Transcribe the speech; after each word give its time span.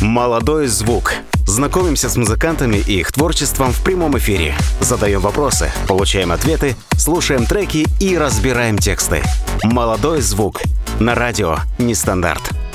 «Молодой 0.00 0.66
звук». 0.66 1.14
Знакомимся 1.46 2.10
с 2.10 2.16
музыкантами 2.16 2.76
и 2.76 3.00
их 3.00 3.12
творчеством 3.12 3.72
в 3.72 3.82
прямом 3.82 4.18
эфире. 4.18 4.54
Задаем 4.80 5.20
вопросы, 5.20 5.70
получаем 5.88 6.32
ответы, 6.32 6.76
слушаем 6.98 7.46
треки 7.46 7.86
и 8.00 8.18
разбираем 8.18 8.78
тексты. 8.78 9.22
«Молодой 9.62 10.20
звук». 10.20 10.60
На 10.98 11.14
радио 11.14 11.58
«Нестандарт». 11.78 12.65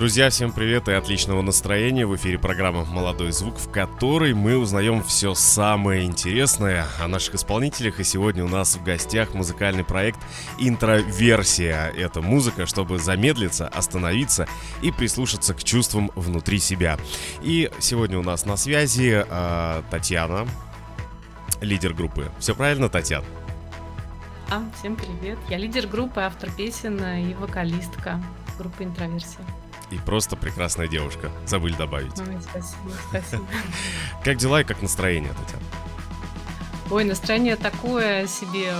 Друзья, 0.00 0.30
всем 0.30 0.50
привет 0.50 0.88
и 0.88 0.92
отличного 0.92 1.42
настроения. 1.42 2.06
В 2.06 2.16
эфире 2.16 2.38
программа 2.38 2.86
«Молодой 2.86 3.32
звук», 3.32 3.58
в 3.58 3.70
которой 3.70 4.32
мы 4.32 4.56
узнаем 4.56 5.04
все 5.04 5.34
самое 5.34 6.06
интересное 6.06 6.86
о 6.98 7.06
наших 7.06 7.34
исполнителях. 7.34 8.00
И 8.00 8.04
сегодня 8.04 8.42
у 8.42 8.48
нас 8.48 8.76
в 8.76 8.82
гостях 8.82 9.34
музыкальный 9.34 9.84
проект 9.84 10.18
«Интроверсия». 10.58 11.88
Это 11.88 12.22
музыка, 12.22 12.64
чтобы 12.64 12.98
замедлиться, 12.98 13.68
остановиться 13.68 14.48
и 14.80 14.90
прислушаться 14.90 15.52
к 15.52 15.62
чувствам 15.62 16.10
внутри 16.14 16.60
себя. 16.60 16.98
И 17.42 17.70
сегодня 17.78 18.18
у 18.18 18.22
нас 18.22 18.46
на 18.46 18.56
связи 18.56 19.22
э, 19.28 19.82
Татьяна, 19.90 20.48
лидер 21.60 21.92
группы. 21.92 22.32
Все 22.38 22.54
правильно, 22.54 22.88
Татьяна? 22.88 23.26
А, 24.50 24.62
всем 24.78 24.96
привет. 24.96 25.36
Я 25.50 25.58
лидер 25.58 25.86
группы, 25.86 26.22
автор 26.22 26.50
песен 26.50 27.04
и 27.04 27.34
вокалистка 27.34 28.18
группы 28.56 28.84
«Интроверсия» 28.84 29.44
и 29.90 29.98
просто 29.98 30.36
прекрасная 30.36 30.88
девушка. 30.88 31.30
Забыли 31.46 31.74
добавить. 31.74 32.18
Ой, 32.18 32.38
спасибо, 32.42 32.92
спасибо. 33.08 33.44
Как 34.24 34.36
дела 34.36 34.60
и 34.60 34.64
как 34.64 34.82
настроение, 34.82 35.32
Татьяна? 35.32 35.64
Ой, 36.90 37.04
настроение 37.04 37.56
такое 37.56 38.26
себе. 38.26 38.74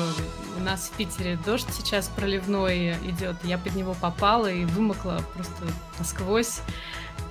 У 0.56 0.60
нас 0.60 0.91
в 0.92 0.96
Питере 0.96 1.38
дождь 1.45 1.68
сейчас 1.73 2.09
проливной 2.09 2.95
идет. 3.09 3.37
Я 3.45 3.56
под 3.56 3.77
него 3.77 3.95
попала 3.95 4.51
и 4.51 4.65
вымокла 4.65 5.24
просто 5.34 5.66
насквозь. 5.98 6.60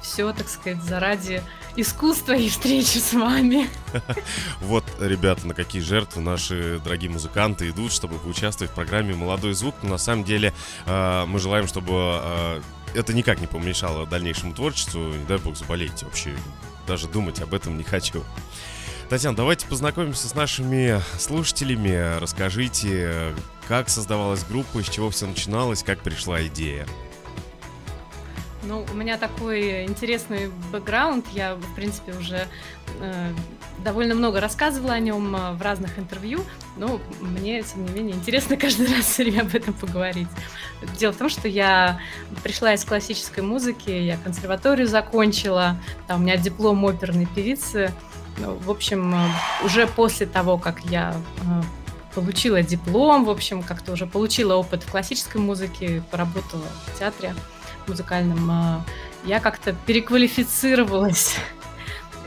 Все, 0.02 0.32
так 0.32 0.48
сказать, 0.48 0.82
заради 0.82 1.42
искусства 1.76 2.34
и 2.34 2.48
встречи 2.48 2.98
с 2.98 3.14
вами. 3.14 3.70
Вот, 4.62 4.86
ребята, 5.00 5.48
на 5.48 5.54
какие 5.54 5.82
жертвы 5.82 6.22
наши 6.22 6.80
дорогие 6.84 7.10
музыканты 7.10 7.70
идут, 7.70 7.92
чтобы 7.92 8.18
поучаствовать 8.18 8.72
в 8.72 8.76
программе 8.76 9.14
«Молодой 9.14 9.54
звук». 9.54 9.76
Но 9.84 9.90
на 9.90 9.98
самом 9.98 10.24
деле 10.24 10.54
э, 10.86 11.26
мы 11.26 11.40
желаем, 11.40 11.68
чтобы 11.68 11.94
э, 11.94 12.62
это 12.94 13.14
никак 13.14 13.40
не 13.40 13.48
помешало 13.48 14.06
дальнейшему 14.06 14.54
творчеству. 14.54 15.00
Не 15.00 15.26
дай 15.26 15.38
бог 15.38 15.56
заболеть 15.58 16.04
вообще. 16.04 16.36
Даже 16.88 17.08
думать 17.08 17.42
об 17.42 17.54
этом 17.54 17.78
не 17.78 17.84
хочу. 17.84 18.24
Татьяна, 19.10 19.36
давайте 19.36 19.66
познакомимся 19.66 20.28
с 20.28 20.36
нашими 20.36 21.02
слушателями. 21.18 22.20
Расскажите, 22.20 23.34
как 23.68 23.90
создавалась 23.90 24.44
группа, 24.44 24.84
с 24.84 24.90
чего 24.90 25.10
все 25.10 25.26
начиналось, 25.26 25.84
как 25.84 26.02
пришла 26.02 26.46
идея. 26.46 26.88
Ну, 28.64 28.86
у 28.92 28.96
меня 28.96 29.18
такой 29.18 29.86
интересный 29.86 30.52
бэкграунд. 30.72 31.26
Я, 31.32 31.56
в 31.56 31.76
принципе, 31.76 32.12
уже 32.14 32.46
э, 33.00 33.34
довольно 33.84 34.16
много 34.16 34.42
рассказывала 34.42 34.94
о 34.94 35.00
нем 35.00 35.34
э, 35.36 35.54
в 35.54 35.62
разных 35.62 35.98
интервью, 35.98 36.42
но 36.76 37.00
мне, 37.22 37.62
тем 37.62 37.86
не 37.86 37.92
менее, 37.92 38.16
интересно 38.16 38.58
каждый 38.58 38.94
раз 38.94 39.06
все 39.06 39.24
время 39.24 39.42
об 39.42 39.56
этом 39.56 39.74
поговорить. 39.74 40.28
Дело 40.98 41.14
в 41.14 41.18
том, 41.18 41.30
что 41.30 41.48
я 41.48 42.00
пришла 42.44 42.74
из 42.74 42.84
классической 42.84 43.44
музыки, 43.44 43.90
я 43.90 44.18
консерваторию 44.18 44.88
закончила, 44.88 45.78
там 46.08 46.22
у 46.22 46.24
меня 46.24 46.36
диплом 46.36 46.86
оперной 46.86 47.28
певицы. 47.28 47.94
Ну, 48.40 48.56
в 48.56 48.70
общем, 48.70 49.16
э, 49.16 49.30
уже 49.64 49.88
после 49.88 50.26
того, 50.26 50.58
как 50.58 50.84
я 50.86 51.16
э, 51.42 51.62
получила 52.14 52.62
диплом, 52.62 53.24
в 53.24 53.30
общем, 53.30 53.64
как-то 53.64 53.94
уже 53.94 54.06
получила 54.06 54.56
опыт 54.56 54.84
в 54.84 54.92
классической 54.92 55.40
музыке, 55.40 56.04
поработала 56.12 56.66
в 56.88 57.00
театре 57.00 57.34
музыкальном, 57.90 58.84
я 59.26 59.40
как-то 59.40 59.74
переквалифицировалась 59.86 61.36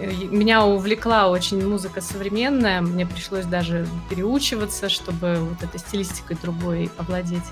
меня 0.07 0.65
увлекла 0.65 1.29
очень 1.29 1.67
музыка 1.67 2.01
современная, 2.01 2.81
мне 2.81 3.07
пришлось 3.07 3.45
даже 3.45 3.87
переучиваться, 4.09 4.89
чтобы 4.89 5.37
вот 5.37 5.63
этой 5.63 5.79
стилистикой 5.79 6.37
другой 6.41 6.91
овладеть. 6.99 7.45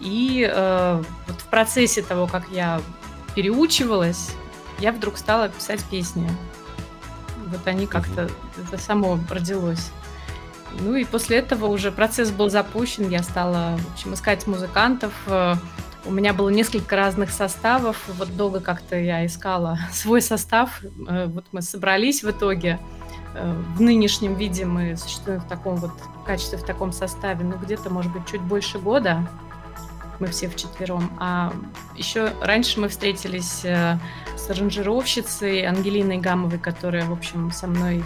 И 0.00 0.48
э, 0.50 1.02
вот 1.26 1.40
в 1.40 1.44
процессе 1.46 2.02
того, 2.02 2.26
как 2.26 2.48
я 2.50 2.80
переучивалась, 3.34 4.32
я 4.78 4.92
вдруг 4.92 5.18
стала 5.18 5.48
писать 5.48 5.84
песни. 5.84 6.30
Вот 7.46 7.66
они 7.66 7.86
как-то, 7.86 8.30
это 8.56 8.78
само 8.78 9.18
родилось. 9.28 9.90
Ну 10.80 10.94
и 10.94 11.04
после 11.04 11.38
этого 11.38 11.66
уже 11.66 11.92
процесс 11.92 12.30
был 12.30 12.48
запущен, 12.48 13.10
я 13.10 13.22
стала, 13.22 13.76
в 13.76 13.92
общем, 13.92 14.14
искать 14.14 14.46
музыкантов, 14.46 15.12
э, 15.26 15.56
у 16.04 16.10
меня 16.10 16.32
было 16.32 16.48
несколько 16.48 16.96
разных 16.96 17.30
составов. 17.30 18.02
Вот 18.18 18.36
долго 18.36 18.60
как-то 18.60 18.96
я 18.96 19.24
искала 19.26 19.78
свой 19.92 20.22
состав. 20.22 20.82
Э, 21.08 21.26
вот 21.26 21.46
мы 21.52 21.62
собрались 21.62 22.22
в 22.22 22.30
итоге. 22.30 22.78
Э, 23.34 23.54
в 23.76 23.80
нынешнем 23.80 24.34
виде 24.34 24.64
мы 24.64 24.96
существуем 24.96 25.40
в 25.40 25.48
таком 25.48 25.76
вот 25.76 25.92
качестве, 26.26 26.58
в 26.58 26.64
таком 26.64 26.92
составе, 26.92 27.44
ну 27.44 27.56
где-то, 27.56 27.90
может 27.90 28.12
быть, 28.12 28.26
чуть 28.26 28.40
больше 28.40 28.78
года. 28.78 29.28
Мы 30.20 30.28
все 30.28 30.48
вчетвером. 30.48 31.10
А 31.18 31.52
еще 31.96 32.32
раньше 32.40 32.78
мы 32.78 32.88
встретились 32.88 33.64
э, 33.64 33.98
с 34.36 34.50
аранжировщицей 34.50 35.66
Ангелиной 35.66 36.18
Гамовой, 36.18 36.58
которая, 36.58 37.04
в 37.06 37.12
общем, 37.12 37.50
со 37.50 37.66
мной 37.66 38.04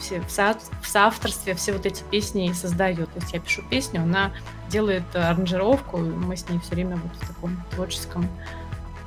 все, 0.00 0.20
в, 0.20 0.30
со, 0.30 0.56
в 0.80 0.88
соавторстве 0.88 1.54
все 1.54 1.72
вот 1.72 1.84
эти 1.84 2.02
песни 2.04 2.48
и 2.48 2.54
создает. 2.54 3.12
То 3.12 3.20
есть 3.20 3.32
я 3.32 3.40
пишу 3.40 3.62
песню, 3.68 4.02
она 4.02 4.32
делает 4.68 5.04
аранжировку, 5.14 5.98
и 5.98 6.08
мы 6.08 6.36
с 6.36 6.48
ней 6.48 6.58
все 6.60 6.74
время 6.74 6.96
вот 6.96 7.12
в 7.16 7.26
таком 7.26 7.62
творческом 7.72 8.28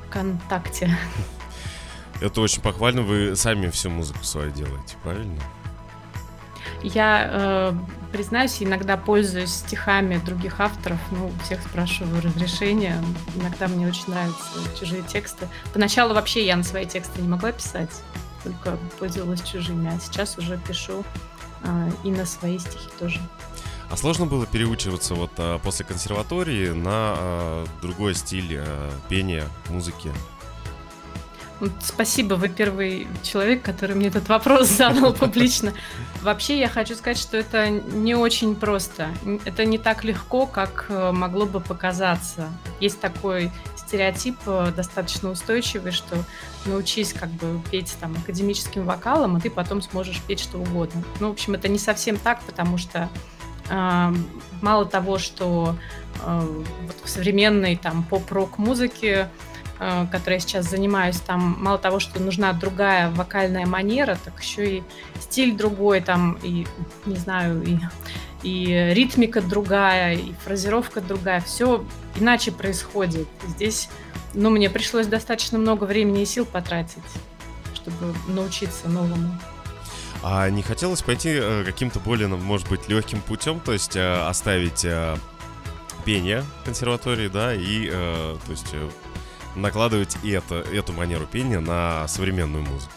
контакте. 0.09 0.96
Это 2.22 2.42
очень 2.42 2.62
похвально, 2.62 3.02
вы 3.02 3.36
сами 3.36 3.69
всю 3.69 3.90
музыку 3.90 4.24
свою 4.24 4.52
делаете, 4.52 4.98
правильно? 5.03 5.40
Я, 6.82 7.30
э, 7.32 7.74
признаюсь, 8.12 8.62
иногда 8.62 8.98
пользуюсь 8.98 9.52
стихами 9.52 10.18
других 10.18 10.60
авторов, 10.60 11.00
ну, 11.12 11.32
всех 11.44 11.62
спрашиваю 11.62 12.22
разрешения. 12.22 12.96
Иногда 13.36 13.68
мне 13.68 13.88
очень 13.88 14.06
нравятся 14.08 14.78
чужие 14.80 15.04
тексты. 15.04 15.48
Поначалу 15.74 16.14
вообще 16.14 16.46
я 16.46 16.56
на 16.56 16.64
свои 16.64 16.86
тексты 16.86 17.22
не 17.22 17.28
могла 17.28 17.52
писать 17.52 17.92
только 18.44 18.78
пользовалась 19.00 19.42
чужими, 19.42 19.94
а 19.94 20.00
сейчас 20.00 20.38
уже 20.38 20.58
пишу 20.58 21.04
э, 21.64 21.92
и 22.04 22.12
на 22.12 22.26
свои 22.26 22.60
стихи 22.60 22.90
тоже. 22.98 23.20
А 23.90 23.98
сложно 23.98 24.26
было 24.28 24.46
переучиваться 24.46 25.16
вот 25.16 25.32
а, 25.38 25.58
после 25.58 25.84
консерватории 25.84 26.70
на 26.70 27.16
а, 27.18 27.66
другой 27.82 28.14
стиль 28.14 28.58
а, 28.60 28.92
пения, 29.10 29.48
музыки? 29.70 30.12
Спасибо, 31.81 32.36
вы 32.36 32.47
первый 32.50 33.08
человек, 33.24 33.62
который 33.62 33.96
мне 33.96 34.08
этот 34.08 34.30
вопрос 34.30 34.68
задал 34.78 35.14
публично. 35.14 35.74
Вообще 36.22 36.59
я 36.59 36.70
хочу 36.70 36.96
сказать, 36.96 37.18
что 37.18 37.38
это 37.38 37.70
не 37.70 38.16
очень 38.16 38.56
просто. 38.56 39.09
Это 39.46 39.66
не 39.66 39.78
так 39.78 40.03
легко, 40.03 40.46
как 40.46 40.86
э, 40.90 41.12
могло 41.12 41.46
бы 41.46 41.59
показаться. 41.59 42.50
Есть 42.80 43.00
такой 43.00 43.52
стереотип 43.75 44.38
э, 44.46 44.72
достаточно 44.75 45.31
устойчивый, 45.31 45.92
что 45.92 46.24
научись 46.66 47.14
как 47.14 47.30
бы 47.30 47.59
петь 47.72 47.96
там 48.00 48.16
академическим 48.16 48.86
вокалом, 48.86 49.38
и 49.38 49.42
ты 49.42 49.50
потом 49.50 49.81
сможешь 49.81 50.22
петь 50.22 50.40
что 50.40 50.59
угодно. 50.59 51.03
Ну, 51.19 51.30
в 51.30 51.31
общем, 51.31 51.56
это 51.56 51.68
не 51.68 51.80
совсем 51.80 52.18
так, 52.18 52.42
потому 52.44 52.78
что 52.78 53.09
э, 53.69 54.14
мало 54.62 54.86
того, 54.86 55.18
что 55.18 55.75
э, 56.24 56.64
вот 56.86 56.96
в 57.03 57.09
современной 57.09 57.75
там 57.75 58.03
поп-рок 58.03 58.58
музыке 58.58 59.30
которой 59.80 60.34
я 60.34 60.40
сейчас 60.40 60.70
занимаюсь, 60.70 61.20
там 61.22 61.56
мало 61.60 61.78
того, 61.78 62.00
что 62.00 62.20
нужна 62.20 62.52
другая 62.52 63.10
вокальная 63.12 63.66
манера, 63.66 64.18
так 64.24 64.42
еще 64.42 64.78
и 64.78 64.84
стиль 65.22 65.56
другой, 65.56 66.02
там 66.02 66.38
и, 66.44 66.68
не 67.06 67.16
знаю, 67.16 67.64
и, 67.64 67.80
и 68.44 68.94
ритмика 68.94 69.42
другая, 69.42 70.16
и 70.16 70.34
фразировка 70.44 71.00
другая, 71.00 71.40
все 71.40 71.86
иначе 72.20 72.52
происходит. 72.52 73.28
Здесь, 73.48 73.90
ну, 74.34 74.50
мне 74.50 74.70
пришлось 74.70 75.08
достаточно 75.08 75.58
много 75.58 75.86
времени 75.86 76.24
и 76.24 76.26
сил 76.26 76.46
потратить, 76.46 77.04
чтобы 77.74 78.14
научиться 78.28 78.90
новому. 78.90 79.40
А 80.22 80.50
не 80.50 80.62
хотелось 80.62 81.02
пойти 81.02 81.30
э, 81.32 81.64
каким-то 81.64 82.00
более, 82.00 82.28
ну, 82.28 82.38
может 82.38 82.68
быть, 82.68 82.90
легким 82.90 83.22
путем, 83.22 83.62
то 83.62 83.72
есть 83.72 83.96
э, 83.96 84.28
оставить 84.28 84.84
э, 84.84 85.16
пение 86.04 86.44
консерватории, 86.66 87.30
да, 87.30 87.54
и, 87.54 87.88
э, 87.90 88.36
то 88.46 88.52
есть 88.52 88.68
э, 88.74 88.90
накладывать 89.56 90.18
и 90.24 90.31
это, 90.31 90.56
эту 90.56 90.94
манеру 90.94 91.25
пения 91.25 91.60
на 91.60 92.07
современную 92.07 92.63
музыку. 92.63 92.94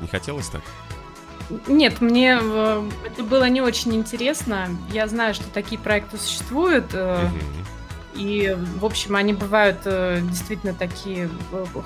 Не 0.00 0.08
хотелось 0.08 0.48
так? 0.48 0.62
Нет, 1.66 2.00
мне 2.00 2.38
э, 2.40 2.90
это 3.04 3.22
было 3.22 3.48
не 3.48 3.60
очень 3.60 3.94
интересно. 3.94 4.68
Я 4.90 5.06
знаю, 5.08 5.34
что 5.34 5.44
такие 5.50 5.80
проекты 5.80 6.16
существуют. 6.16 6.94
Угу. 6.94 8.20
И, 8.20 8.56
в 8.78 8.84
общем, 8.84 9.16
они 9.16 9.32
бывают 9.32 9.80
действительно 9.82 10.72
такие 10.72 11.28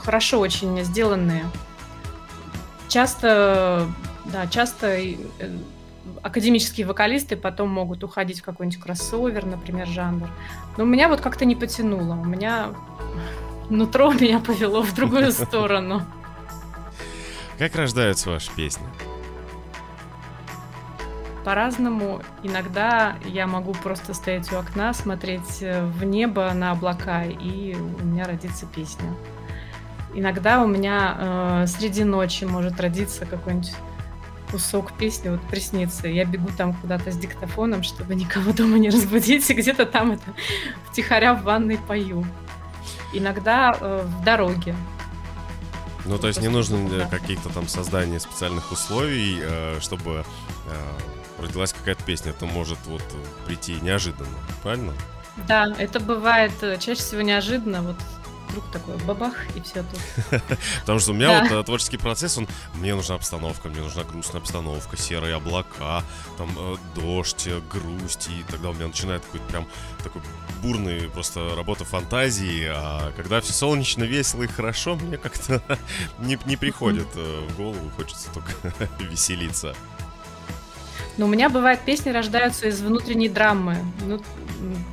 хорошо 0.02 0.38
очень 0.40 0.84
сделанные. 0.84 1.44
Часто, 2.88 3.86
да, 4.26 4.46
часто 4.46 4.98
академические 6.22 6.86
вокалисты 6.86 7.36
потом 7.36 7.70
могут 7.70 8.04
уходить 8.04 8.40
в 8.40 8.42
какой-нибудь 8.42 8.80
кроссовер, 8.80 9.46
например, 9.46 9.86
жанр. 9.86 10.28
Но 10.76 10.84
у 10.84 10.86
меня 10.86 11.08
вот 11.08 11.20
как-то 11.20 11.44
не 11.44 11.56
потянуло. 11.56 12.14
У 12.14 12.24
меня 12.24 12.70
нутро 13.70 14.12
меня 14.20 14.40
повело 14.40 14.82
в 14.82 14.94
другую 14.94 15.32
сторону. 15.32 16.02
Как 17.58 17.74
рождаются 17.74 18.30
ваши 18.30 18.50
песни? 18.54 18.86
По-разному. 21.44 22.22
Иногда 22.42 23.16
я 23.24 23.46
могу 23.46 23.72
просто 23.72 24.14
стоять 24.14 24.52
у 24.52 24.56
окна, 24.56 24.92
смотреть 24.92 25.62
э, 25.62 25.84
в 25.84 26.04
небо 26.04 26.52
на 26.52 26.72
облака, 26.72 27.24
и 27.24 27.74
у 27.74 28.04
меня 28.04 28.24
родится 28.24 28.66
песня. 28.66 29.14
Иногда 30.14 30.62
у 30.62 30.66
меня 30.66 31.16
э, 31.18 31.66
среди 31.66 32.04
ночи 32.04 32.44
может 32.44 32.80
родиться 32.80 33.24
какой-нибудь 33.24 33.72
кусок 34.50 34.92
песни, 34.92 35.28
вот 35.28 35.40
приснится. 35.42 36.08
Я 36.08 36.24
бегу 36.24 36.48
там 36.56 36.74
куда-то 36.74 37.10
с 37.10 37.16
диктофоном, 37.16 37.82
чтобы 37.82 38.14
никого 38.14 38.52
дома 38.52 38.78
не 38.78 38.90
разбудить, 38.90 39.48
и 39.50 39.54
где-то 39.54 39.86
там 39.86 40.12
это 40.12 40.24
втихаря 40.90 41.34
в 41.34 41.42
ванной 41.42 41.78
пою. 41.78 42.24
Иногда 43.12 43.76
э, 43.80 44.04
в 44.04 44.24
дороге. 44.24 44.74
Ну, 46.04 46.18
то 46.18 46.28
есть 46.28 46.40
не 46.40 46.48
нужно 46.48 46.88
да. 46.88 47.06
каких-то 47.06 47.48
там 47.50 47.68
создания 47.68 48.18
специальных 48.20 48.72
условий, 48.72 49.40
э, 49.42 49.78
чтобы 49.80 50.24
э, 50.66 51.42
родилась 51.42 51.72
какая-то 51.72 52.02
песня. 52.04 52.30
Это 52.30 52.46
может 52.46 52.78
вот 52.86 53.02
прийти 53.46 53.78
неожиданно, 53.80 54.38
правильно? 54.62 54.92
Да, 55.46 55.72
это 55.78 56.00
бывает 56.00 56.52
э, 56.62 56.78
чаще 56.78 57.00
всего 57.00 57.20
неожиданно. 57.20 57.82
Вот 57.82 57.96
вдруг 58.48 58.70
такой 58.70 58.96
бабах, 58.98 59.34
и 59.54 59.60
все 59.60 59.82
тут. 59.82 60.42
Потому 60.80 60.98
что 60.98 61.12
у 61.12 61.14
меня 61.14 61.42
вот 61.42 61.50
э, 61.50 61.62
творческий 61.64 61.96
процесс, 61.96 62.38
он, 62.38 62.48
мне 62.74 62.94
нужна 62.94 63.14
обстановка, 63.14 63.68
мне 63.68 63.80
нужна 63.80 64.04
грустная 64.04 64.40
обстановка, 64.40 64.96
серые 64.96 65.36
облака, 65.36 66.02
там 66.36 66.50
э, 66.56 66.76
дождь, 66.94 67.46
э, 67.46 67.60
грусть, 67.70 68.28
и 68.28 68.44
тогда 68.50 68.70
у 68.70 68.74
меня 68.74 68.86
начинает 68.86 69.24
какой-то 69.24 69.46
прям 69.46 69.66
такой 70.02 70.22
бурный 70.62 71.08
просто 71.08 71.54
работа 71.56 71.84
фантазии, 71.84 72.66
а 72.68 73.12
когда 73.16 73.40
все 73.40 73.52
солнечно, 73.52 74.04
весело 74.04 74.42
и 74.42 74.48
хорошо, 74.48 74.96
мне 74.96 75.16
как-то 75.16 75.62
не, 76.18 76.38
не 76.46 76.56
приходит 76.56 77.08
в 77.14 77.56
голову, 77.56 77.90
хочется 77.96 78.28
только 78.32 78.52
веселиться. 78.98 79.74
Но 81.18 81.26
у 81.26 81.28
меня 81.28 81.48
бывает 81.48 81.80
песни 81.80 82.10
рождаются 82.10 82.68
из 82.68 82.80
внутренней 82.80 83.28
драмы. 83.28 83.78
Ну, 84.06 84.22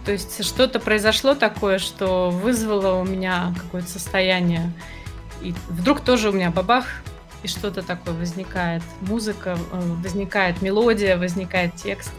то 0.06 0.12
есть 0.12 0.44
что-то 0.46 0.80
произошло 0.80 1.36
такое, 1.36 1.80
что 1.80 2.30
вызвало 2.30 3.00
у 3.00 3.04
меня 3.04 3.54
какое-то 3.58 3.90
состояние. 3.90 4.72
И 5.42 5.54
вдруг 5.70 6.02
тоже 6.02 6.30
у 6.30 6.32
меня 6.32 6.52
бабах, 6.52 6.86
и 7.44 7.48
что-то 7.48 7.82
такое 7.82 8.14
возникает. 8.14 8.84
Музыка, 9.02 9.58
э, 9.72 9.82
возникает 10.04 10.62
мелодия, 10.62 11.18
возникает 11.18 11.76
текст. 11.76 12.12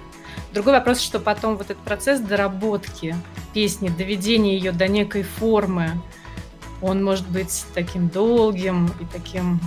Другой 0.53 0.75
вопрос, 0.75 1.01
что 1.01 1.19
потом 1.19 1.57
вот 1.57 1.71
этот 1.71 1.83
процесс 1.83 2.21
доработки 2.21 3.17
песни, 3.53 3.89
доведения 3.89 4.57
ее 4.57 4.73
до 4.73 4.87
некой 4.89 5.23
формы, 5.23 6.01
он 6.83 7.03
может 7.03 7.29
быть 7.29 7.65
таким 7.75 8.09
долгим 8.09 8.87
и 9.01 9.05
таким 9.13 9.61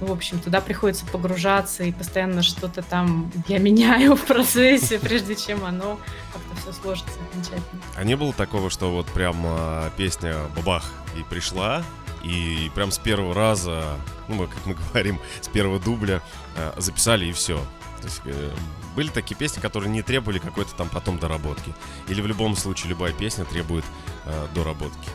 в 0.00 0.12
общем, 0.12 0.38
туда 0.38 0.60
приходится 0.60 1.06
погружаться 1.06 1.84
и 1.84 1.92
постоянно 1.92 2.42
что-то 2.42 2.82
там 2.82 3.30
я 3.48 3.58
меняю 3.58 4.16
в 4.16 4.24
процессе, 4.24 4.98
прежде 4.98 5.34
чем 5.34 5.64
оно 5.64 5.98
как-то 6.32 6.56
все 6.60 6.72
сложится 6.80 7.18
окончательно. 7.30 7.82
А 7.96 8.04
не 8.04 8.16
было 8.16 8.32
такого, 8.32 8.70
что 8.70 8.90
вот 8.90 9.06
прям 9.06 9.36
а, 9.44 9.90
песня 9.96 10.36
бабах 10.54 10.84
и 11.18 11.22
пришла, 11.22 11.82
и 12.22 12.70
прям 12.74 12.90
с 12.90 12.98
первого 12.98 13.34
раза, 13.34 13.96
ну, 14.28 14.34
мы, 14.34 14.46
как 14.48 14.66
мы 14.66 14.74
говорим, 14.92 15.20
с 15.40 15.48
первого 15.48 15.80
дубля 15.80 16.22
а, 16.56 16.74
записали 16.78 17.26
и 17.26 17.32
все. 17.32 17.58
То 18.00 18.04
есть 18.04 18.20
э, 18.26 18.50
были 18.94 19.08
такие 19.08 19.36
песни, 19.36 19.60
которые 19.60 19.90
не 19.90 20.02
требовали 20.02 20.38
какой-то 20.38 20.74
там 20.74 20.88
потом 20.88 21.18
доработки. 21.18 21.74
Или 22.08 22.20
в 22.20 22.26
любом 22.26 22.54
случае 22.54 22.90
любая 22.90 23.12
песня 23.12 23.44
требует 23.44 23.84
э, 24.26 24.46
доработки. 24.54 25.08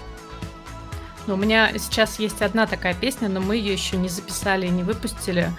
У 1.28 1.36
меня 1.36 1.72
сейчас 1.78 2.20
есть 2.20 2.42
одна 2.42 2.66
такая 2.66 2.94
песня, 2.94 3.30
но 3.30 3.40
мы 3.40 3.56
ее 3.56 3.74
еще 3.74 3.98
не 3.98 4.10
записали, 4.10 4.68
не 4.68 4.84
выпустили. 4.84 5.52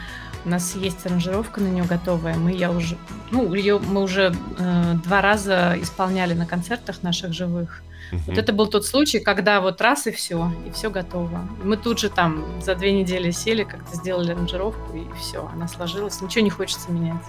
У 0.44 0.48
нас 0.48 0.74
есть 0.74 1.06
аранжировка 1.06 1.60
на 1.60 1.68
нее 1.68 1.84
готовая. 1.84 2.34
Мы 2.34 2.52
я 2.52 2.72
уже, 2.72 2.96
ну, 3.30 3.54
ее 3.54 3.78
мы 3.78 4.02
уже 4.02 4.34
э, 4.58 4.94
два 5.04 5.20
раза 5.20 5.76
исполняли 5.80 6.34
на 6.34 6.46
концертах 6.46 7.02
наших 7.04 7.32
живых. 7.32 7.82
Uh-huh. 8.10 8.18
Вот 8.26 8.38
это 8.38 8.52
был 8.52 8.66
тот 8.66 8.84
случай, 8.84 9.20
когда 9.20 9.60
вот 9.60 9.80
раз 9.80 10.08
и 10.08 10.10
все, 10.10 10.52
и 10.66 10.72
все 10.72 10.90
готово. 10.90 11.48
Мы 11.62 11.76
тут 11.76 12.00
же 12.00 12.10
там 12.10 12.44
за 12.60 12.74
две 12.74 12.92
недели 12.92 13.30
сели, 13.30 13.62
как-то 13.62 13.94
сделали 13.96 14.32
аранжировку, 14.32 14.96
и 14.96 15.06
все, 15.20 15.48
она 15.54 15.68
сложилась. 15.68 16.20
Ничего 16.20 16.42
не 16.44 16.50
хочется 16.50 16.90
менять. 16.90 17.22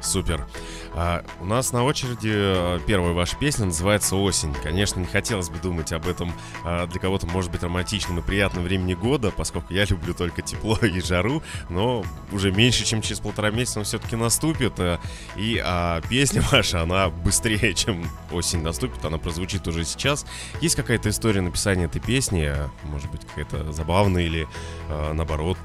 Супер. 0.00 0.46
А, 0.94 1.24
у 1.40 1.44
нас 1.44 1.72
на 1.72 1.84
очереди 1.84 2.32
э, 2.32 2.80
первая 2.86 3.12
ваша 3.12 3.36
песня 3.36 3.66
называется 3.66 4.16
«Осень». 4.16 4.54
Конечно, 4.62 4.98
не 4.98 5.06
хотелось 5.06 5.50
бы 5.50 5.58
думать 5.58 5.92
об 5.92 6.08
этом 6.08 6.32
а, 6.64 6.86
для 6.86 6.98
кого-то, 6.98 7.26
может 7.26 7.52
быть, 7.52 7.62
романтичном 7.62 8.18
и 8.18 8.22
приятном 8.22 8.64
времени 8.64 8.94
года, 8.94 9.30
поскольку 9.30 9.72
я 9.72 9.84
люблю 9.88 10.14
только 10.14 10.42
тепло 10.42 10.76
и 10.76 11.00
жару, 11.00 11.42
но 11.68 12.04
уже 12.32 12.50
меньше, 12.50 12.84
чем 12.84 13.02
через 13.02 13.20
полтора 13.20 13.50
месяца 13.50 13.80
он 13.80 13.84
все-таки 13.84 14.16
наступит. 14.16 14.72
А, 14.78 14.98
и 15.36 15.60
а, 15.62 16.00
песня 16.08 16.42
ваша, 16.50 16.82
она 16.82 17.08
быстрее, 17.08 17.74
чем 17.74 18.06
осень 18.32 18.62
наступит, 18.62 19.04
она 19.04 19.18
прозвучит 19.18 19.68
уже 19.68 19.84
сейчас. 19.84 20.24
Есть 20.60 20.76
какая-то 20.76 21.10
история 21.10 21.42
написания 21.42 21.84
этой 21.84 22.00
песни? 22.00 22.52
Может 22.84 23.10
быть, 23.10 23.26
какая-то 23.26 23.72
забавная 23.72 24.22
или, 24.22 24.48
а, 24.88 25.12
наоборот, 25.12 25.58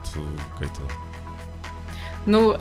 какая-то 0.53 0.81
ну, 2.25 2.57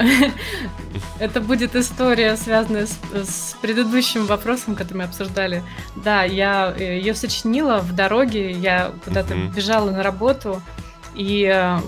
это 1.19 1.41
будет 1.41 1.75
история, 1.77 2.37
связанная 2.37 2.87
с, 2.87 2.99
с 3.13 3.57
предыдущим 3.61 4.27
вопросом, 4.27 4.75
который 4.75 4.99
мы 4.99 5.05
обсуждали. 5.05 5.63
Да, 5.97 6.25
я 6.25 6.75
э, 6.77 6.99
ее 6.99 7.15
сочинила 7.15 7.79
в 7.79 7.95
дороге, 7.95 8.51
я 8.51 8.93
куда-то 9.05 9.35
mm-hmm. 9.35 9.55
бежала 9.55 9.91
на 9.91 10.03
работу, 10.03 10.61
и 11.15 11.45
э, 11.45 11.79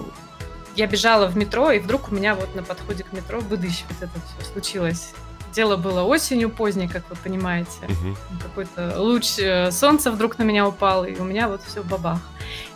я 0.77 0.87
бежала 0.87 1.27
в 1.27 1.37
метро, 1.37 1.71
и 1.71 1.79
вдруг 1.79 2.11
у 2.11 2.15
меня 2.15 2.35
вот 2.35 2.55
на 2.55 2.63
подходе 2.63 3.05
к 3.05 3.13
метро 3.13 3.41
выдача 3.41 3.85
вот 3.89 4.09
это 4.09 4.21
все 4.27 4.53
случилось. 4.53 5.15
Дело 5.57 5.79
было 5.79 6.03
осенью 6.03 6.51
поздней, 6.51 6.87
как 6.87 7.09
вы 7.09 7.17
понимаете. 7.17 7.71
Угу. 7.89 8.17
Какой-то 8.43 9.01
луч 9.01 9.39
э, 9.39 9.71
солнца 9.71 10.13
вдруг 10.13 10.37
на 10.37 10.43
меня 10.43 10.69
упал, 10.69 11.07
и 11.07 11.17
у 11.17 11.25
меня 11.25 11.49
вот 11.49 11.63
все 11.67 11.83
бабах. 11.83 12.21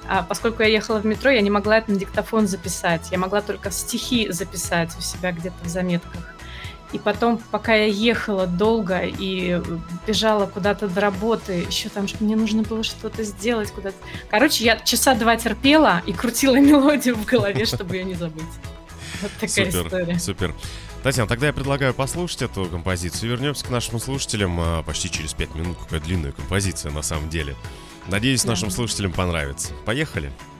А 0.08 0.22
поскольку 0.22 0.62
я 0.62 0.70
ехала 0.70 0.98
в 0.98 1.04
метро, 1.04 1.30
я 1.30 1.42
не 1.42 1.50
могла 1.50 1.76
это 1.76 1.92
на 1.92 1.98
диктофон 1.98 2.48
записать. 2.48 3.08
Я 3.10 3.18
могла 3.18 3.42
только 3.42 3.70
стихи 3.70 4.32
записать 4.32 4.96
у 4.98 5.02
себя 5.02 5.30
где-то 5.32 5.62
в 5.62 5.68
заметках. 5.68 6.22
И 6.92 6.98
потом, 6.98 7.38
пока 7.50 7.74
я 7.74 7.84
ехала 7.84 8.46
долго 8.46 9.02
и 9.04 9.60
бежала 10.06 10.46
куда-то 10.46 10.88
до 10.88 11.02
работы, 11.02 11.66
еще 11.68 11.90
там 11.90 12.06
мне 12.20 12.34
нужно 12.34 12.62
было 12.62 12.82
что-то 12.82 13.24
сделать 13.24 13.70
куда-то. 13.72 13.96
Короче, 14.30 14.64
я 14.64 14.78
часа 14.78 15.14
два 15.14 15.36
терпела 15.36 16.00
и 16.06 16.14
крутила 16.14 16.56
мелодию 16.58 17.14
в 17.14 17.26
голове, 17.26 17.66
чтобы 17.66 17.96
ее 17.96 18.04
не 18.04 18.14
забыть. 18.14 18.42
Вот 19.20 19.30
такая 19.32 19.70
супер, 19.70 19.86
история. 19.86 20.18
Супер. 20.18 20.54
Татьяна, 21.02 21.28
тогда 21.28 21.46
я 21.46 21.52
предлагаю 21.54 21.94
послушать 21.94 22.42
эту 22.42 22.66
композицию. 22.66 23.30
Вернемся 23.30 23.64
к 23.64 23.70
нашим 23.70 23.98
слушателям 23.98 24.60
а, 24.60 24.82
почти 24.82 25.10
через 25.10 25.32
пять 25.32 25.54
минут. 25.54 25.78
Какая 25.78 26.00
длинная 26.00 26.32
композиция 26.32 26.92
на 26.92 27.00
самом 27.00 27.30
деле. 27.30 27.56
Надеюсь, 28.06 28.42
да. 28.42 28.50
нашим 28.50 28.70
слушателям 28.70 29.12
понравится. 29.12 29.72
Поехали. 29.86 30.30
Молодой 30.30 30.59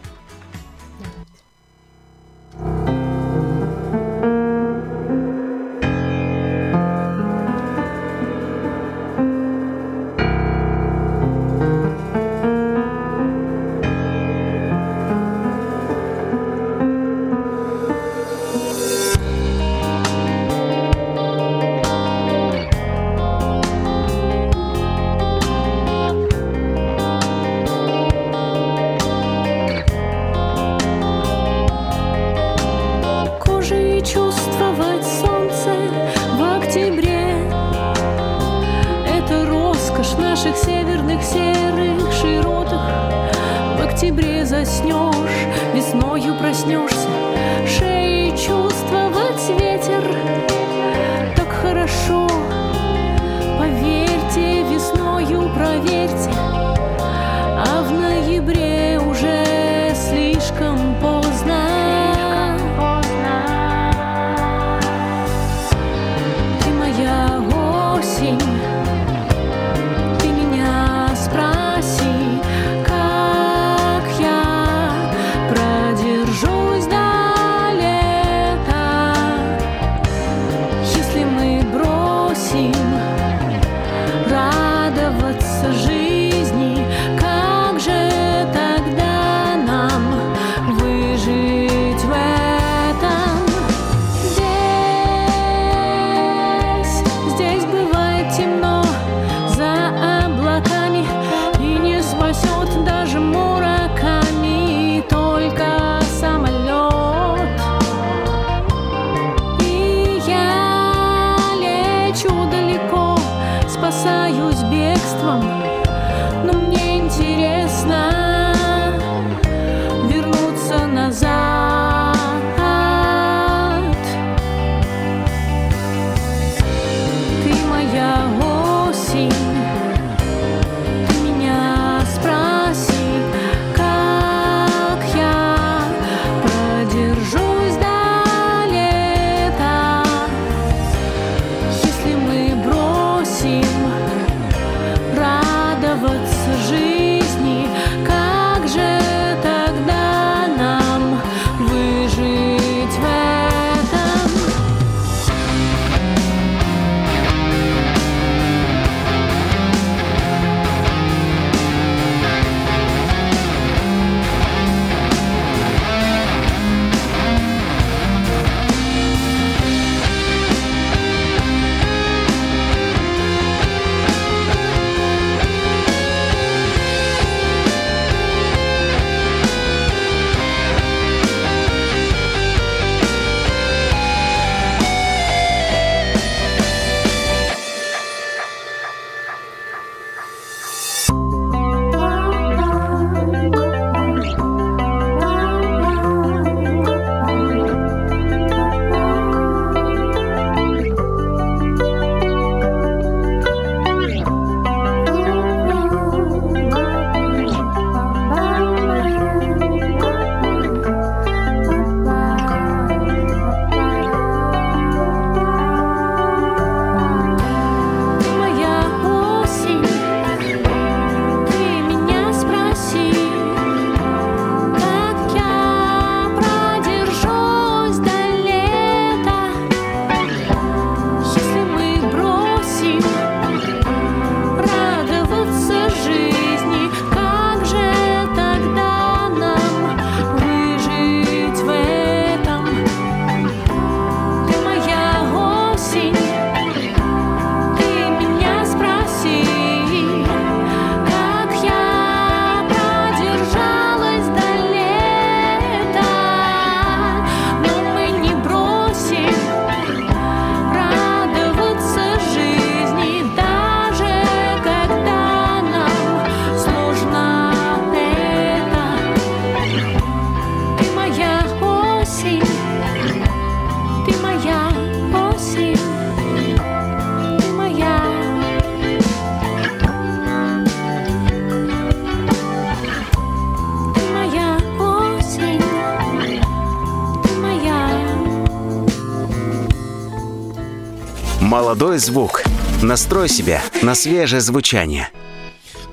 звук. 292.00 292.42
Настрой 292.82 293.28
себя 293.28 293.62
на 293.82 293.94
свежее 293.94 294.40
звучание. 294.40 295.10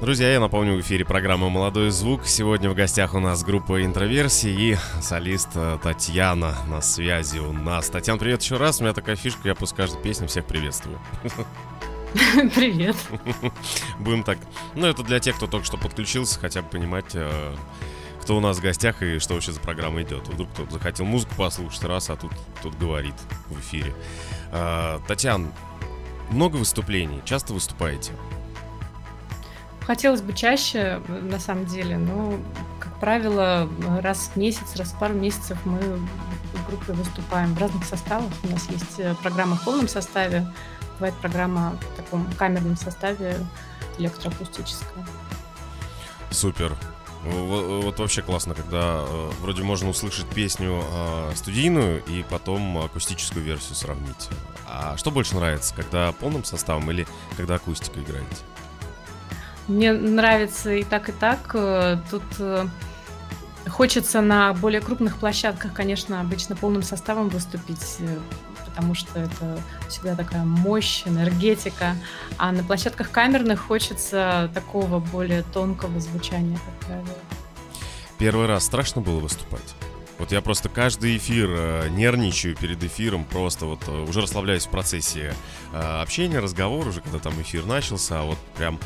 Друзья, 0.02 0.32
я 0.32 0.40
напомню, 0.40 0.76
в 0.76 0.82
эфире 0.82 1.06
программа 1.06 1.50
«Молодой 1.50 1.90
звук». 1.90 2.26
Сегодня 2.26 2.70
в 2.70 2.76
гостях 2.76 3.14
у 3.16 3.20
нас 3.20 3.44
группа 3.44 3.84
«Интроверсии» 3.84 4.50
и 4.50 4.78
солист 5.02 5.50
э, 5.56 5.78
Татьяна 5.82 6.56
на 6.68 6.82
связи 6.82 7.40
у 7.40 7.52
нас. 7.52 7.90
Татьяна, 7.90 8.20
привет 8.20 8.42
еще 8.42 8.58
раз. 8.58 8.80
У 8.80 8.84
меня 8.84 8.94
такая 8.94 9.16
фишка, 9.16 9.48
я 9.48 9.56
после 9.56 9.76
каждой 9.76 10.02
песни 10.02 10.28
всех 10.28 10.46
приветствую. 10.46 11.00
Привет. 12.56 12.96
Будем 14.00 14.24
так. 14.24 14.38
Ну, 14.76 14.88
это 14.88 15.04
для 15.04 15.20
тех, 15.20 15.36
кто 15.36 15.48
только 15.48 15.66
что 15.66 15.78
подключился, 15.78 16.40
хотя 16.40 16.62
бы 16.62 16.70
понимать, 16.70 17.16
э, 17.16 17.56
кто 18.22 18.38
у 18.38 18.40
нас 18.40 18.58
в 18.58 18.62
гостях 18.62 19.02
и 19.02 19.20
что 19.20 19.34
вообще 19.34 19.52
за 19.52 19.60
программа 19.60 20.04
идет. 20.04 20.28
Вдруг 20.28 20.50
кто-то 20.52 20.74
захотел 20.74 21.06
музыку 21.06 21.34
послушать 21.36 21.84
раз, 21.84 22.10
а 22.10 22.16
тут 22.16 22.32
тут 22.62 22.78
говорит 22.78 23.16
в 23.48 23.60
эфире. 23.60 23.96
А, 24.52 25.02
Татьяна, 25.08 25.52
много 26.30 26.58
выступлений, 26.58 27.22
часто 27.26 27.54
выступаете? 27.54 28.14
Хотелось 29.82 30.22
бы 30.22 30.34
чаще, 30.34 31.02
на 31.08 31.40
самом 31.40 31.66
деле, 31.66 31.98
но, 31.98 32.38
как 32.80 33.00
правило, 33.00 33.70
раз 34.02 34.32
в 34.34 34.38
месяц, 34.38 34.76
раз 34.76 34.90
в 34.90 35.00
пару 35.00 35.14
месяцев 35.14 35.58
мы 35.64 35.80
в 35.80 36.68
группе 36.68 36.92
выступаем 36.92 37.54
в 37.54 37.60
разных 37.60 37.86
составах. 37.86 38.30
У 38.44 38.48
нас 38.50 38.68
есть 38.70 39.00
э, 39.00 39.16
программа 39.22 39.56
в 39.56 39.64
полном 39.64 39.88
составе, 39.88 40.46
бывает 40.96 41.16
программа 41.16 41.78
в 41.80 41.96
таком 41.96 42.26
камерном 42.34 42.76
составе 42.76 43.38
электроакустическая. 43.98 45.08
Супер. 46.32 46.76
Вот, 47.24 48.00
вообще 48.00 48.22
классно, 48.22 48.54
когда 48.54 49.04
э, 49.06 49.30
вроде 49.42 49.64
можно 49.64 49.90
услышать 49.90 50.28
песню 50.28 50.84
э, 50.84 51.32
студийную 51.36 52.04
и 52.06 52.24
потом 52.30 52.78
акустическую 52.78 53.44
версию 53.44 53.76
сравнить. 53.76 54.30
А 54.66 54.96
что 54.98 55.12
больше 55.12 55.36
нравится, 55.36 55.74
когда 55.76 56.12
полным 56.12 56.44
составом 56.44 56.90
или 56.92 57.08
когда 57.36 57.56
акустика 57.56 58.00
играете? 58.00 58.38
Мне 59.68 59.92
нравится 59.92 60.72
и 60.74 60.84
так, 60.84 61.10
и 61.10 61.12
так. 61.12 61.52
Э, 61.54 61.98
тут 62.10 62.24
э, 62.40 62.66
хочется 63.68 64.22
на 64.22 64.54
более 64.54 64.82
крупных 64.82 65.18
площадках, 65.18 65.74
конечно, 65.74 66.22
обычно 66.22 66.56
полным 66.56 66.84
составом 66.84 67.30
выступить, 67.30 67.98
э, 68.00 68.18
потому 68.78 68.94
что 68.94 69.20
это 69.20 69.60
всегда 69.90 70.16
такая 70.16 70.44
мощь, 70.44 71.02
энергетика. 71.08 71.96
А 72.38 72.52
на 72.52 72.64
площадках 72.64 73.10
камерных 73.10 73.60
хочется 73.60 74.52
такого 74.54 75.00
более 75.00 75.42
тонкого 75.42 76.00
звучания, 76.00 76.60
как 76.64 76.88
правило. 76.88 77.18
Первый 78.20 78.46
раз 78.46 78.66
страшно 78.66 79.02
было 79.02 79.20
выступать? 79.20 79.74
Вот 80.20 80.32
я 80.32 80.42
просто 80.42 80.70
каждый 80.70 81.18
эфир 81.18 81.50
э, 81.50 81.90
нервничаю 81.90 82.56
перед 82.56 82.84
эфиром, 82.84 83.26
просто 83.26 83.66
вот 83.66 83.80
э, 83.88 83.92
уже 83.92 84.22
расслабляюсь 84.22 84.68
в 84.68 84.70
процессе 84.70 85.34
э, 85.74 86.02
общения, 86.02 86.38
разговора, 86.38 86.90
уже 86.90 87.02
когда 87.02 87.18
там 87.18 87.40
эфир 87.42 87.66
начался, 87.66 88.22
а 88.22 88.24
вот 88.26 88.38
прям 88.58 88.80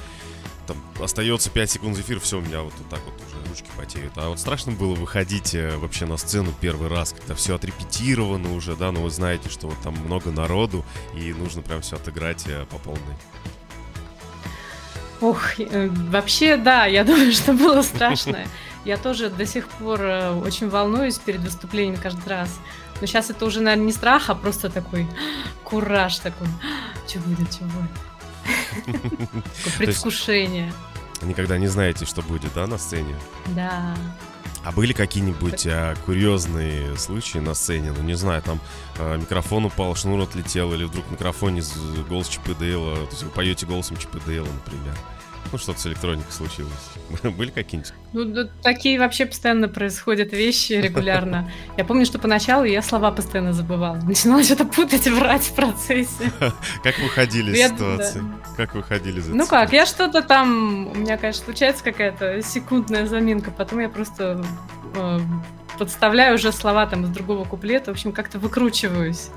там 0.68 0.78
остается 1.02 1.50
5 1.50 1.72
секунд 1.72 1.98
эфир, 1.98 2.20
все, 2.20 2.38
у 2.38 2.42
меня 2.42 2.62
вот, 2.62 2.74
вот 2.78 2.90
так 2.90 3.00
вот 3.06 3.14
уже 3.28 3.50
ручки 3.50 3.70
потеют. 3.78 4.14
А 4.16 4.30
вот 4.30 4.40
страшно 4.40 4.72
было 4.72 4.94
выходить 4.96 5.54
э, 5.56 5.78
вообще 5.78 6.06
на 6.06 6.18
сцену 6.18 6.54
первый 6.60 6.90
раз, 6.90 7.14
когда 7.14 7.36
все 7.36 7.56
отрепетировано 7.56 8.54
уже, 8.56 8.76
да, 8.76 8.92
но 8.92 9.02
вы 9.02 9.10
знаете, 9.10 9.50
что 9.50 9.68
вот 9.68 9.78
там 9.84 9.96
много 9.96 10.32
народу, 10.32 10.86
и 11.16 11.34
нужно 11.34 11.62
прям 11.62 11.82
все 11.82 11.96
отыграть 11.96 12.46
э, 12.48 12.66
по 12.70 12.78
полной. 12.78 13.02
Ох, 15.20 15.60
э, 15.60 15.90
вообще, 15.90 16.58
да, 16.58 16.86
я 16.86 17.04
думаю, 17.06 17.32
что 17.32 17.54
было 17.54 17.82
страшно. 17.82 18.46
Я 18.84 18.98
тоже 18.98 19.30
до 19.30 19.46
сих 19.46 19.68
пор 19.68 20.02
очень 20.02 20.68
волнуюсь 20.68 21.20
перед 21.20 21.42
выступлением 21.42 22.02
каждый 22.02 22.28
раз. 22.28 22.60
Но 23.00 23.08
сейчас 23.08 23.30
это 23.30 23.46
уже, 23.46 23.62
наверное, 23.62 23.86
не 23.86 23.94
страх, 23.94 24.30
а 24.30 24.36
просто 24.36 24.70
такой 24.70 25.08
кураж 25.64 26.18
такой. 26.20 26.48
Что 27.08 27.20
будет, 27.20 27.54
что 27.54 27.64
будет. 27.66 28.11
Предвкушение. 29.78 30.74
Никогда 31.22 31.58
не 31.58 31.68
знаете, 31.68 32.06
что 32.06 32.22
будет, 32.22 32.54
да, 32.54 32.68
на 32.68 32.78
сцене? 32.78 33.16
Да. 33.56 33.96
А 34.64 34.72
были 34.72 34.94
какие-нибудь 34.94 35.66
а, 35.68 35.96
курьезные 36.06 36.96
случаи 36.98 37.40
на 37.40 37.54
сцене? 37.54 37.92
Ну, 37.92 38.04
не 38.04 38.14
знаю, 38.14 38.42
там 38.42 38.60
а, 38.98 39.18
микрофон 39.18 39.66
упал, 39.66 39.96
шнур 39.96 40.22
отлетел, 40.22 40.74
или 40.74 40.84
вдруг 40.84 41.10
микрофон 41.10 41.58
из 41.58 41.76
голос 42.08 42.28
Чипа 42.28 42.54
Дейла, 42.54 42.96
то 42.96 43.12
есть 43.12 43.24
вы 43.24 43.30
поете 43.30 43.66
голосом 43.66 43.98
Чипа 43.98 44.20
Дейла, 44.26 44.48
например. 44.48 44.96
Ну, 45.52 45.58
что-то 45.58 45.80
с 45.80 45.88
электроникой 45.88 46.32
случилось. 46.32 46.72
Были 47.24 47.50
какие-нибудь? 47.50 47.94
Ну, 48.14 48.26
да, 48.26 48.48
такие 48.62 49.00
вообще 49.00 49.26
постоянно 49.26 49.68
происходят 49.68 50.32
вещи 50.32 50.74
регулярно. 50.74 51.52
Я 51.78 51.86
помню, 51.86 52.06
что 52.06 52.20
поначалу 52.20 52.64
я 52.64 52.82
слова 52.82 53.12
постоянно 53.12 53.54
забывала. 53.54 53.96
Начинала 53.96 54.44
что-то 54.44 54.66
путать 54.66 55.08
врать 55.08 55.44
в 55.44 55.54
процессе. 55.54 56.32
Как 56.84 56.98
выходили 57.00 57.52
из 57.52 57.70
ситуации? 57.70 58.24
Как 58.58 58.76
выходили 58.76 59.20
из 59.20 59.28
Ну 59.28 59.48
как, 59.48 59.74
я 59.74 59.86
что-то 59.86 60.22
там... 60.22 60.88
У 60.88 60.96
меня, 60.96 61.18
конечно, 61.18 61.46
случается 61.46 61.84
какая-то 61.84 62.42
секундная 62.42 63.06
заминка. 63.06 63.52
Потом 63.52 63.80
я 63.80 63.90
просто 63.90 64.44
э, 64.96 65.20
подставляю 65.82 66.36
уже 66.36 66.52
слова 66.52 66.86
там 66.86 67.06
из 67.06 67.10
другого 67.10 67.44
куплета, 67.44 67.90
в 67.90 67.96
общем, 67.96 68.12
как-то 68.12 68.38
выкручиваюсь. 68.38 69.30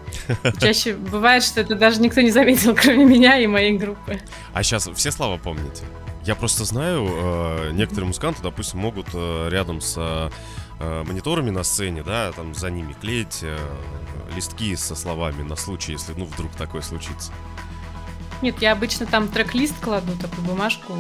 Чаще 0.61 0.93
бывает, 0.93 1.43
что 1.43 1.63
это 1.63 1.75
даже 1.75 2.03
никто 2.03 2.21
не 2.21 2.31
заметил, 2.31 2.75
кроме 2.77 3.07
меня 3.07 3.39
и 3.39 3.47
моей 3.47 3.79
группы. 3.79 4.21
А 4.53 4.63
сейчас 4.63 4.87
все 4.95 5.11
слова 5.11 5.39
помните? 5.39 5.85
Я 6.23 6.35
просто 6.35 6.65
знаю, 6.65 7.09
э, 7.09 7.71
некоторые 7.73 8.09
музыканты, 8.09 8.43
допустим, 8.43 8.81
могут 8.81 9.07
э, 9.15 9.49
рядом 9.51 9.81
с 9.81 9.95
э, 9.97 11.03
мониторами 11.07 11.49
на 11.49 11.63
сцене, 11.63 12.03
да, 12.03 12.31
там 12.33 12.55
за 12.55 12.71
ними 12.71 12.93
клеить 12.93 13.39
э, 13.41 13.57
листки 14.37 14.77
со 14.77 14.95
словами 14.95 15.43
на 15.43 15.57
случай, 15.57 15.93
если, 15.93 16.13
ну, 16.13 16.27
вдруг 16.27 16.53
такое 16.53 16.83
случится. 16.83 17.33
Нет, 18.43 18.57
я 18.61 18.73
обычно 18.73 19.07
там 19.07 19.29
трек-лист 19.29 19.77
кладу, 19.81 20.13
такую 20.21 20.47
бумажку, 20.47 20.93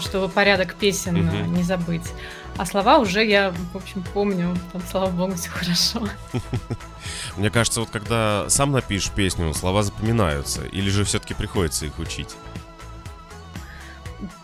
чтобы 0.00 0.28
порядок 0.28 0.74
песен 0.74 1.16
uh-huh. 1.16 1.48
не 1.48 1.62
забыть. 1.62 2.12
А 2.58 2.66
слова 2.66 2.98
уже 2.98 3.24
я, 3.24 3.54
в 3.72 3.76
общем, 3.76 4.04
помню. 4.14 4.56
Там, 4.72 4.82
слава 4.90 5.10
богу, 5.10 5.34
все 5.34 5.48
хорошо. 5.50 6.06
Мне 7.36 7.50
кажется, 7.50 7.80
вот 7.80 7.90
когда 7.90 8.48
сам 8.48 8.72
напишешь 8.72 9.10
песню, 9.10 9.52
слова 9.54 9.82
запоминаются. 9.82 10.64
Или 10.66 10.90
же 10.90 11.04
все-таки 11.04 11.34
приходится 11.34 11.86
их 11.86 11.98
учить? 11.98 12.36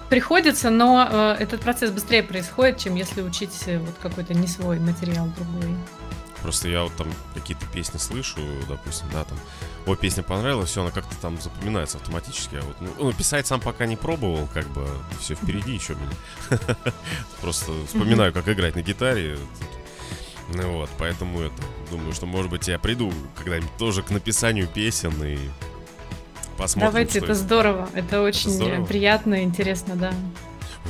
Приходится, 0.08 0.70
но 0.70 1.06
э, 1.10 1.36
этот 1.38 1.60
процесс 1.60 1.90
быстрее 1.90 2.22
происходит, 2.22 2.78
чем 2.78 2.94
если 2.94 3.20
учить 3.20 3.52
э, 3.66 3.78
вот 3.78 3.94
какой-то 4.00 4.32
не 4.32 4.46
свой 4.46 4.80
материал 4.80 5.26
другой. 5.36 5.76
Просто 6.42 6.68
я 6.68 6.84
вот 6.84 6.94
там 6.96 7.08
какие-то 7.34 7.66
песни 7.66 7.98
слышу, 7.98 8.40
допустим, 8.68 9.06
да, 9.12 9.24
там, 9.24 9.38
о, 9.86 9.96
песня 9.96 10.22
понравилась, 10.22 10.70
все, 10.70 10.82
она 10.82 10.90
как-то 10.90 11.16
там 11.16 11.40
запоминается 11.40 11.98
автоматически. 11.98 12.56
А 12.56 12.62
вот, 12.62 12.76
ну, 12.98 13.12
писать 13.12 13.46
сам 13.46 13.60
пока 13.60 13.86
не 13.86 13.96
пробовал, 13.96 14.48
как 14.52 14.66
бы, 14.68 14.86
все 15.20 15.34
впереди 15.34 15.72
еще 15.72 15.94
меня. 15.94 16.60
Просто 17.40 17.72
вспоминаю, 17.86 18.32
как 18.32 18.48
играть 18.48 18.76
на 18.76 18.82
гитаре. 18.82 19.38
Ну 20.54 20.78
вот, 20.78 20.90
поэтому 20.98 21.40
это, 21.40 21.62
думаю, 21.90 22.12
что, 22.12 22.26
может 22.26 22.50
быть, 22.50 22.68
я 22.68 22.78
приду 22.78 23.12
когда-нибудь 23.36 23.76
тоже 23.76 24.02
к 24.02 24.10
написанию 24.10 24.66
песен 24.66 25.12
и 25.22 25.38
посмотрим. 26.56 26.92
Давайте, 26.92 27.18
это 27.18 27.34
здорово, 27.34 27.88
это 27.94 28.22
очень 28.22 28.50
здорово. 28.50 28.84
приятно 28.84 29.34
и 29.34 29.42
интересно, 29.42 29.94
да. 29.96 30.14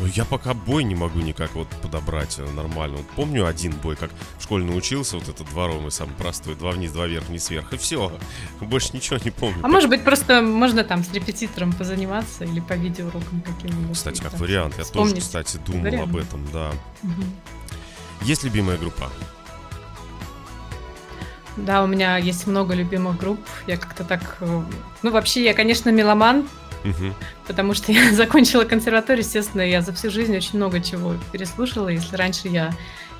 Ну, 0.00 0.06
я 0.06 0.24
пока 0.24 0.54
бой 0.54 0.84
не 0.84 0.94
могу 0.94 1.18
никак 1.18 1.54
вот 1.54 1.68
подобрать 1.82 2.38
э, 2.38 2.48
нормально. 2.52 2.98
Вот 2.98 3.06
помню 3.16 3.46
один 3.46 3.72
бой, 3.72 3.96
как 3.96 4.10
в 4.38 4.42
школе 4.42 4.64
научился, 4.64 5.16
вот 5.16 5.28
этот 5.28 5.48
дворовый 5.48 5.90
самый 5.90 6.14
простой, 6.14 6.54
два 6.54 6.70
вниз, 6.70 6.92
два 6.92 7.06
вверх, 7.06 7.28
вниз, 7.28 7.50
вверх, 7.50 7.72
и 7.72 7.76
все. 7.76 8.12
Больше 8.60 8.90
ничего 8.92 9.18
не 9.24 9.30
помню. 9.30 9.58
А 9.58 9.62
как... 9.62 9.70
может 9.70 9.90
быть, 9.90 10.04
просто 10.04 10.40
можно 10.40 10.84
там 10.84 11.02
с 11.02 11.12
репетитором 11.12 11.72
позаниматься 11.72 12.44
или 12.44 12.60
по 12.60 12.74
видеоурокам 12.74 13.40
каким-нибудь. 13.40 13.96
Кстати, 13.96 14.20
как 14.20 14.38
вариант. 14.38 14.74
Я 14.78 14.84
Вспомнить. 14.84 15.14
тоже, 15.14 15.26
кстати, 15.26 15.56
думал 15.66 15.82
вариант. 15.82 16.10
об 16.10 16.16
этом, 16.16 16.46
да. 16.52 16.70
Угу. 17.02 17.22
Есть 18.22 18.44
любимая 18.44 18.78
группа? 18.78 19.10
Да, 21.56 21.82
у 21.82 21.88
меня 21.88 22.18
есть 22.18 22.46
много 22.46 22.74
любимых 22.74 23.18
групп. 23.18 23.40
Я 23.66 23.76
как-то 23.76 24.04
так... 24.04 24.36
Э, 24.40 24.62
ну, 25.02 25.10
вообще, 25.10 25.42
я, 25.42 25.54
конечно, 25.54 25.90
меломан, 25.90 26.48
Угу. 26.90 27.14
Потому 27.46 27.74
что 27.74 27.92
я 27.92 28.12
закончила 28.12 28.64
консерваторию, 28.64 29.24
естественно, 29.24 29.62
я 29.62 29.82
за 29.82 29.92
всю 29.92 30.10
жизнь 30.10 30.36
очень 30.36 30.56
много 30.56 30.80
чего 30.80 31.14
переслушала. 31.32 31.88
Если 31.88 32.16
раньше 32.16 32.48
я, 32.48 32.72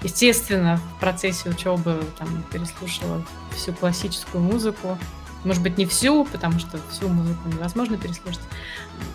естественно, 0.02 0.80
в 0.96 1.00
процессе 1.00 1.48
учебы 1.48 2.02
там, 2.18 2.44
переслушала 2.52 3.24
всю 3.56 3.72
классическую 3.72 4.42
музыку, 4.42 4.98
может 5.44 5.62
быть, 5.62 5.78
не 5.78 5.86
всю, 5.86 6.24
потому 6.24 6.58
что 6.58 6.80
всю 6.90 7.08
музыку 7.08 7.48
невозможно 7.48 7.96
переслушать. 7.96 8.40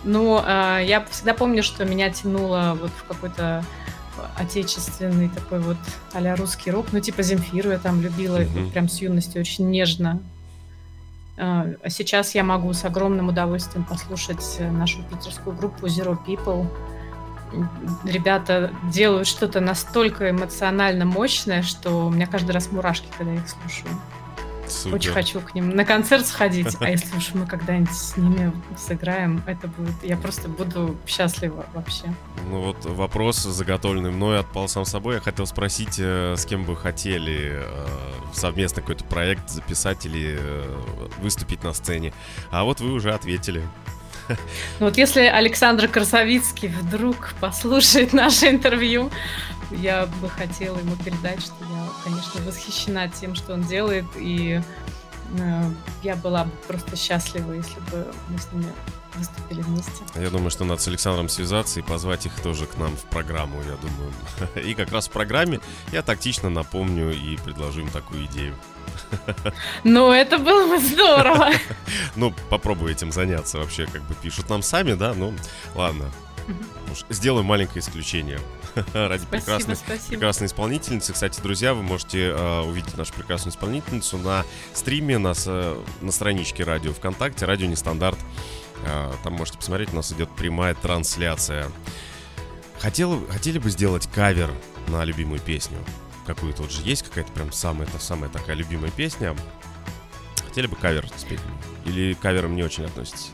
Но 0.04 0.42
э, 0.46 0.80
я 0.86 1.04
всегда 1.10 1.34
помню, 1.34 1.62
что 1.62 1.84
меня 1.84 2.10
тянуло 2.10 2.76
вот 2.80 2.90
в 2.90 3.04
какой-то 3.04 3.62
отечественный 4.36 5.28
такой 5.28 5.58
вот 5.58 5.76
а 6.12 6.36
русский 6.36 6.70
рок, 6.70 6.86
ну 6.92 7.00
типа 7.00 7.22
Земфиру 7.22 7.70
я 7.70 7.78
там 7.78 8.00
любила, 8.00 8.38
mm 8.38 8.70
прям 8.70 8.88
с 8.88 9.00
юности 9.00 9.38
очень 9.38 9.68
нежно 9.70 10.22
сейчас 11.36 12.34
я 12.34 12.44
могу 12.44 12.72
с 12.72 12.84
огромным 12.84 13.28
удовольствием 13.28 13.84
послушать 13.84 14.56
э, 14.58 14.70
нашу 14.70 15.02
питерскую 15.02 15.56
группу 15.56 15.86
Zero 15.86 16.16
People. 16.24 16.66
Ребята 18.04 18.72
делают 18.92 19.26
что-то 19.26 19.60
настолько 19.60 20.30
эмоционально 20.30 21.04
мощное, 21.04 21.62
что 21.62 22.06
у 22.06 22.10
меня 22.10 22.26
каждый 22.26 22.52
раз 22.52 22.70
мурашки, 22.70 23.06
когда 23.16 23.32
я 23.32 23.38
их 23.38 23.48
слушаю. 23.48 23.88
Супер. 24.68 24.96
Очень 24.96 25.12
хочу 25.12 25.40
к 25.40 25.54
ним 25.54 25.70
на 25.70 25.84
концерт 25.84 26.26
сходить. 26.26 26.76
А 26.80 26.90
если 26.90 27.16
уж 27.16 27.34
мы 27.34 27.46
когда-нибудь 27.46 27.94
с 27.94 28.16
ними 28.16 28.52
сыграем, 28.76 29.42
это 29.46 29.68
будет... 29.68 29.94
Я 30.02 30.16
просто 30.16 30.48
буду 30.48 30.96
счастлива 31.06 31.66
вообще. 31.74 32.04
Ну 32.50 32.60
вот 32.60 32.84
вопрос, 32.84 33.38
заготовленный 33.42 34.10
мной, 34.10 34.40
отпал 34.40 34.68
сам 34.68 34.84
собой. 34.84 35.16
Я 35.16 35.20
хотел 35.20 35.46
спросить, 35.46 35.96
э, 35.98 36.34
с 36.36 36.44
кем 36.44 36.64
бы 36.64 36.76
хотели 36.76 37.60
э, 37.62 37.86
совместно 38.32 38.82
какой-то 38.82 39.04
проект 39.04 39.50
записать 39.50 40.06
или 40.06 40.36
э, 40.38 40.76
выступить 41.20 41.62
на 41.64 41.72
сцене. 41.72 42.12
А 42.50 42.64
вот 42.64 42.80
вы 42.80 42.92
уже 42.92 43.12
ответили. 43.12 43.62
Ну 44.28 44.86
вот 44.86 44.96
если 44.96 45.20
Александр 45.20 45.88
Красовицкий 45.88 46.68
вдруг 46.68 47.34
послушает 47.40 48.12
наше 48.12 48.48
интервью, 48.48 49.10
я 49.70 50.06
бы 50.20 50.28
хотела 50.28 50.78
ему 50.78 50.96
передать, 50.96 51.40
что 51.42 51.54
я, 51.60 51.88
конечно, 52.04 52.40
восхищена 52.42 53.08
тем, 53.08 53.34
что 53.34 53.54
он 53.54 53.62
делает, 53.62 54.06
и 54.16 54.60
э, 55.38 55.70
я 56.02 56.16
была 56.16 56.44
бы 56.44 56.50
просто 56.68 56.96
счастлива, 56.96 57.52
если 57.52 57.80
бы 57.90 58.12
мы 58.28 58.38
с 58.38 58.52
ними 58.52 58.72
выступили 59.16 59.62
вместе. 59.62 60.04
Я 60.16 60.30
думаю, 60.30 60.50
что 60.50 60.64
надо 60.64 60.80
с 60.80 60.88
Александром 60.88 61.28
связаться 61.28 61.80
и 61.80 61.82
позвать 61.82 62.26
их 62.26 62.34
тоже 62.40 62.66
к 62.66 62.76
нам 62.76 62.96
в 62.96 63.02
программу, 63.04 63.60
я 63.62 63.76
думаю. 63.76 64.12
И 64.68 64.74
как 64.74 64.90
раз 64.92 65.08
в 65.08 65.10
программе 65.10 65.60
я 65.92 66.02
тактично 66.02 66.50
напомню 66.50 67.12
и 67.12 67.36
предложу 67.36 67.80
им 67.80 67.90
такую 67.90 68.26
идею. 68.26 68.54
Ну, 69.84 70.12
это 70.12 70.38
было 70.38 70.68
бы 70.68 70.78
здорово. 70.78 71.50
Ну, 72.16 72.34
попробуй 72.50 72.92
этим 72.92 73.12
заняться 73.12 73.58
вообще, 73.58 73.86
как 73.86 74.02
бы 74.02 74.14
пишут 74.14 74.48
нам 74.50 74.62
сами, 74.62 74.94
да, 74.94 75.14
ну, 75.14 75.34
ладно. 75.74 76.10
Сделаем 77.08 77.46
маленькое 77.46 77.80
исключение. 77.80 78.40
ради 78.94 79.22
спасибо, 79.22 79.30
прекрасной, 79.30 79.76
спасибо. 79.76 80.08
прекрасной 80.08 80.46
исполнительницы. 80.48 81.12
Кстати, 81.12 81.40
друзья, 81.40 81.74
вы 81.74 81.82
можете 81.82 82.28
э, 82.28 82.60
увидеть 82.60 82.96
нашу 82.96 83.12
прекрасную 83.14 83.52
исполнительницу 83.52 84.18
на 84.18 84.44
стриме, 84.72 85.18
на, 85.18 85.34
на 86.00 86.12
страничке 86.12 86.64
радио 86.64 86.92
ВКонтакте, 86.92 87.44
радио 87.44 87.66
Нестандарт. 87.66 88.18
Э, 88.84 89.12
там 89.22 89.34
можете 89.34 89.58
посмотреть, 89.58 89.92
у 89.92 89.96
нас 89.96 90.12
идет 90.12 90.28
прямая 90.34 90.74
трансляция. 90.74 91.70
Хотел, 92.80 93.24
хотели 93.28 93.58
бы 93.58 93.70
сделать 93.70 94.08
кавер 94.12 94.50
на 94.88 95.04
любимую 95.04 95.40
песню? 95.40 95.78
Какую-то 96.26 96.62
вот 96.62 96.72
же 96.72 96.82
есть 96.82 97.02
какая-то 97.02 97.30
прям 97.32 97.52
самая, 97.52 97.86
это 97.86 97.98
самая 97.98 98.30
такая 98.30 98.56
любимая 98.56 98.90
песня. 98.90 99.36
Хотели 100.46 100.66
бы 100.66 100.76
кавер 100.76 101.06
спеть? 101.16 101.40
Или 101.84 102.14
кавером 102.14 102.56
не 102.56 102.62
очень 102.62 102.84
относитесь? 102.84 103.30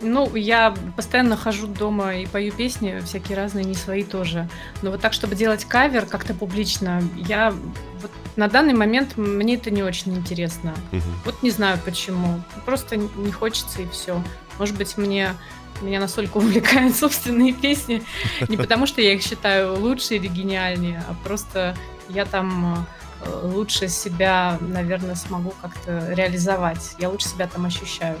Ну, 0.00 0.34
я 0.36 0.74
постоянно 0.96 1.36
хожу 1.36 1.66
дома 1.66 2.14
и 2.16 2.26
пою 2.26 2.52
песни, 2.52 3.00
всякие 3.04 3.36
разные, 3.36 3.64
не 3.64 3.74
свои 3.74 4.04
тоже. 4.04 4.48
Но 4.82 4.90
вот 4.90 5.00
так, 5.00 5.12
чтобы 5.12 5.34
делать 5.34 5.64
кавер 5.64 6.06
как-то 6.06 6.34
публично, 6.34 7.02
я 7.16 7.50
вот 8.00 8.10
на 8.36 8.48
данный 8.48 8.74
момент 8.74 9.16
мне 9.16 9.54
это 9.54 9.70
не 9.70 9.82
очень 9.82 10.14
интересно. 10.14 10.74
Угу. 10.92 11.02
Вот 11.24 11.42
не 11.42 11.50
знаю 11.50 11.78
почему. 11.84 12.42
Просто 12.64 12.96
не 12.96 13.32
хочется 13.32 13.82
и 13.82 13.88
все. 13.88 14.22
Может 14.58 14.76
быть, 14.76 14.96
мне 14.96 15.34
меня 15.80 16.00
настолько 16.00 16.36
увлекают 16.38 16.94
собственные 16.96 17.52
песни. 17.52 18.02
Не 18.48 18.56
потому, 18.56 18.86
что 18.86 19.00
я 19.00 19.14
их 19.14 19.22
считаю 19.22 19.78
лучше 19.78 20.16
или 20.16 20.28
гениальнее, 20.28 21.02
а 21.08 21.14
просто 21.24 21.76
я 22.08 22.24
там 22.24 22.86
э, 23.24 23.40
лучше 23.42 23.88
себя, 23.88 24.58
наверное, 24.60 25.14
смогу 25.14 25.54
как-то 25.60 26.12
реализовать. 26.12 26.94
Я 26.98 27.08
лучше 27.08 27.28
себя 27.28 27.46
там 27.46 27.64
ощущаю. 27.64 28.18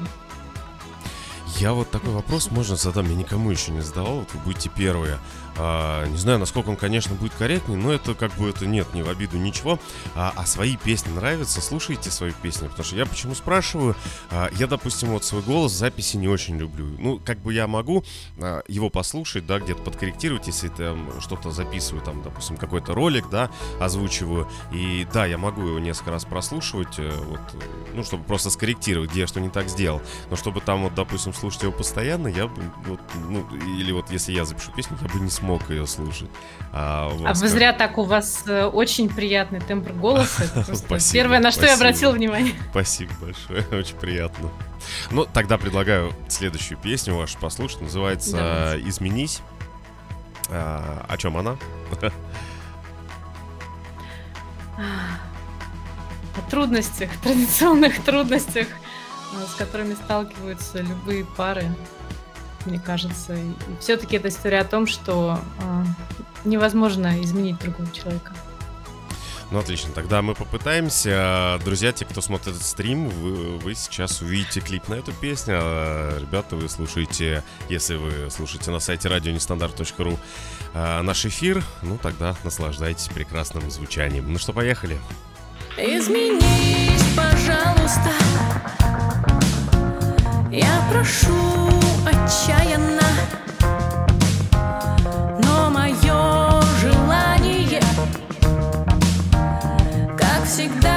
Я 1.58 1.72
вот 1.72 1.90
такой 1.90 2.12
вопрос, 2.12 2.50
можно 2.50 2.76
задам, 2.76 3.08
я 3.08 3.14
никому 3.14 3.50
еще 3.50 3.72
не 3.72 3.80
задавал, 3.80 4.20
вот 4.20 4.32
вы 4.32 4.40
будете 4.40 4.68
первые. 4.68 5.18
А, 5.56 6.06
не 6.06 6.16
знаю, 6.16 6.38
насколько 6.38 6.70
он, 6.70 6.76
конечно, 6.76 7.14
будет 7.14 7.34
корректный, 7.34 7.76
но 7.76 7.92
это 7.92 8.14
как 8.14 8.34
бы 8.36 8.48
это 8.48 8.66
нет, 8.66 8.92
не 8.94 9.02
в 9.02 9.08
обиду 9.08 9.36
ничего. 9.36 9.78
А, 10.14 10.32
а 10.34 10.46
свои 10.46 10.76
песни 10.76 11.10
нравятся, 11.10 11.60
слушайте 11.60 12.10
свои 12.10 12.32
песни. 12.32 12.68
Потому 12.68 12.84
что 12.84 12.96
я 12.96 13.06
почему 13.06 13.34
спрашиваю, 13.34 13.94
а, 14.30 14.48
я, 14.56 14.66
допустим, 14.66 15.10
вот 15.10 15.24
свой 15.24 15.42
голос 15.42 15.72
записи 15.72 16.16
не 16.16 16.28
очень 16.28 16.56
люблю. 16.58 16.86
Ну, 16.98 17.20
как 17.24 17.38
бы 17.38 17.52
я 17.52 17.66
могу 17.66 18.04
а, 18.38 18.62
его 18.68 18.90
послушать, 18.90 19.46
да, 19.46 19.58
где-то 19.58 19.82
подкорректировать, 19.82 20.46
если 20.46 20.68
там 20.68 21.20
что-то 21.20 21.50
записываю, 21.50 22.02
там, 22.02 22.22
допустим, 22.22 22.56
какой-то 22.56 22.94
ролик, 22.94 23.28
да, 23.30 23.50
озвучиваю. 23.80 24.48
И 24.72 25.06
да, 25.12 25.26
я 25.26 25.38
могу 25.38 25.62
его 25.62 25.78
несколько 25.78 26.12
раз 26.12 26.24
прослушивать, 26.24 26.98
э, 26.98 27.10
вот, 27.10 27.40
ну, 27.92 28.04
чтобы 28.04 28.24
просто 28.24 28.50
скорректировать, 28.50 29.10
где 29.10 29.20
я 29.20 29.26
что 29.26 29.40
не 29.40 29.50
так 29.50 29.68
сделал. 29.68 30.00
Но 30.30 30.36
чтобы 30.36 30.60
там, 30.60 30.84
вот, 30.84 30.94
допустим, 30.94 31.34
слушать 31.34 31.62
его 31.62 31.72
постоянно, 31.72 32.28
я 32.28 32.46
бы, 32.46 32.62
вот, 32.86 33.00
ну, 33.28 33.46
или 33.78 33.92
вот 33.92 34.10
если 34.10 34.32
я 34.32 34.44
запишу 34.44 34.72
песню, 34.72 34.96
я 35.02 35.08
бы 35.08 35.20
не 35.20 35.30
смог 35.30 35.41
смог 35.42 35.68
ее 35.70 35.86
слушать. 35.88 36.30
А, 36.72 37.10
а 37.24 37.34
вы 37.34 37.48
зря 37.48 37.72
так, 37.72 37.98
у 37.98 38.04
вас 38.04 38.44
э, 38.46 38.64
очень 38.64 39.08
приятный 39.08 39.60
тембр 39.60 39.92
голоса. 39.92 40.44
спасибо, 40.74 41.12
первое, 41.12 41.40
на 41.40 41.50
что 41.50 41.66
я 41.66 41.74
обратил 41.74 42.12
внимание. 42.12 42.54
Спасибо 42.70 43.12
большое, 43.20 43.66
очень 43.78 43.96
приятно. 43.96 44.50
Ну, 45.10 45.26
тогда 45.26 45.58
предлагаю 45.58 46.12
следующую 46.28 46.78
песню 46.78 47.16
вашу 47.16 47.38
послушать. 47.38 47.80
Называется. 47.82 48.78
«Изменись». 48.84 49.40
А, 50.48 51.04
о 51.08 51.16
чем 51.16 51.36
она? 51.36 51.56
О 56.36 56.50
трудностях, 56.50 57.10
традиционных 57.22 58.02
трудностях, 58.04 58.68
э, 58.68 59.46
с 59.50 59.54
которыми 59.54 59.94
сталкиваются 59.94 60.80
любые 60.80 61.24
пары 61.24 61.66
мне 62.66 62.78
кажется. 62.78 63.34
И 63.34 63.52
все-таки 63.80 64.16
это 64.16 64.28
история 64.28 64.60
о 64.60 64.64
том, 64.64 64.86
что 64.86 65.38
э, 65.60 65.84
невозможно 66.44 67.22
изменить 67.22 67.58
другого 67.58 67.90
человека. 67.92 68.32
Ну, 69.52 69.58
отлично. 69.58 69.92
Тогда 69.92 70.22
мы 70.22 70.34
попытаемся. 70.34 71.60
Друзья, 71.62 71.92
те, 71.92 72.06
кто 72.06 72.22
смотрит 72.22 72.48
этот 72.48 72.62
стрим, 72.62 73.10
вы, 73.10 73.58
вы 73.58 73.74
сейчас 73.74 74.22
увидите 74.22 74.62
клип 74.62 74.88
на 74.88 74.94
эту 74.94 75.12
песню. 75.12 75.56
А, 75.58 76.18
ребята, 76.18 76.56
вы 76.56 76.70
слушаете, 76.70 77.44
если 77.68 77.96
вы 77.96 78.30
слушаете 78.30 78.70
на 78.70 78.80
сайте 78.80 79.10
радионестандарт.ру 79.10 80.18
а, 80.72 81.02
наш 81.02 81.26
эфир, 81.26 81.62
ну, 81.82 81.98
тогда 81.98 82.34
наслаждайтесь 82.44 83.08
прекрасным 83.08 83.70
звучанием. 83.70 84.32
Ну 84.32 84.38
что, 84.38 84.54
поехали. 84.54 84.98
Изменись, 85.76 87.04
пожалуйста. 87.14 88.10
Я 90.50 90.82
прошу 90.90 91.61
отчаянно. 92.06 93.02
Но 95.44 95.70
мое 95.70 96.62
желание 96.80 97.80
Как 100.16 100.44
всегда 100.46 100.91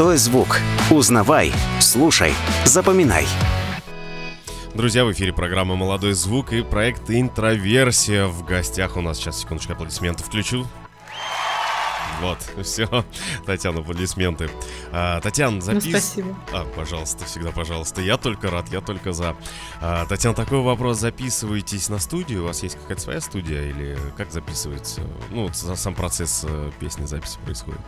Молодой 0.00 0.16
звук. 0.16 0.60
Узнавай, 0.90 1.52
слушай, 1.78 2.32
запоминай. 2.64 3.26
Друзья, 4.72 5.04
в 5.04 5.12
эфире 5.12 5.34
программа 5.34 5.76
«Молодой 5.76 6.14
звук» 6.14 6.54
и 6.54 6.62
проект 6.62 7.10
«Интроверсия». 7.10 8.24
В 8.24 8.42
гостях 8.46 8.96
у 8.96 9.02
нас, 9.02 9.18
сейчас, 9.18 9.40
секундочку, 9.40 9.74
аплодисменты 9.74 10.24
включу. 10.24 10.66
Вот, 12.22 12.38
все. 12.64 12.88
Татьяна, 13.44 13.80
аплодисменты. 13.80 14.48
А, 14.90 15.20
Татьяна, 15.20 15.60
запис... 15.60 15.84
Ну, 15.84 15.90
спасибо. 15.90 16.36
А, 16.50 16.64
пожалуйста, 16.64 17.26
всегда 17.26 17.50
пожалуйста. 17.50 18.00
Я 18.00 18.16
только 18.16 18.50
рад, 18.50 18.70
я 18.70 18.80
только 18.80 19.12
за. 19.12 19.36
А, 19.82 20.06
Татьяна, 20.06 20.34
такой 20.34 20.62
вопрос. 20.62 20.98
Записываетесь 20.98 21.90
на 21.90 21.98
студию? 21.98 22.44
У 22.44 22.46
вас 22.46 22.62
есть 22.62 22.76
какая-то 22.76 23.02
своя 23.02 23.20
студия? 23.20 23.68
Или 23.68 23.98
как 24.16 24.32
записывается? 24.32 25.02
Ну, 25.28 25.42
вот 25.42 25.56
сам 25.56 25.94
процесс 25.94 26.46
э, 26.48 26.70
песни 26.80 27.04
записи 27.04 27.36
происходит. 27.44 27.80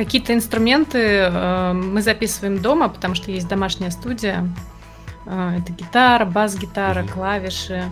Какие-то 0.00 0.32
инструменты 0.32 0.98
э, 0.98 1.72
мы 1.74 2.00
записываем 2.00 2.62
дома, 2.62 2.88
потому 2.88 3.14
что 3.14 3.30
есть 3.30 3.46
домашняя 3.48 3.90
студия. 3.90 4.48
Э, 5.26 5.58
это 5.58 5.74
гитара, 5.74 6.24
бас-гитара, 6.24 7.02
угу. 7.02 7.12
клавиши. 7.12 7.84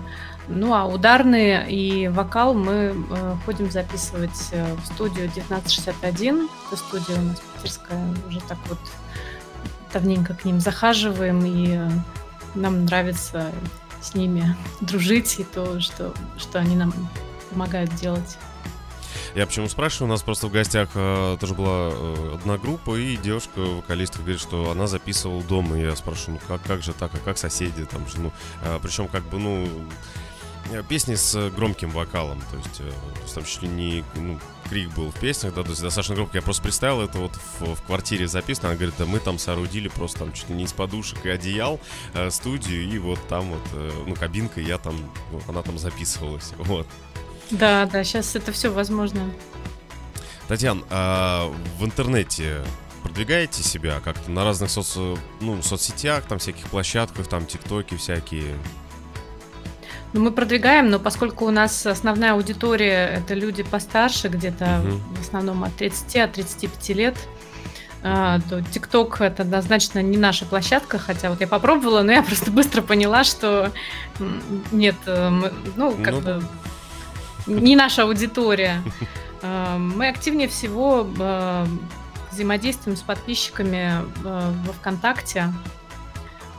Ну 0.48 0.72
а 0.72 0.86
ударные 0.86 1.70
и 1.70 2.08
вокал 2.08 2.54
мы 2.54 2.94
э, 3.10 3.34
ходим 3.44 3.70
записывать 3.70 4.54
в 4.80 4.86
студию 4.86 5.26
1961. 5.26 6.48
Это 6.68 6.76
студия 6.78 7.20
у 7.20 7.24
нас 7.24 7.40
питерская. 7.40 8.02
Уже 8.26 8.40
так 8.40 8.56
вот 8.70 8.78
давненько 9.92 10.32
к 10.32 10.46
ним 10.46 10.60
захаживаем, 10.60 11.42
и 11.44 11.78
нам 12.54 12.86
нравится 12.86 13.52
с 14.00 14.14
ними 14.14 14.56
дружить 14.80 15.38
и 15.40 15.44
то, 15.44 15.78
что, 15.80 16.14
что 16.38 16.58
они 16.58 16.74
нам 16.74 16.94
помогают 17.50 17.94
делать. 17.96 18.38
Я 19.38 19.46
почему 19.46 19.68
спрашиваю, 19.68 20.08
у 20.08 20.10
нас 20.10 20.22
просто 20.22 20.48
в 20.48 20.50
гостях 20.50 20.88
э, 20.96 21.36
тоже 21.38 21.54
была 21.54 21.90
э, 21.92 22.34
одна 22.34 22.58
группа, 22.58 22.96
и 22.96 23.16
девушка, 23.16 23.60
вокалистка, 23.60 24.18
говорит, 24.18 24.40
что 24.40 24.72
она 24.72 24.88
записывала 24.88 25.44
дома. 25.44 25.78
И 25.78 25.82
я 25.82 25.94
спрашиваю, 25.94 26.40
ну 26.40 26.48
как, 26.48 26.66
как 26.66 26.82
же 26.82 26.92
так, 26.92 27.14
а 27.14 27.18
как 27.18 27.38
соседи 27.38 27.84
там 27.84 28.04
же, 28.08 28.18
ну, 28.18 28.32
э, 28.62 28.80
причем 28.82 29.06
как 29.06 29.22
бы, 29.28 29.38
ну, 29.38 29.68
э, 30.72 30.82
песни 30.88 31.14
с 31.14 31.50
громким 31.50 31.90
вокалом, 31.90 32.42
то 32.50 32.56
есть, 32.56 32.80
э, 32.80 32.90
то 32.90 33.22
есть 33.22 33.34
там 33.36 33.44
чуть 33.44 33.62
ли 33.62 33.68
не 33.68 34.04
ну, 34.16 34.40
крик 34.68 34.92
был 34.96 35.12
в 35.12 35.20
песнях, 35.20 35.54
да, 35.54 35.62
то 35.62 35.70
есть 35.70 35.82
достаточно 35.82 36.16
громко. 36.16 36.36
Я 36.36 36.42
просто 36.42 36.64
представил 36.64 37.00
это 37.00 37.18
вот 37.18 37.38
в, 37.60 37.76
в 37.76 37.82
квартире 37.82 38.26
записано. 38.26 38.70
Она 38.70 38.76
говорит, 38.76 38.96
да 38.98 39.06
мы 39.06 39.20
там 39.20 39.38
соорудили 39.38 39.86
просто 39.86 40.18
там 40.18 40.32
чуть 40.32 40.48
ли 40.48 40.56
не 40.56 40.64
из 40.64 40.72
подушек 40.72 41.24
и 41.24 41.28
одеял 41.28 41.78
э, 42.12 42.28
студию, 42.30 42.82
и 42.82 42.98
вот 42.98 43.20
там 43.28 43.52
вот, 43.52 43.62
э, 43.74 43.90
ну, 44.04 44.16
кабинка, 44.16 44.60
я 44.60 44.78
там, 44.78 44.96
ну, 45.30 45.40
она 45.46 45.62
там 45.62 45.78
записывалась, 45.78 46.54
вот. 46.58 46.88
Да, 47.50 47.86
да, 47.86 48.04
сейчас 48.04 48.36
это 48.36 48.52
все 48.52 48.70
возможно. 48.70 49.30
Татьяна, 50.48 50.82
а 50.90 51.52
в 51.78 51.84
интернете 51.84 52.64
продвигаете 53.02 53.62
себя 53.62 54.00
как-то 54.04 54.30
на 54.30 54.44
разных 54.44 54.70
соц... 54.70 54.96
ну, 55.40 55.62
соцсетях, 55.62 56.24
там 56.24 56.38
всяких 56.38 56.66
площадках, 56.66 57.26
там 57.26 57.46
тиктоки 57.46 57.96
всякие? 57.96 58.56
Ну, 60.12 60.22
мы 60.22 60.30
продвигаем, 60.30 60.90
но 60.90 60.98
поскольку 60.98 61.44
у 61.44 61.50
нас 61.50 61.86
основная 61.86 62.32
аудитория 62.32 63.06
это 63.06 63.34
люди 63.34 63.62
постарше, 63.62 64.28
где-то 64.28 64.80
угу. 64.82 65.16
в 65.16 65.20
основном 65.20 65.64
от 65.64 65.74
30 65.76 66.16
от 66.16 66.32
35 66.32 66.88
лет, 66.96 67.16
а, 68.02 68.40
то 68.48 68.62
ТикТок 68.62 69.20
это 69.20 69.42
однозначно 69.42 70.00
не 70.00 70.16
наша 70.16 70.46
площадка, 70.46 70.98
хотя 70.98 71.30
вот 71.30 71.40
я 71.40 71.46
попробовала, 71.46 72.02
но 72.02 72.12
я 72.12 72.22
просто 72.24 72.50
быстро 72.50 72.80
поняла, 72.80 73.24
что 73.24 73.72
нет, 74.72 74.96
э, 75.06 75.28
мы, 75.28 75.52
ну, 75.76 75.92
как 76.02 76.14
ну, 76.14 76.20
бы 76.20 76.42
не 77.48 77.76
наша 77.76 78.04
аудитория. 78.04 78.82
Э, 79.42 79.76
мы 79.78 80.08
активнее 80.08 80.48
всего 80.48 81.06
э, 81.18 81.66
взаимодействуем 82.30 82.96
с 82.96 83.02
подписчиками 83.02 84.02
э, 84.24 84.52
во 84.66 84.72
ВКонтакте. 84.74 85.52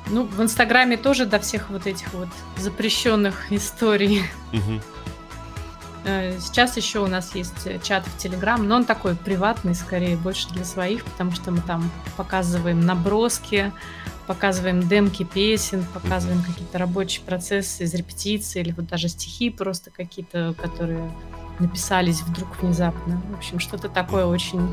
Ну, 0.07 0.23
в 0.23 0.41
Инстаграме 0.41 0.97
тоже 0.97 1.25
до 1.25 1.39
всех 1.39 1.69
вот 1.69 1.85
этих 1.87 2.13
вот 2.13 2.29
запрещенных 2.57 3.51
историй. 3.51 4.23
Сейчас 6.39 6.77
еще 6.77 6.99
у 6.99 7.07
нас 7.07 7.35
есть 7.35 7.83
чат 7.83 8.07
в 8.07 8.17
Телеграм, 8.17 8.65
но 8.65 8.77
он 8.77 8.85
такой 8.85 9.15
приватный, 9.15 9.75
скорее, 9.75 10.15
больше 10.15 10.47
для 10.49 10.63
своих, 10.63 11.03
потому 11.03 11.33
что 11.33 11.51
мы 11.51 11.59
там 11.61 11.91
показываем 12.15 12.79
наброски, 12.79 13.73
показываем 14.29 14.87
демки 14.87 15.23
песен, 15.23 15.83
показываем 15.91 16.43
какие-то 16.43 16.77
рабочие 16.77 17.25
процессы 17.25 17.83
из 17.83 17.95
репетиции 17.95 18.61
или 18.61 18.71
вот 18.73 18.85
даже 18.85 19.09
стихи 19.09 19.49
просто 19.49 19.89
какие-то, 19.89 20.53
которые 20.55 21.11
написались 21.57 22.21
вдруг 22.21 22.61
внезапно. 22.61 23.19
В 23.31 23.37
общем, 23.37 23.59
что-то 23.59 23.89
такое 23.89 24.27
очень 24.27 24.69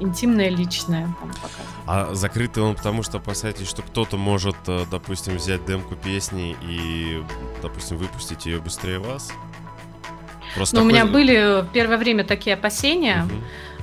интимное, 0.00 0.50
личное 0.50 1.04
там 1.18 1.30
показываем. 1.30 1.70
А 1.86 2.14
закрытый 2.14 2.62
он 2.62 2.74
потому, 2.74 3.02
что 3.02 3.16
опасаетесь, 3.16 3.68
что 3.68 3.80
кто-то 3.80 4.18
может, 4.18 4.56
э, 4.66 4.84
допустим, 4.90 5.36
взять 5.36 5.64
демку 5.64 5.96
песни 5.96 6.54
и, 6.62 7.24
допустим, 7.62 7.96
выпустить 7.96 8.44
ее 8.44 8.60
быстрее 8.60 8.98
вас? 8.98 9.32
Просто 10.54 10.76
ну, 10.76 10.82
такой... 10.82 10.90
у 10.90 10.94
меня 10.94 11.10
были 11.10 11.64
первое 11.72 11.96
время 11.96 12.24
такие 12.24 12.52
опасения. 12.52 13.26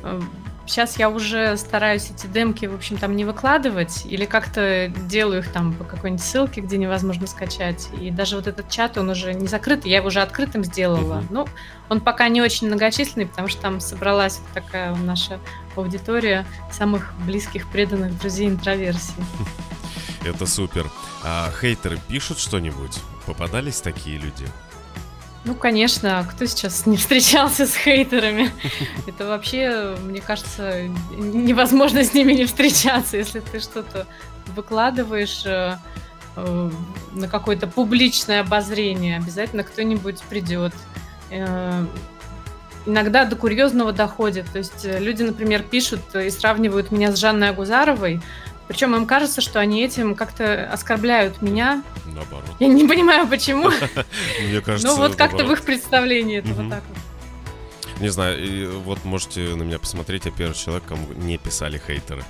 Угу. 0.04 0.24
Сейчас 0.68 1.00
я 1.00 1.10
уже 1.10 1.56
стараюсь 1.56 2.12
эти 2.12 2.28
демки, 2.28 2.66
в 2.66 2.76
общем, 2.76 2.98
там 2.98 3.16
не 3.16 3.24
выкладывать, 3.24 4.06
или 4.06 4.26
как-то 4.26 4.92
делаю 5.08 5.40
их 5.40 5.52
там 5.52 5.74
по 5.74 5.86
какой-нибудь 5.86 6.24
ссылке, 6.24 6.60
где 6.60 6.78
невозможно 6.78 7.26
скачать. 7.26 7.88
И 8.02 8.12
даже 8.12 8.36
вот 8.36 8.48
этот 8.48 8.70
чат, 8.70 8.98
он 8.98 9.10
уже 9.10 9.34
не 9.34 9.48
закрытый, 9.48 9.90
я 9.90 9.98
его 9.98 10.08
уже 10.08 10.22
открытым 10.22 10.66
сделала. 10.66 11.24
Ну, 11.30 11.48
он 11.88 12.02
пока 12.02 12.28
не 12.28 12.42
очень 12.42 12.68
многочисленный, 12.68 13.28
потому 13.28 13.48
что 13.48 13.62
там 13.62 13.80
собралась 13.80 14.40
вот 14.40 14.64
такая 14.64 14.94
наша 14.94 15.40
аудитория 15.78 16.46
самых 16.70 17.14
близких, 17.26 17.70
преданных 17.70 18.20
друзей 18.20 18.48
интроверсии. 18.50 19.24
Это 20.26 20.46
супер. 20.46 20.92
А 21.24 21.50
хейтеры 21.62 21.98
пишут 22.10 22.40
что-нибудь? 22.40 23.00
Попадались 23.26 23.80
такие 23.80 24.18
люди? 24.18 24.46
Ну, 25.48 25.56
конечно, 25.56 26.28
кто 26.30 26.46
сейчас 26.46 26.86
не 26.86 26.98
встречался 26.98 27.66
с 27.66 27.74
хейтерами? 27.74 28.52
Это 29.08 29.26
вообще, 29.26 29.96
мне 30.04 30.20
кажется, 30.20 30.82
невозможно 31.12 32.04
с 32.04 32.14
ними 32.14 32.34
не 32.34 32.46
встречаться, 32.46 33.16
если 33.16 33.40
ты 33.40 33.62
что-то 33.62 34.06
выкладываешь 34.48 35.44
э, 35.46 35.78
э, 36.36 36.72
на 37.14 37.28
какое-то 37.30 37.68
публичное 37.68 38.42
обозрение. 38.42 39.20
Обязательно 39.20 39.64
кто-нибудь 39.64 40.22
придет. 40.24 40.74
Э, 41.32 41.86
иногда 42.86 43.24
до 43.24 43.38
курьезного 43.38 43.94
доходит. 43.94 44.52
То 44.52 44.58
есть 44.58 44.84
люди, 44.84 45.24
например, 45.24 45.64
пишут 45.64 46.14
и 46.14 46.30
сравнивают 46.30 46.92
меня 46.92 47.14
с 47.14 47.18
Жанной 47.18 47.52
Агузаровой, 47.52 48.22
причем 48.68 48.96
им 48.96 49.06
кажется, 49.06 49.42
что 49.42 49.60
они 49.60 49.84
этим 49.84 50.16
как-то 50.16 50.70
оскорбляют 50.72 51.42
меня. 51.42 51.84
Наоборот. 52.06 52.50
Я 52.60 52.68
не 52.68 52.88
понимаю, 52.88 53.28
почему. 53.28 53.70
Мне 54.42 54.62
кажется, 54.62 54.88
Ну 54.88 54.98
вот 54.98 55.16
как-то 55.16 55.46
в 55.46 55.52
их 55.52 55.62
представлении 55.64 56.40
это 56.40 56.54
вот 56.54 56.70
так 56.70 56.84
вот. 56.90 58.02
Не 58.02 58.10
знаю, 58.10 58.44
и 58.44 58.66
вот 58.68 59.04
можете 59.06 59.56
на 59.56 59.64
меня 59.64 59.80
посмотреть, 59.80 60.26
я 60.26 60.32
первый 60.32 60.54
человек, 60.54 60.84
кому 60.86 61.14
не 61.14 61.38
писали 61.38 61.82
хейтеры. 61.86 62.24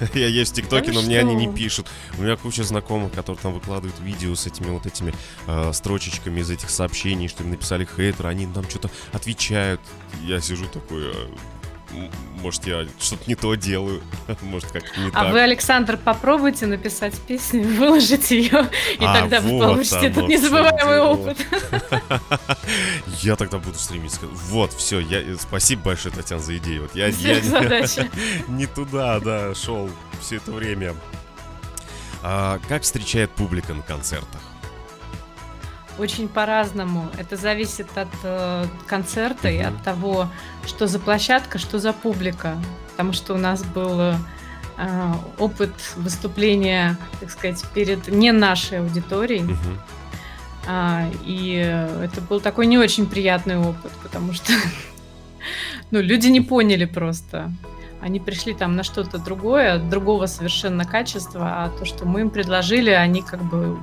Я 0.14 0.26
есть 0.26 0.52
в 0.52 0.54
ТикТоке, 0.56 0.92
но 0.92 1.02
мне 1.02 1.20
они 1.20 1.34
не 1.34 1.52
пишут. 1.52 1.86
У 2.18 2.22
меня 2.22 2.36
куча 2.36 2.64
знакомых, 2.64 3.12
которые 3.12 3.40
там 3.40 3.52
выкладывают 3.52 3.98
видео 4.00 4.34
с 4.34 4.46
этими 4.46 4.70
вот 4.70 4.86
этими 4.86 5.14
э, 5.46 5.72
строчечками 5.72 6.40
из 6.40 6.50
этих 6.50 6.70
сообщений, 6.70 7.28
что 7.28 7.44
им 7.44 7.50
написали 7.50 7.84
хейтеры, 7.84 8.28
они 8.28 8.46
там 8.46 8.68
что-то 8.68 8.90
отвечают. 9.12 9.80
Я 10.22 10.40
сижу 10.40 10.66
такой, 10.66 11.10
а 11.12 11.30
может, 12.40 12.66
я 12.66 12.86
что-то 12.98 13.24
не 13.26 13.34
то 13.34 13.54
делаю, 13.54 14.02
может, 14.42 14.70
как-то 14.70 15.00
не 15.00 15.08
а 15.08 15.10
так. 15.10 15.22
А 15.22 15.32
вы, 15.32 15.40
Александр, 15.40 15.96
попробуйте 15.96 16.66
написать 16.66 17.14
песню, 17.20 17.62
выложить 17.78 18.30
ее, 18.30 18.68
и 18.98 19.04
а, 19.04 19.20
тогда 19.20 19.40
вот 19.40 19.50
вы 19.50 19.58
получите 19.58 20.06
этот 20.06 20.28
незабываемый 20.28 21.00
опыт. 21.00 21.38
Я 23.22 23.36
тогда 23.36 23.58
буду 23.58 23.78
стремиться. 23.78 24.20
Вот, 24.26 24.72
все, 24.72 25.00
я, 25.00 25.36
спасибо 25.38 25.82
большое, 25.82 26.14
Татьяна, 26.14 26.42
за 26.42 26.56
идею. 26.58 26.82
Вот 26.82 26.94
я, 26.94 27.06
я 27.06 27.40
не, 27.40 28.50
не 28.50 28.66
туда, 28.66 29.20
да, 29.20 29.54
шел 29.54 29.88
все 30.20 30.36
это 30.36 30.52
время. 30.52 30.94
А, 32.22 32.58
как 32.68 32.82
встречает 32.82 33.30
публика 33.30 33.74
на 33.74 33.82
концертах? 33.82 34.40
Очень 35.98 36.28
по-разному. 36.28 37.08
Это 37.18 37.36
зависит 37.36 37.86
от 37.96 38.08
э, 38.24 38.66
концерта 38.86 39.48
mm-hmm. 39.48 39.58
и 39.58 39.62
от 39.62 39.82
того, 39.82 40.28
что 40.66 40.86
за 40.86 40.98
площадка, 40.98 41.58
что 41.58 41.78
за 41.78 41.92
публика. 41.92 42.56
Потому 42.90 43.12
что 43.12 43.34
у 43.34 43.38
нас 43.38 43.62
был 43.62 44.00
э, 44.00 44.14
опыт 45.38 45.72
выступления, 45.96 46.96
так 47.20 47.30
сказать, 47.30 47.64
перед 47.74 48.08
не 48.08 48.32
нашей 48.32 48.80
аудиторией. 48.80 49.42
Mm-hmm. 49.42 49.78
А, 50.66 51.08
и 51.24 51.54
это 52.02 52.20
был 52.22 52.40
такой 52.40 52.66
не 52.66 52.78
очень 52.78 53.06
приятный 53.06 53.58
опыт, 53.58 53.92
потому 54.02 54.32
что 54.32 54.52
ну, 55.90 56.00
люди 56.00 56.26
не 56.26 56.40
поняли 56.40 56.86
просто. 56.86 57.52
Они 58.00 58.20
пришли 58.20 58.52
там 58.52 58.76
на 58.76 58.82
что-то 58.82 59.18
другое, 59.18 59.78
другого 59.78 60.26
совершенно 60.26 60.84
качества, 60.84 61.64
а 61.64 61.70
то, 61.70 61.84
что 61.84 62.04
мы 62.04 62.22
им 62.22 62.30
предложили, 62.30 62.90
они 62.90 63.22
как 63.22 63.42
бы 63.42 63.78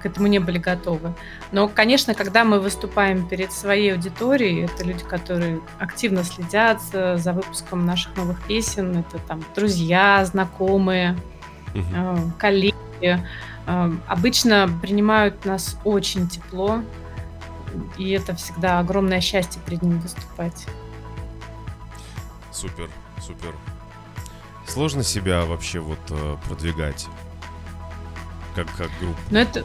к 0.00 0.06
этому 0.06 0.26
не 0.26 0.38
были 0.38 0.58
готовы. 0.58 1.14
Но, 1.52 1.68
конечно, 1.68 2.14
когда 2.14 2.44
мы 2.44 2.60
выступаем 2.60 3.28
перед 3.28 3.52
своей 3.52 3.92
аудиторией, 3.92 4.64
это 4.64 4.84
люди, 4.84 5.04
которые 5.04 5.60
активно 5.78 6.24
следят 6.24 6.80
за 6.82 7.32
выпуском 7.32 7.84
наших 7.86 8.16
новых 8.16 8.42
песен, 8.44 8.96
это 8.98 9.18
там 9.26 9.42
друзья, 9.54 10.24
знакомые, 10.24 11.16
угу. 11.74 12.32
коллеги, 12.38 12.74
э, 13.02 13.92
обычно 14.06 14.70
принимают 14.82 15.44
нас 15.44 15.76
очень 15.84 16.28
тепло, 16.28 16.82
и 17.96 18.10
это 18.10 18.34
всегда 18.34 18.78
огромное 18.78 19.20
счастье 19.20 19.60
перед 19.64 19.82
ним 19.82 20.00
выступать. 20.00 20.66
Супер, 22.50 22.88
супер. 23.20 23.54
Сложно 24.66 25.02
себя 25.02 25.44
вообще 25.44 25.80
вот 25.80 25.98
э, 26.10 26.36
продвигать 26.46 27.06
как, 28.54 28.66
как 28.76 28.90
группа? 29.00 29.18
Ну, 29.30 29.38
это, 29.38 29.64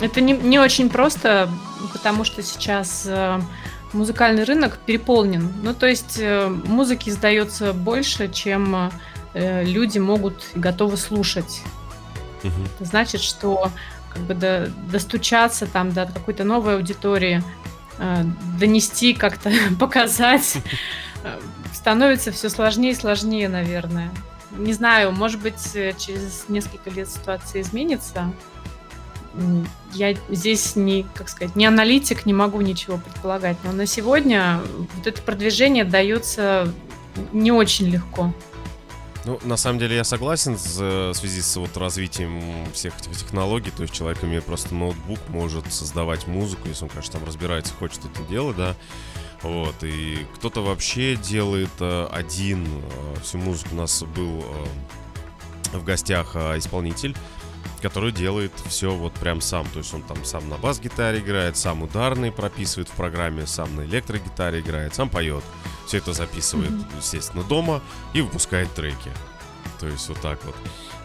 это 0.00 0.20
не, 0.20 0.32
не 0.32 0.58
очень 0.58 0.88
просто, 0.88 1.48
потому 1.92 2.24
что 2.24 2.42
сейчас 2.42 3.04
э, 3.06 3.40
музыкальный 3.92 4.44
рынок 4.44 4.78
переполнен. 4.84 5.52
Ну, 5.62 5.74
то 5.74 5.86
есть 5.86 6.18
э, 6.18 6.48
музыки 6.48 7.10
издается 7.10 7.72
больше, 7.72 8.30
чем 8.30 8.90
э, 9.34 9.64
люди 9.64 9.98
могут 9.98 10.44
и 10.54 10.58
готовы 10.58 10.96
слушать. 10.96 11.62
Угу. 12.44 12.52
Это 12.76 12.84
значит, 12.84 13.20
что 13.20 13.70
как 14.12 14.22
бы 14.22 14.34
до, 14.34 14.70
достучаться 14.90 15.66
там 15.66 15.92
до 15.92 16.06
какой-то 16.06 16.44
новой 16.44 16.76
аудитории, 16.76 17.42
донести 18.58 19.14
как-то, 19.14 19.50
показать, 19.80 20.58
становится 21.72 22.30
все 22.30 22.50
сложнее 22.50 22.92
и 22.92 22.94
сложнее, 22.94 23.48
наверное 23.48 24.10
не 24.52 24.72
знаю, 24.72 25.12
может 25.12 25.40
быть, 25.40 25.74
э, 25.74 25.92
через 25.98 26.44
несколько 26.48 26.90
лет 26.90 27.08
ситуация 27.08 27.62
изменится. 27.62 28.32
Я 29.92 30.16
здесь 30.30 30.76
не, 30.76 31.04
как 31.14 31.28
сказать, 31.28 31.56
не 31.56 31.66
аналитик, 31.66 32.24
не 32.24 32.32
могу 32.32 32.60
ничего 32.62 32.96
предполагать. 32.96 33.58
Но 33.64 33.72
на 33.72 33.86
сегодня 33.86 34.60
вот 34.94 35.06
это 35.06 35.20
продвижение 35.20 35.84
дается 35.84 36.72
не 37.32 37.52
очень 37.52 37.86
легко. 37.86 38.32
Ну, 39.26 39.40
на 39.42 39.56
самом 39.56 39.80
деле 39.80 39.96
я 39.96 40.04
согласен 40.04 40.56
с, 40.56 40.78
в 40.78 41.14
связи 41.14 41.42
с 41.42 41.56
вот 41.56 41.76
развитием 41.76 42.40
всех 42.72 42.96
этих 42.98 43.10
технологий. 43.10 43.72
То 43.72 43.82
есть 43.82 43.92
человек 43.92 44.22
имеет 44.22 44.44
просто 44.44 44.74
ноутбук, 44.74 45.18
может 45.28 45.70
создавать 45.72 46.28
музыку, 46.28 46.68
если 46.68 46.84
он, 46.84 46.90
конечно, 46.90 47.18
там 47.18 47.26
разбирается, 47.26 47.74
хочет 47.74 48.04
это 48.04 48.22
делать, 48.30 48.56
да. 48.56 48.76
Вот, 49.42 49.74
и 49.82 50.26
кто-то 50.34 50.62
вообще 50.62 51.14
делает 51.14 51.70
э, 51.80 52.08
один 52.10 52.66
э, 52.66 53.20
всю 53.22 53.38
музыку. 53.38 53.70
У 53.72 53.76
нас 53.76 54.02
был 54.02 54.44
э, 55.72 55.76
в 55.76 55.84
гостях 55.84 56.32
э, 56.34 56.58
исполнитель, 56.58 57.14
который 57.82 58.12
делает 58.12 58.52
все 58.66 58.90
вот 58.90 59.12
прям 59.14 59.40
сам. 59.40 59.66
То 59.72 59.80
есть 59.80 59.92
он 59.92 60.02
там 60.02 60.24
сам 60.24 60.48
на 60.48 60.56
бас-гитаре 60.56 61.20
играет, 61.20 61.56
сам 61.56 61.82
ударный 61.82 62.32
прописывает 62.32 62.88
в 62.88 62.92
программе, 62.92 63.46
сам 63.46 63.76
на 63.76 63.82
электрогитаре 63.82 64.60
играет, 64.60 64.94
сам 64.94 65.10
поет. 65.10 65.44
Все 65.86 65.98
это 65.98 66.12
записывает, 66.12 66.70
mm-hmm. 66.70 66.96
естественно, 66.98 67.44
дома 67.44 67.82
и 68.14 68.22
выпускает 68.22 68.72
треки. 68.74 69.12
То 69.78 69.86
есть 69.86 70.08
вот 70.08 70.20
так 70.20 70.42
вот. 70.44 70.56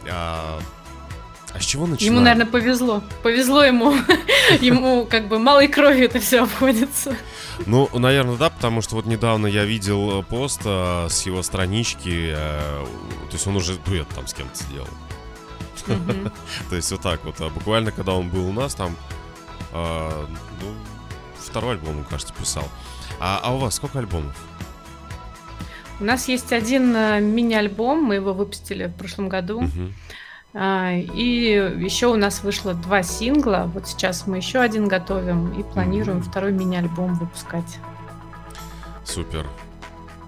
А 0.09 0.59
а 1.53 1.59
с 1.59 1.65
чего 1.65 1.85
начинать? 1.85 2.01
Ему, 2.11 2.19
наверное, 2.21 2.45
повезло. 2.45 3.03
Повезло 3.23 3.63
ему. 3.63 3.93
ему 4.61 5.05
как 5.05 5.27
бы 5.27 5.39
малой 5.39 5.67
кровью 5.67 6.05
это 6.05 6.19
все 6.19 6.43
обходится. 6.43 7.15
Ну, 7.65 7.89
наверное, 7.93 8.37
да, 8.37 8.49
потому 8.49 8.81
что 8.81 8.95
вот 8.95 9.05
недавно 9.05 9.47
я 9.47 9.65
видел 9.65 10.19
э, 10.19 10.23
пост 10.23 10.61
а, 10.65 11.07
с 11.09 11.25
его 11.25 11.41
странички. 11.43 12.33
А, 12.35 12.85
то 13.29 13.33
есть 13.33 13.47
он 13.47 13.55
уже 13.55 13.77
дуэт 13.77 14.07
там 14.09 14.27
с 14.27 14.33
кем-то 14.33 14.55
сделал. 14.55 14.87
то 16.69 16.75
есть 16.75 16.91
вот 16.91 17.01
так 17.01 17.23
вот. 17.25 17.39
А 17.39 17.49
буквально, 17.49 17.91
когда 17.91 18.13
он 18.13 18.29
был 18.29 18.47
у 18.47 18.53
нас, 18.53 18.75
там, 18.75 18.95
а, 19.73 20.27
ну, 20.61 20.67
второй 21.39 21.73
альбом, 21.75 21.99
он, 21.99 22.03
кажется, 22.03 22.33
писал. 22.33 22.67
А, 23.19 23.39
а 23.43 23.53
у 23.53 23.57
вас 23.57 23.75
сколько 23.75 23.99
альбомов? 23.99 24.35
У 25.99 26.03
нас 26.03 26.27
есть 26.27 26.51
один 26.51 26.93
мини-альбом, 26.93 28.03
мы 28.03 28.15
его 28.15 28.33
выпустили 28.33 28.85
в 28.85 28.93
прошлом 28.93 29.29
году. 29.29 29.61
Uh-huh. 29.61 29.91
А, 30.53 30.91
и 30.93 31.53
еще 31.79 32.07
у 32.07 32.15
нас 32.15 32.43
вышло 32.43 32.73
два 32.73 33.03
сингла. 33.03 33.69
Вот 33.73 33.87
сейчас 33.87 34.27
мы 34.27 34.37
еще 34.37 34.59
один 34.59 34.87
готовим 34.87 35.53
и 35.53 35.63
планируем 35.63 36.19
mm-hmm. 36.19 36.29
второй 36.29 36.51
мини-альбом 36.51 37.15
выпускать. 37.15 37.77
Супер. 39.05 39.47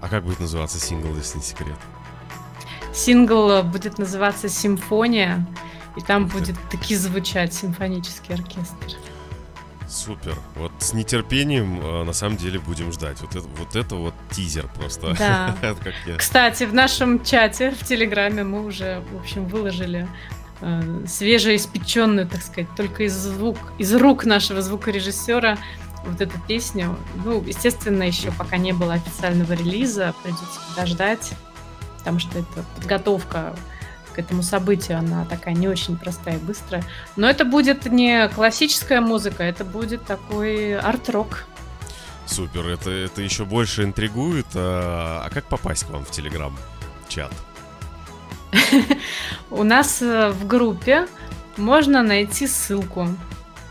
А 0.00 0.08
как 0.08 0.24
будет 0.24 0.40
называться 0.40 0.78
сингл, 0.78 1.14
если 1.16 1.38
не 1.38 1.44
секрет? 1.44 1.76
Сингл 2.92 3.62
будет 3.62 3.98
называться 3.98 4.48
«Симфония», 4.48 5.44
и 5.96 6.00
там 6.00 6.26
будет 6.26 6.56
таки 6.70 6.94
звучать 6.94 7.52
симфонический 7.54 8.34
оркестр. 8.34 8.96
Супер. 9.94 10.36
Вот 10.56 10.72
с 10.80 10.92
нетерпением 10.92 11.80
э, 11.80 12.02
на 12.02 12.12
самом 12.12 12.36
деле 12.36 12.58
будем 12.58 12.90
ждать. 12.92 13.20
Вот 13.20 13.36
это 13.36 13.46
вот, 13.56 13.76
это 13.76 13.94
вот 13.94 14.14
тизер 14.32 14.66
просто. 14.74 15.14
Да. 15.16 15.56
Кстати, 16.18 16.64
в 16.64 16.74
нашем 16.74 17.22
чате 17.22 17.70
в 17.70 17.84
Телеграме 17.84 18.42
мы 18.42 18.64
уже, 18.64 19.04
в 19.12 19.20
общем, 19.20 19.46
выложили 19.46 20.08
э, 20.60 21.04
свежеиспеченную, 21.06 22.26
так 22.26 22.42
сказать, 22.42 22.68
только 22.76 23.04
из 23.04 23.12
звук, 23.12 23.56
из 23.78 23.94
рук 23.94 24.24
нашего 24.24 24.62
звукорежиссера 24.62 25.58
вот 26.04 26.20
эту 26.20 26.40
песню. 26.40 26.98
Ну, 27.24 27.40
естественно, 27.44 28.02
еще 28.02 28.32
пока 28.32 28.56
не 28.56 28.72
было 28.72 28.94
официального 28.94 29.52
релиза, 29.52 30.12
придется 30.24 30.60
подождать, 30.70 31.30
потому 31.98 32.18
что 32.18 32.40
это 32.40 32.64
подготовка 32.74 33.54
к 34.14 34.18
этому 34.18 34.42
событию. 34.42 34.98
Она 34.98 35.24
такая 35.24 35.54
не 35.54 35.68
очень 35.68 35.96
простая 35.96 36.36
и 36.36 36.38
быстрая. 36.38 36.84
Но 37.16 37.28
это 37.28 37.44
будет 37.44 37.86
не 37.86 38.28
классическая 38.28 39.00
музыка, 39.00 39.42
это 39.42 39.64
будет 39.64 40.04
такой 40.04 40.78
арт-рок. 40.78 41.44
Супер, 42.26 42.68
это, 42.68 42.90
это 42.90 43.22
еще 43.22 43.44
больше 43.44 43.84
интригует. 43.84 44.46
А, 44.54 45.22
а 45.26 45.30
как 45.30 45.44
попасть 45.44 45.84
к 45.84 45.90
вам 45.90 46.04
в 46.04 46.10
Телеграм-чат? 46.10 47.32
У 49.50 49.62
нас 49.62 50.00
э, 50.00 50.30
в 50.30 50.46
группе 50.46 51.06
можно 51.56 52.02
найти 52.02 52.46
ссылку. 52.46 53.08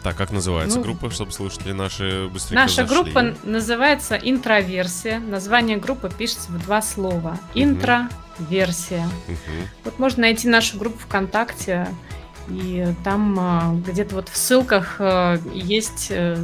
Так, 0.03 0.17
как 0.17 0.31
называется 0.31 0.77
ну, 0.79 0.83
группа, 0.83 1.09
чтобы 1.09 1.31
слушатели 1.31 1.71
наши 1.71 2.27
быстрее 2.27 2.57
Наша 2.57 2.85
зашли? 2.85 2.95
группа 2.95 3.35
называется 3.43 4.15
«Интроверсия». 4.15 5.19
Название 5.19 5.77
группы 5.77 6.11
пишется 6.15 6.51
в 6.51 6.61
два 6.61 6.81
слова. 6.81 7.39
«Интро», 7.53 8.09
версия. 8.39 9.07
Угу. 9.27 9.67
Вот 9.85 9.99
можно 9.99 10.21
найти 10.21 10.47
нашу 10.47 10.77
группу 10.77 10.97
ВКонтакте, 10.99 11.87
и 12.49 12.93
там 13.03 13.37
а, 13.39 13.73
где-то 13.87 14.15
вот 14.15 14.29
в 14.29 14.35
ссылках 14.35 14.97
а, 14.99 15.39
есть 15.53 16.07
э, 16.09 16.43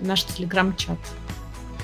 наш 0.00 0.24
телеграм-чат. 0.24 0.98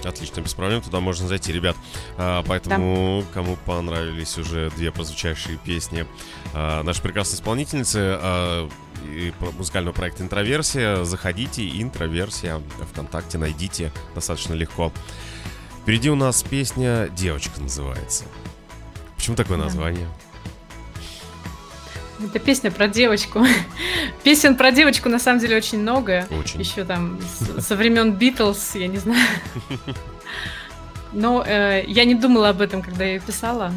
Отлично, 0.05 0.41
без 0.41 0.55
проблем, 0.55 0.81
туда 0.81 1.01
можно 1.01 1.27
зайти, 1.27 1.53
ребят. 1.53 1.77
А, 2.17 2.43
поэтому, 2.47 3.23
да. 3.23 3.35
кому 3.35 3.57
понравились 3.67 4.39
уже 4.39 4.71
две 4.77 4.91
прозвучавшие 4.93 5.59
песни 5.59 6.07
а, 6.55 6.83
нашей 6.83 7.03
прекрасной 7.03 7.37
исполнительницы 7.37 7.99
а, 7.99 8.69
и 9.05 9.33
музыкального 9.57 9.93
проекта 9.93 10.23
«Интроверсия», 10.23 11.05
заходите, 11.05 11.69
«Интроверсия» 11.69 12.61
ВКонтакте 12.93 13.39
найдите 13.39 13.93
достаточно 14.15 14.55
легко. 14.55 14.93
Впереди 15.83 16.11
у 16.11 16.17
нас 16.17 16.43
песня 16.43 17.09
«Девочка» 17.09 17.61
называется. 17.61 18.25
Почему 19.19 19.35
такое 19.35 19.59
название? 19.59 20.07
Это 22.25 22.39
песня 22.39 22.71
про 22.71 22.87
девочку. 22.89 23.45
Песен 24.23 24.57
про 24.57 24.71
девочку 24.71 25.09
на 25.09 25.19
самом 25.19 25.41
деле 25.41 25.57
очень 25.57 25.81
много. 25.81 26.27
Очень. 26.31 26.61
Еще 26.61 26.85
там 26.85 27.19
со 27.59 27.77
времен 27.77 28.13
Битлз, 28.13 28.77
я 28.77 28.87
не 28.87 28.99
знаю. 28.99 29.27
Но 31.13 31.45
э, 31.45 31.85
я 31.87 32.05
не 32.05 32.15
думала 32.15 32.51
об 32.51 32.61
этом, 32.61 32.81
когда 32.81 33.05
я 33.05 33.15
ее 33.15 33.21
писала. 33.21 33.73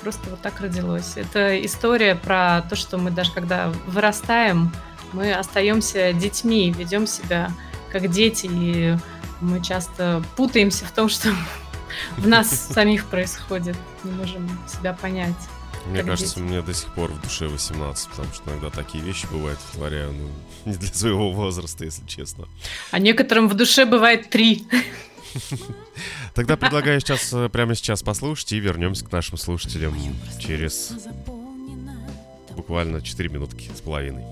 Просто 0.00 0.30
вот 0.30 0.40
так 0.40 0.60
родилось. 0.60 1.16
Это 1.16 1.62
история 1.64 2.14
про 2.14 2.62
то, 2.68 2.74
что 2.74 2.96
мы 2.96 3.10
даже 3.10 3.32
когда 3.32 3.72
вырастаем, 3.86 4.72
мы 5.12 5.32
остаемся 5.32 6.14
детьми, 6.14 6.72
ведем 6.72 7.06
себя 7.06 7.50
как 7.92 8.08
дети, 8.08 8.48
и 8.50 8.96
мы 9.40 9.62
часто 9.62 10.22
путаемся 10.36 10.86
в 10.86 10.90
том, 10.90 11.08
что 11.10 11.28
в 12.16 12.26
нас 12.26 12.50
самих 12.50 13.06
происходит. 13.06 13.76
Не 14.04 14.12
можем 14.12 14.48
себя 14.68 14.92
понять. 14.92 15.36
Мне 15.86 16.02
кажется, 16.02 16.36
дети. 16.36 16.48
мне 16.48 16.62
до 16.62 16.74
сих 16.74 16.92
пор 16.94 17.12
в 17.12 17.22
душе 17.22 17.46
18, 17.46 18.08
потому 18.08 18.32
что 18.32 18.50
иногда 18.50 18.70
такие 18.70 19.04
вещи 19.04 19.26
бывают, 19.30 19.58
творяю, 19.72 20.12
ну, 20.12 20.28
не 20.70 20.76
для 20.76 20.92
своего 20.92 21.30
возраста, 21.32 21.84
если 21.84 22.04
честно. 22.06 22.48
А 22.90 22.98
некоторым 22.98 23.48
в 23.48 23.54
душе 23.54 23.84
бывает 23.84 24.28
три. 24.30 24.66
Тогда 26.34 26.56
предлагаю 26.56 27.00
сейчас, 27.00 27.32
э, 27.32 27.48
прямо 27.48 27.74
сейчас 27.74 28.02
послушать 28.02 28.52
и 28.52 28.58
вернемся 28.58 29.04
к 29.04 29.12
нашим 29.12 29.38
слушателям 29.38 29.94
через 30.40 30.92
буквально 32.56 33.00
4 33.00 33.28
минутки 33.28 33.70
с 33.74 33.80
половиной. 33.80 34.24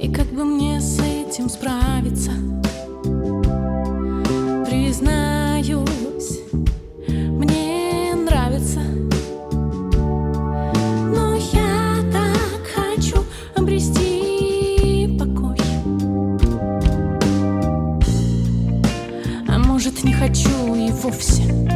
И 0.00 0.12
как 0.12 0.26
бы 0.28 0.44
мне 0.44 0.80
с 0.80 1.00
этим 1.00 1.48
справиться? 1.48 2.32
признаюсь, 4.90 6.40
мне 7.06 8.12
нравится. 8.16 8.80
Но 11.14 11.36
я 11.36 12.02
так 12.10 12.60
хочу 12.74 13.24
обрести 13.54 15.16
покой. 15.16 15.58
А 19.46 19.58
может, 19.60 20.02
не 20.02 20.12
хочу 20.12 20.74
и 20.74 20.90
вовсе. 20.90 21.69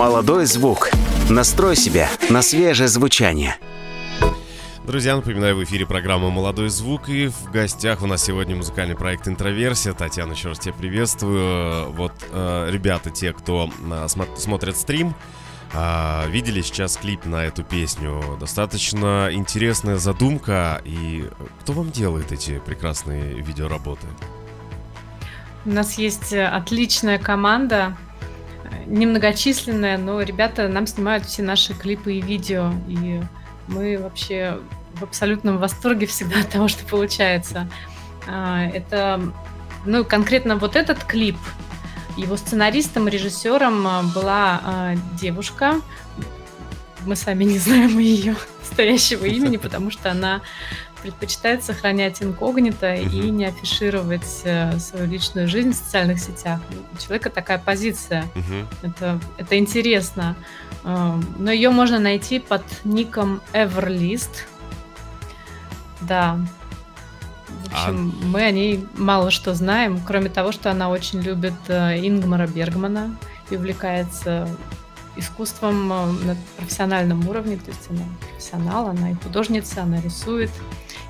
Молодой 0.00 0.46
звук. 0.46 0.88
Настрой 1.28 1.76
себя 1.76 2.08
на 2.30 2.40
свежее 2.40 2.88
звучание. 2.88 3.58
Друзья, 4.86 5.14
напоминаю, 5.14 5.56
в 5.56 5.64
эфире 5.64 5.84
программа 5.84 6.30
«Молодой 6.30 6.70
звук» 6.70 7.10
и 7.10 7.26
в 7.26 7.50
гостях 7.52 8.00
у 8.00 8.06
нас 8.06 8.24
сегодня 8.24 8.56
музыкальный 8.56 8.96
проект 8.96 9.28
«Интроверсия». 9.28 9.92
Татьяна, 9.92 10.32
еще 10.32 10.48
раз 10.48 10.58
тебя 10.58 10.72
приветствую. 10.72 11.92
Вот 11.92 12.14
э, 12.32 12.68
ребята, 12.70 13.10
те, 13.10 13.34
кто 13.34 13.68
э, 13.68 14.06
смо- 14.06 14.38
смотрят 14.38 14.78
стрим, 14.78 15.14
а, 15.74 16.26
видели 16.28 16.62
сейчас 16.62 16.96
клип 16.96 17.26
на 17.26 17.44
эту 17.44 17.62
песню. 17.62 18.38
Достаточно 18.40 19.28
интересная 19.30 19.98
задумка. 19.98 20.80
И 20.86 21.28
кто 21.60 21.74
вам 21.74 21.90
делает 21.90 22.32
эти 22.32 22.58
прекрасные 22.58 23.34
видеоработы? 23.34 24.06
У 25.66 25.70
нас 25.70 25.98
есть 25.98 26.32
отличная 26.32 27.18
команда, 27.18 27.98
немногочисленная, 28.86 29.98
но 29.98 30.20
ребята 30.20 30.68
нам 30.68 30.86
снимают 30.86 31.26
все 31.26 31.42
наши 31.42 31.74
клипы 31.74 32.14
и 32.14 32.20
видео, 32.20 32.72
и 32.88 33.22
мы 33.68 33.98
вообще 33.98 34.58
в 34.94 35.04
абсолютном 35.04 35.58
восторге 35.58 36.06
всегда 36.06 36.40
от 36.40 36.50
того, 36.50 36.68
что 36.68 36.84
получается. 36.84 37.68
А, 38.26 38.66
Это, 38.66 39.20
ну, 39.84 40.04
конкретно 40.04 40.56
вот 40.56 40.76
этот 40.76 41.04
клип, 41.04 41.36
его 42.16 42.36
сценаристом, 42.36 43.08
режиссером 43.08 43.86
а, 43.86 44.02
была 44.02 44.60
а, 44.62 44.94
девушка. 45.18 45.80
Мы 47.06 47.16
сами 47.16 47.44
не 47.44 47.58
знаем 47.58 47.98
ее 47.98 48.36
настоящего 48.60 49.24
имени, 49.24 49.56
потому 49.56 49.90
что 49.90 50.10
она 50.10 50.42
предпочитает 51.02 51.64
сохранять 51.64 52.22
инкогнито 52.22 52.94
и 52.94 53.04
Мгм. 53.28 53.36
не 53.38 53.44
афишировать 53.46 54.42
э, 54.44 54.78
свою 54.78 55.06
личную 55.06 55.48
жизнь 55.48 55.72
в 55.72 55.74
социальных 55.76 56.20
сетях. 56.20 56.60
У 56.92 56.98
человека 56.98 57.30
такая 57.30 57.58
позиция. 57.58 58.24
Мгм. 58.34 58.68
Это, 58.82 59.20
это 59.38 59.58
интересно. 59.58 60.36
Э, 60.84 61.18
Но 61.38 61.50
ее 61.50 61.70
можно 61.70 61.98
найти 61.98 62.38
под 62.38 62.62
ником 62.84 63.40
Everlist. 63.52 64.30
Да. 66.00 66.38
В 67.48 67.74
А- 67.74 67.86
общем, 67.86 68.14
мы 68.24 68.42
о 68.42 68.50
ней 68.50 68.86
мало 68.96 69.30
что 69.30 69.54
знаем, 69.54 70.00
кроме 70.06 70.28
того, 70.28 70.52
что 70.52 70.70
она 70.70 70.88
очень 70.88 71.20
любит 71.20 71.54
э, 71.68 71.98
Ингмара 72.06 72.46
Бергмана 72.46 73.16
и 73.50 73.56
увлекается 73.56 74.48
искусством 75.16 75.88
на 75.88 76.36
профессиональном 76.56 77.28
уровне. 77.28 77.56
То 77.56 77.70
есть 77.70 77.88
она 77.90 78.02
профессионал, 78.20 78.88
она 78.88 79.10
и 79.10 79.14
художница, 79.14 79.82
она 79.82 80.00
рисует. 80.00 80.50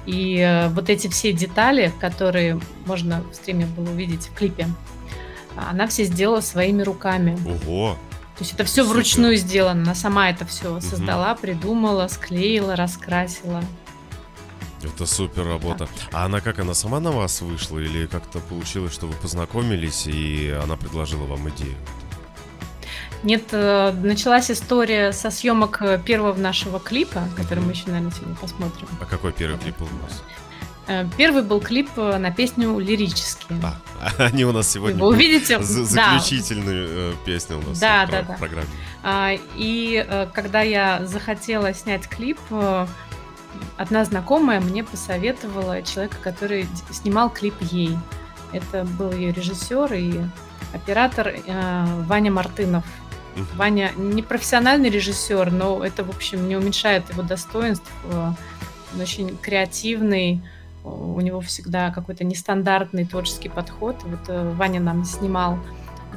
И 0.07 0.39
э, 0.39 0.69
вот 0.69 0.89
эти 0.89 1.09
все 1.09 1.33
детали, 1.33 1.93
которые 2.01 2.61
можно 2.87 3.23
в 3.31 3.35
стриме 3.35 3.67
было 3.67 3.91
увидеть 3.91 4.29
в 4.29 4.35
клипе, 4.35 4.67
она 5.57 5.87
все 5.87 6.05
сделала 6.05 6.41
своими 6.41 6.83
руками. 6.83 7.39
Ого! 7.47 7.97
То 8.37 8.45
есть 8.45 8.55
это 8.55 8.65
все 8.65 8.83
Супер. 8.83 8.95
вручную 8.95 9.37
сделано. 9.37 9.83
Она 9.83 9.95
сама 9.95 10.31
это 10.31 10.47
все 10.47 10.81
создала, 10.81 11.35
придумала, 11.35 12.09
склеила, 12.09 12.75
раскрасила. 12.75 13.63
Это 14.83 15.05
супер 15.05 15.47
работа. 15.47 15.89
А 16.11 16.25
она 16.25 16.41
как, 16.41 16.59
она 16.59 16.73
сама 16.73 17.01
на 17.01 17.11
вас 17.11 17.43
вышла? 17.43 17.79
Или 17.79 18.07
как-то 18.07 18.39
получилось, 18.39 18.95
что 18.95 19.07
вы 19.07 19.13
познакомились, 19.15 20.07
и 20.07 20.59
она 20.63 20.77
предложила 20.77 21.27
вам 21.27 21.51
идею? 21.51 21.77
Нет, 23.23 23.45
э, 23.53 23.93
началась 24.03 24.51
история 24.51 25.13
со 25.13 25.31
съемок 25.31 25.83
э, 25.83 25.99
первого 26.03 26.35
нашего 26.39 26.81
клипа, 26.81 27.23
который 27.37 27.61
мы 27.63 27.73
еще, 27.73 27.85
наверное, 27.89 28.13
сегодня 28.13 28.35
посмотрим. 28.37 28.89
А 29.01 29.05
какой 29.05 29.33
первый 29.33 29.59
клип 29.59 29.79
был 29.79 29.87
у 29.87 30.03
вас? 30.05 30.23
Э, 30.87 31.07
Первый 31.19 31.43
был 31.43 31.61
клип 31.61 31.91
на 31.97 32.31
песню 32.31 32.79
«Лирические». 32.79 33.61
А, 33.63 33.75
они 34.25 34.45
у 34.47 34.53
нас 34.53 34.67
Вы 34.69 34.73
сегодня 34.73 34.97
его 34.97 35.07
будут 35.09 35.19
увидите. 35.21 35.63
за- 35.63 35.95
Да. 35.95 36.19
песни 37.27 37.55
у 37.55 37.61
нас 37.69 37.79
Да, 37.79 38.07
в 38.07 38.11
да, 38.11 38.23
да. 38.23 38.35
программе. 38.35 38.67
А, 39.03 39.33
И 39.55 40.27
когда 40.33 40.63
я 40.63 41.05
захотела 41.05 41.75
снять 41.75 42.09
клип, 42.09 42.39
одна 43.77 44.05
знакомая 44.07 44.61
мне 44.61 44.83
посоветовала 44.83 45.83
человека, 45.83 46.17
который 46.23 46.67
снимал 46.91 47.29
клип 47.29 47.55
ей. 47.61 47.97
Это 48.53 48.85
был 48.85 49.13
ее 49.13 49.31
режиссер 49.33 49.93
и 49.93 50.21
оператор 50.73 51.35
Ваня 52.07 52.31
Мартынов. 52.33 52.85
Мгм. 53.37 53.47
Ваня 53.57 53.93
не 53.97 54.23
профессиональный 54.23 54.91
режиссер, 54.91 55.51
но 55.53 55.85
это, 55.85 56.05
в 56.05 56.11
общем, 56.11 56.49
не 56.49 56.57
уменьшает 56.57 57.09
его 57.11 57.23
достоинств. 57.23 57.91
Э, 58.05 58.33
Он 58.93 59.01
очень 59.01 59.39
креативный, 59.39 60.43
у 60.83 61.21
него 61.21 61.41
всегда 61.41 61.91
какой-то 61.91 62.25
нестандартный 62.25 63.05
творческий 63.05 63.49
подход. 63.49 63.97
Вот 64.03 64.29
э, 64.29 64.53
Ваня 64.55 64.81
нам 64.81 65.05
снимал 65.05 65.59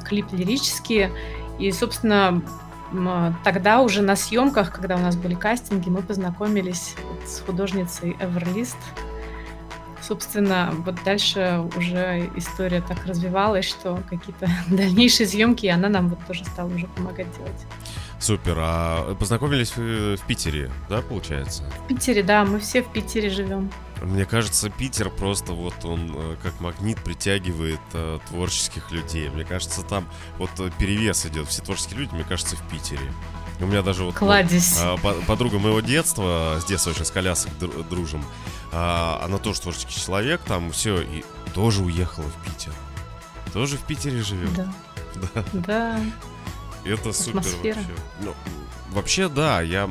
клип 0.04 0.26
лирические. 0.32 1.12
И, 1.58 1.70
собственно, 1.70 2.42
тогда 3.44 3.80
уже 3.80 4.02
на 4.02 4.16
съемках, 4.16 4.72
когда 4.72 4.96
у 4.96 4.98
нас 4.98 5.16
были 5.16 5.34
кастинги, 5.34 5.88
мы 5.88 6.02
познакомились 6.02 6.94
с 7.26 7.40
художницей 7.40 8.16
Эверлист. 8.20 8.76
Собственно, 10.06 10.72
вот 10.84 10.96
дальше 11.04 11.62
уже 11.76 12.30
история 12.36 12.82
так 12.82 13.06
развивалась, 13.06 13.64
что 13.64 14.02
какие-то 14.08 14.48
дальнейшие 14.68 15.26
съемки 15.26 15.66
она 15.66 15.88
нам 15.88 16.08
вот 16.08 16.18
тоже 16.26 16.44
стала 16.44 16.68
уже 16.68 16.86
помогать 16.88 17.34
делать. 17.36 17.66
Супер. 18.18 18.56
А 18.58 19.14
познакомились 19.16 19.76
вы 19.76 20.16
в 20.16 20.26
Питере, 20.26 20.70
да, 20.88 21.02
получается? 21.02 21.62
В 21.84 21.88
Питере, 21.88 22.22
да, 22.22 22.44
мы 22.44 22.58
все 22.58 22.82
в 22.82 22.90
Питере 22.90 23.28
живем. 23.28 23.70
Мне 24.02 24.24
кажется, 24.24 24.70
Питер 24.70 25.10
просто 25.10 25.52
вот 25.52 25.84
он 25.84 26.12
э, 26.14 26.36
как 26.42 26.58
магнит 26.60 27.02
притягивает 27.02 27.80
э, 27.92 28.18
творческих 28.28 28.90
людей. 28.92 29.28
Мне 29.28 29.44
кажется, 29.44 29.82
там 29.82 30.06
вот 30.38 30.50
э, 30.58 30.70
перевес 30.78 31.26
идет. 31.26 31.48
Все 31.48 31.62
творческие 31.62 32.00
люди, 32.00 32.14
мне 32.14 32.24
кажется, 32.24 32.56
в 32.56 32.62
Питере. 32.70 33.12
У 33.60 33.66
меня 33.66 33.82
даже 33.82 34.04
вот... 34.04 34.14
ну, 34.14 34.18
Кладезь. 34.18 34.78
по- 35.02 35.14
подруга 35.26 35.58
моего 35.58 35.80
детства, 35.80 36.58
с 36.60 36.64
детства 36.64 36.90
очень 36.90 37.04
с 37.04 37.10
колясок 37.10 37.52
дру- 37.60 37.88
дружим, 37.88 38.24
а, 38.72 39.20
она 39.24 39.38
тоже 39.38 39.60
творческий 39.60 39.94
человек, 40.00 40.40
там 40.42 40.72
все, 40.72 41.00
и 41.00 41.24
тоже 41.54 41.82
уехала 41.82 42.24
в 42.26 42.44
Питер. 42.50 42.72
Тоже 43.52 43.76
в 43.76 43.82
Питере 43.82 44.22
живет. 44.22 44.52
Да. 44.54 44.72
Да. 45.34 45.44
Да. 45.52 46.00
Это 46.84 47.12
супер 47.12 47.38
Атмосфера. 47.38 47.76
вообще. 47.76 47.92
Ну, 48.20 48.34
вообще, 48.90 49.28
да, 49.28 49.62
я... 49.62 49.88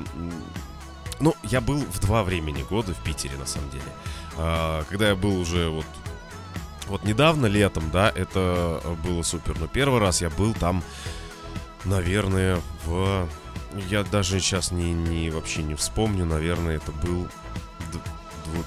Ну, 1.19 1.33
я 1.43 1.61
был 1.61 1.77
в 1.79 1.99
два 2.01 2.23
времени 2.23 2.65
года 2.69 2.93
в 2.93 2.97
Питере, 2.97 3.37
на 3.37 3.45
самом 3.45 3.69
деле. 3.69 3.83
А, 4.37 4.83
когда 4.89 5.07
я 5.07 5.15
был 5.15 5.39
уже 5.39 5.69
вот... 5.69 5.85
Вот 6.87 7.05
недавно, 7.05 7.45
летом, 7.45 7.89
да, 7.91 8.11
это 8.13 8.81
было 9.05 9.21
супер. 9.23 9.57
Но 9.57 9.67
первый 9.67 10.01
раз 10.01 10.21
я 10.21 10.29
был 10.29 10.53
там, 10.53 10.83
наверное, 11.85 12.59
в... 12.85 13.27
Я 13.89 14.03
даже 14.03 14.39
сейчас 14.39 14.71
не, 14.71 14.93
не 14.93 15.29
вообще 15.29 15.63
не 15.63 15.75
вспомню, 15.75 16.25
наверное, 16.25 16.77
это 16.77 16.91
был 16.91 17.23
д- 17.91 17.99
дву- 18.45 18.65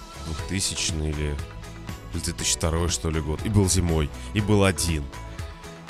2000 0.48 0.92
или 0.94 1.36
или 2.14 2.22
2002 2.22 2.88
что 2.88 3.10
ли 3.10 3.20
год. 3.20 3.40
И 3.44 3.48
был 3.48 3.68
зимой, 3.68 4.08
и 4.34 4.40
был 4.40 4.64
один. 4.64 5.04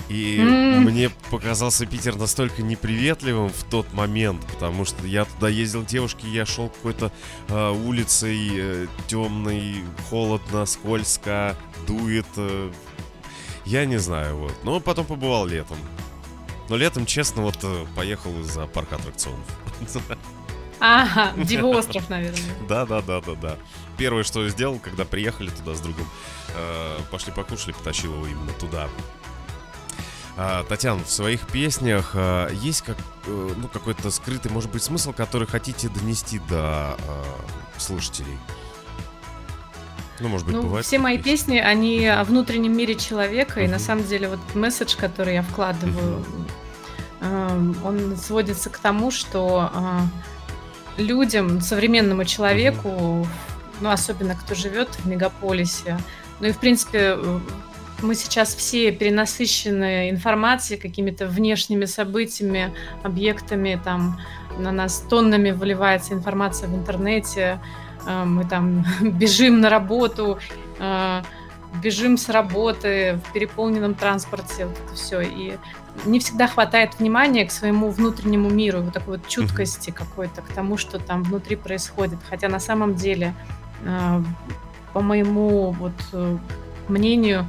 И 0.08 0.38
М. 0.38 0.82
мне 0.84 1.10
показался 1.30 1.84
Питер 1.86 2.16
настолько 2.16 2.62
неприветливым 2.62 3.48
в 3.48 3.64
тот 3.64 3.92
момент, 3.92 4.44
потому 4.46 4.84
что 4.84 5.04
я 5.06 5.24
туда 5.24 5.48
ездил 5.48 5.82
к 5.82 5.86
девушке, 5.86 6.28
я 6.28 6.46
шел 6.46 6.68
какой-то 6.68 7.10
э, 7.48 7.70
улицей 7.70 8.88
темной, 9.08 9.82
холодно, 10.10 10.64
скользко, 10.66 11.56
дует. 11.88 12.26
э, 12.36 12.70
я 13.64 13.84
не 13.84 13.98
знаю, 13.98 14.36
вот. 14.36 14.54
Но 14.62 14.78
потом 14.78 15.06
побывал 15.06 15.44
летом. 15.46 15.78
Но 16.68 16.76
летом, 16.76 17.06
честно, 17.06 17.42
вот 17.42 17.58
э, 17.62 17.86
поехал 17.94 18.38
из-за 18.40 18.66
парка 18.66 18.96
аттракционов. 18.96 19.46
Ага, 20.78 21.32
Диво-остров, 21.42 22.08
наверное. 22.10 22.40
Да, 22.68 22.84
да, 22.84 23.00
да, 23.00 23.20
да, 23.20 23.34
да. 23.34 23.56
Первое, 23.96 24.24
что 24.24 24.42
я 24.42 24.50
сделал, 24.50 24.78
когда 24.78 25.04
приехали 25.04 25.48
туда 25.48 25.74
с 25.74 25.80
другом, 25.80 26.06
э, 26.54 26.98
пошли 27.10 27.32
покушали, 27.32 27.72
потащил 27.72 28.14
его 28.14 28.26
именно 28.26 28.52
туда. 28.52 28.88
А, 30.36 30.64
Татьяна, 30.64 31.02
в 31.02 31.10
своих 31.10 31.46
песнях 31.46 32.10
э, 32.14 32.50
есть 32.52 32.82
как, 32.82 32.98
ну, 33.26 33.68
какой-то 33.68 34.10
скрытый, 34.10 34.50
может 34.50 34.70
быть, 34.70 34.82
смысл, 34.82 35.12
который 35.12 35.46
хотите 35.46 35.88
донести 35.88 36.40
до 36.40 36.98
слушателей? 37.78 38.36
Ну, 40.20 40.28
может 40.28 40.46
быть, 40.46 40.56
Ну, 40.56 40.62
бывает. 40.62 40.86
все 40.86 40.98
мои 40.98 41.16
песни. 41.18 41.30
песни, 41.30 41.58
они 41.58 42.06
о 42.06 42.24
внутреннем 42.24 42.76
мире 42.76 42.94
человека, 42.94 43.60
и 43.60 43.68
на 43.68 43.78
самом 43.78 44.04
деле 44.04 44.28
вот 44.28 44.38
месседж, 44.54 44.96
который 44.96 45.34
я 45.34 45.42
вкладываю, 45.42 46.24
эм, 47.20 47.76
он 47.84 48.16
сводится 48.16 48.70
к 48.70 48.78
тому, 48.78 49.10
что 49.10 49.70
э, 50.98 51.02
людям, 51.02 51.60
современному 51.60 52.24
человеку, 52.24 53.26
ну, 53.80 53.90
особенно 53.90 54.34
кто 54.34 54.54
живет 54.54 54.88
в 54.94 55.06
мегаполисе, 55.06 55.98
ну 56.40 56.48
и, 56.48 56.52
в 56.52 56.58
принципе, 56.58 57.16
э, 57.16 57.40
мы 58.02 58.14
сейчас 58.14 58.54
все 58.54 58.92
перенасыщены 58.92 60.10
информацией, 60.10 60.78
какими-то 60.78 61.26
внешними 61.26 61.86
событиями, 61.86 62.74
объектами, 63.02 63.80
там 63.82 64.20
на 64.58 64.70
нас 64.72 65.04
тоннами 65.08 65.50
выливается 65.50 66.12
информация 66.14 66.68
в 66.68 66.74
интернете, 66.74 67.60
мы 68.06 68.44
там 68.44 68.84
бежим 69.00 69.60
на 69.60 69.70
работу, 69.70 70.38
э, 70.78 71.22
бежим 71.82 72.16
с 72.16 72.28
работы 72.28 73.20
в 73.24 73.32
переполненном 73.32 73.94
транспорте, 73.94 74.66
вот 74.66 74.78
это 74.78 74.94
все. 74.94 75.20
И 75.20 75.58
не 76.04 76.18
всегда 76.20 76.46
хватает 76.46 76.98
внимания 76.98 77.46
к 77.46 77.50
своему 77.50 77.90
внутреннему 77.90 78.50
миру, 78.50 78.82
вот 78.82 78.92
такой 78.92 79.18
вот 79.18 79.28
чуткости 79.28 79.90
какой-то 79.90 80.42
к 80.42 80.48
тому, 80.48 80.76
что 80.76 80.98
там 80.98 81.22
внутри 81.22 81.56
происходит. 81.56 82.18
Хотя 82.28 82.48
на 82.48 82.60
самом 82.60 82.94
деле, 82.94 83.34
э, 83.84 84.22
по 84.92 85.00
моему 85.00 85.72
вот 85.72 85.94
э, 86.12 86.38
мнению, 86.88 87.46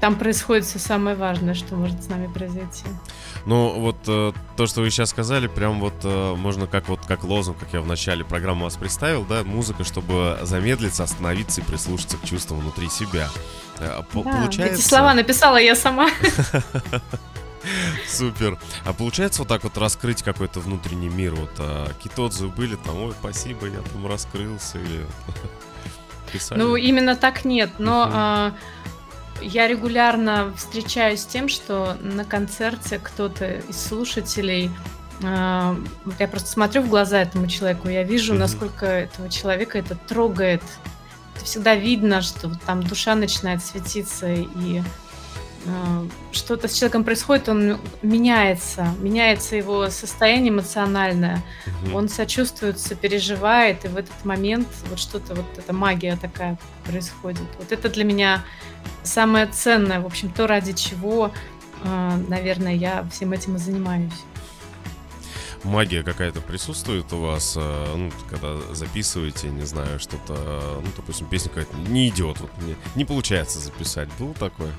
там 0.00 0.16
происходит 0.16 0.64
все 0.64 0.78
самое 0.78 1.14
важное, 1.14 1.54
что 1.54 1.76
может 1.76 2.02
с 2.02 2.08
нами 2.08 2.26
произойти. 2.26 2.84
Ну, 3.44 3.70
вот 3.80 3.96
э, 4.06 4.32
то, 4.56 4.66
что 4.66 4.80
вы 4.82 4.90
сейчас 4.90 5.10
сказали, 5.10 5.48
прям 5.48 5.80
вот 5.80 5.94
э, 6.04 6.34
можно 6.36 6.66
как 6.66 6.88
вот 6.88 7.00
как 7.06 7.24
лозунг, 7.24 7.58
как 7.58 7.72
я 7.72 7.80
в 7.80 7.86
начале 7.86 8.24
программы 8.24 8.64
вас 8.64 8.76
представил, 8.76 9.24
да, 9.24 9.42
музыка, 9.42 9.82
чтобы 9.84 10.38
замедлиться, 10.42 11.02
остановиться 11.02 11.60
и 11.60 11.64
прислушаться 11.64 12.16
к 12.18 12.24
чувствам 12.24 12.60
внутри 12.60 12.88
себя. 12.88 13.28
Э, 13.78 14.02
по- 14.12 14.22
Да, 14.22 14.30
получается... 14.32 14.74
Эти 14.80 14.88
слова 14.88 15.12
написала 15.14 15.56
я 15.56 15.74
сама. 15.74 16.08
Супер. 18.08 18.58
А 18.84 18.92
получается 18.92 19.40
вот 19.42 19.48
так 19.48 19.62
вот 19.64 19.76
раскрыть 19.78 20.22
какой-то 20.22 20.60
внутренний 20.60 21.08
мир? 21.08 21.34
Вот 21.34 21.52
а, 21.58 21.86
какие-то 21.88 22.24
отзывы 22.24 22.50
были 22.52 22.74
там, 22.76 23.00
ой, 23.02 23.12
спасибо, 23.18 23.66
я 23.66 23.78
там 23.80 24.06
раскрылся 24.06 24.78
или 24.78 25.06
писали? 26.32 26.58
Ну, 26.58 26.76
именно 26.76 27.14
так 27.16 27.44
нет, 27.44 27.78
но 27.78 28.06
Мгм. 28.06 28.56
Я 29.42 29.66
регулярно 29.68 30.52
встречаюсь 30.56 31.20
с 31.20 31.26
тем, 31.26 31.48
что 31.48 31.96
на 32.00 32.24
концерте 32.24 32.98
кто-то 32.98 33.56
из 33.68 33.80
слушателей 33.80 34.70
а, 35.24 35.76
я 36.18 36.26
просто 36.28 36.48
смотрю 36.48 36.82
в 36.82 36.88
глаза 36.88 37.20
этому 37.22 37.46
человеку, 37.46 37.88
я 37.88 38.02
вижу, 38.02 38.32
Мгм. 38.32 38.40
насколько 38.40 38.86
этого 38.86 39.28
человека 39.28 39.78
это 39.78 39.94
трогает. 39.94 40.62
Это 41.36 41.44
всегда 41.44 41.74
видно, 41.74 42.22
что 42.22 42.50
там 42.66 42.82
душа 42.82 43.14
начинает 43.14 43.64
светиться, 43.64 44.32
и 44.32 44.82
что-то 46.32 46.66
с 46.68 46.74
человеком 46.74 47.04
происходит, 47.04 47.48
он 47.48 47.78
меняется, 48.02 48.94
меняется 48.98 49.56
его 49.56 49.90
состояние 49.90 50.50
эмоциональное. 50.50 51.42
Мгм. 51.84 51.94
Он 51.94 52.08
сочувствует, 52.08 52.78
сопереживает, 52.78 53.84
и 53.84 53.88
в 53.88 53.96
этот 53.96 54.24
момент 54.24 54.66
вот 54.88 54.98
что-то, 54.98 55.34
вот 55.34 55.46
эта 55.56 55.72
магия 55.72 56.16
такая 56.16 56.58
происходит. 56.84 57.46
Вот 57.58 57.70
это 57.70 57.88
для 57.88 58.04
меня 58.04 58.44
самое 59.02 59.46
ценное, 59.46 60.00
в 60.00 60.06
общем, 60.06 60.30
то, 60.30 60.46
ради 60.46 60.72
чего, 60.72 61.32
э, 61.84 62.18
наверное, 62.28 62.74
я 62.74 63.06
всем 63.12 63.32
этим 63.32 63.56
и 63.56 63.58
занимаюсь. 63.58 64.12
магия 65.64 66.02
какая-то 66.02 66.40
присутствует 66.40 67.12
у 67.12 67.20
вас, 67.20 67.54
э, 67.56 67.94
ну, 67.96 68.10
когда 68.28 68.60
записываете, 68.74 69.48
не 69.48 69.64
знаю, 69.64 70.00
что-то, 70.00 70.34
э, 70.36 70.80
ну, 70.82 70.88
допустим, 70.96 71.26
песня 71.26 71.50
какая-то 71.50 71.76
не 71.76 72.08
идет, 72.08 72.40
вот 72.40 72.50
мне 72.60 72.74
не 72.96 73.04
получается 73.04 73.60
записать. 73.60 74.08
Было 74.18 74.34
такое? 74.34 74.72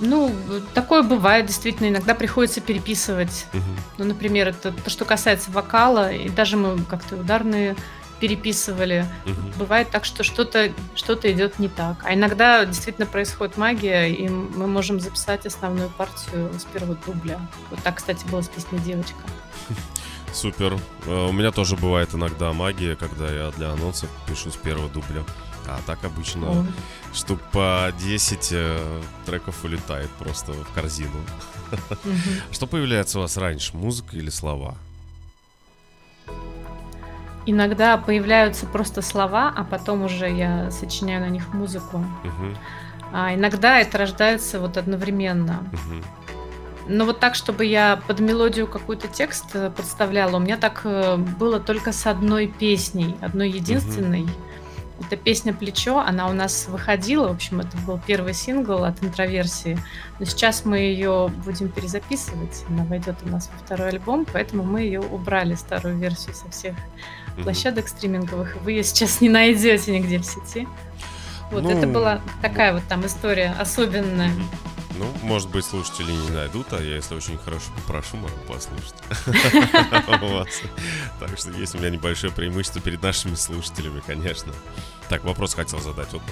Ну, 0.00 0.34
такое 0.74 1.02
бывает, 1.02 1.46
действительно, 1.46 1.88
иногда 1.88 2.14
приходится 2.14 2.60
переписывать. 2.60 3.46
Мгм. 3.52 3.76
Ну, 3.98 4.04
например, 4.04 4.48
это 4.48 4.72
то, 4.72 4.90
что 4.90 5.04
касается 5.04 5.50
вокала, 5.50 6.12
и 6.12 6.28
даже 6.28 6.56
мы 6.56 6.82
как-то 6.84 7.16
ударные 7.16 7.76
переписывали. 8.20 9.06
Мгм. 9.24 9.52
Бывает 9.58 9.90
так, 9.90 10.04
что 10.04 10.22
что-то 10.22 10.72
что 10.94 11.14
идет 11.14 11.58
не 11.58 11.68
так. 11.68 11.98
А 12.04 12.14
иногда 12.14 12.64
действительно 12.64 13.06
происходит 13.06 13.56
магия, 13.56 14.06
и 14.08 14.28
мы 14.28 14.66
можем 14.66 15.00
записать 15.00 15.46
основную 15.46 15.90
партию 15.90 16.50
с 16.58 16.64
первого 16.64 16.96
дубля. 17.06 17.40
Вот 17.70 17.80
так, 17.82 17.96
кстати, 17.96 18.24
было 18.26 18.42
с 18.42 18.48
песней 18.48 18.78
«Девочка». 18.78 19.16
Супер. 20.32 20.76
Э, 21.06 21.28
У 21.28 21.32
меня 21.32 21.52
тоже 21.52 21.76
бывает 21.76 22.14
иногда 22.14 22.52
магия, 22.52 22.96
когда 22.96 23.30
я 23.30 23.50
для 23.52 23.70
анонсов 23.70 24.08
пишу 24.26 24.50
с 24.50 24.56
первого 24.56 24.88
дубля. 24.88 25.22
А 25.66 25.80
так 25.86 26.04
обычно 26.04 26.50
Ой. 26.60 26.66
штук 27.12 27.40
по 27.52 27.92
10 27.98 28.48
э, 28.52 29.02
треков 29.26 29.64
улетает 29.64 30.10
просто 30.10 30.52
в 30.52 30.68
корзину. 30.74 31.10
Мгм. 32.04 32.18
Что 32.52 32.66
появляется 32.66 33.18
у 33.18 33.22
вас 33.22 33.36
раньше, 33.36 33.76
музыка 33.76 34.16
или 34.16 34.30
слова? 34.30 34.76
Иногда 37.46 37.98
появляются 37.98 38.66
просто 38.66 39.02
слова, 39.02 39.52
а 39.54 39.64
потом 39.64 40.02
уже 40.04 40.30
я 40.30 40.70
сочиняю 40.70 41.20
на 41.20 41.28
них 41.28 41.52
музыку. 41.52 41.98
Мгм, 42.24 42.56
А 43.12 43.34
иногда 43.34 43.78
это 43.80 43.98
рождается 43.98 44.58
вот 44.60 44.76
одновременно. 44.76 45.66
мгм. 45.72 46.04
Но 46.86 47.04
вот 47.06 47.18
так, 47.20 47.34
чтобы 47.34 47.64
я 47.64 48.00
под 48.06 48.20
мелодию 48.20 48.66
какой-то 48.66 49.08
текст 49.08 49.46
э, 49.54 49.70
подставляла, 49.70 50.36
у 50.36 50.40
меня 50.40 50.56
так 50.58 50.82
э, 50.84 51.16
было 51.16 51.58
только 51.60 51.92
с 51.92 52.06
одной 52.06 52.46
песней, 52.46 53.16
одной 53.22 53.50
единственной. 53.50 54.26
Это 55.00 55.16
песня 55.16 55.52
«Плечо», 55.52 55.98
она 55.98 56.28
у 56.28 56.32
нас 56.32 56.68
выходила, 56.68 57.28
в 57.28 57.32
общем, 57.32 57.60
это 57.60 57.76
был 57.78 58.00
первый 58.06 58.32
сингл 58.32 58.84
от 58.84 59.02
интроверсии. 59.02 59.76
Но 60.20 60.24
сейчас 60.24 60.64
мы 60.64 60.78
ее 60.78 61.32
будем 61.44 61.68
перезаписывать, 61.68 62.64
она 62.68 62.84
войдет 62.84 63.16
у 63.24 63.28
нас 63.28 63.50
во 63.52 63.58
второй 63.58 63.88
альбом, 63.88 64.24
поэтому 64.32 64.62
мы 64.62 64.82
ее 64.82 65.00
убрали, 65.00 65.56
старую 65.56 65.98
версию 65.98 66.34
со 66.34 66.48
всех 66.50 66.76
площадок 67.42 67.88
стриминговых. 67.88 68.56
Вы 68.62 68.72
ее 68.72 68.84
сейчас 68.84 69.20
не 69.20 69.28
найдете 69.28 69.98
нигде 69.98 70.18
в 70.18 70.24
сети. 70.24 70.68
Вот, 71.50 71.64
это 71.64 71.86
Ну, 71.86 71.92
была 71.92 72.20
такая 72.40 72.72
вот 72.72 72.82
там 72.88 73.04
история 73.04 73.54
особенная. 73.58 74.30
Ну, 74.96 75.12
может 75.22 75.50
быть, 75.50 75.64
слушатели 75.64 76.12
не 76.12 76.30
найдут, 76.30 76.72
а 76.72 76.80
я, 76.80 76.96
если 76.96 77.16
очень 77.16 77.38
хорошо 77.38 77.72
попрошу, 77.76 78.16
могу 78.16 78.36
послушать. 78.46 78.94
Так 81.18 81.38
что 81.38 81.50
есть 81.50 81.74
у 81.74 81.78
меня 81.78 81.90
небольшое 81.90 82.32
преимущество 82.32 82.80
перед 82.80 83.02
нашими 83.02 83.34
слушателями, 83.34 84.00
конечно. 84.06 84.52
Так, 85.08 85.24
вопрос 85.24 85.54
хотел 85.54 85.80
задать. 85.80 86.12
Вот, 86.12 86.22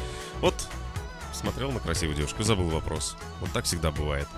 вот 0.41 0.55
смотрел 1.33 1.73
на 1.73 1.81
красивую 1.81 2.17
девушку, 2.17 2.43
забыл 2.43 2.69
вопрос. 2.69 3.17
Вот 3.41 3.51
так 3.53 3.65
всегда 3.65 3.91
бывает. 3.91 4.29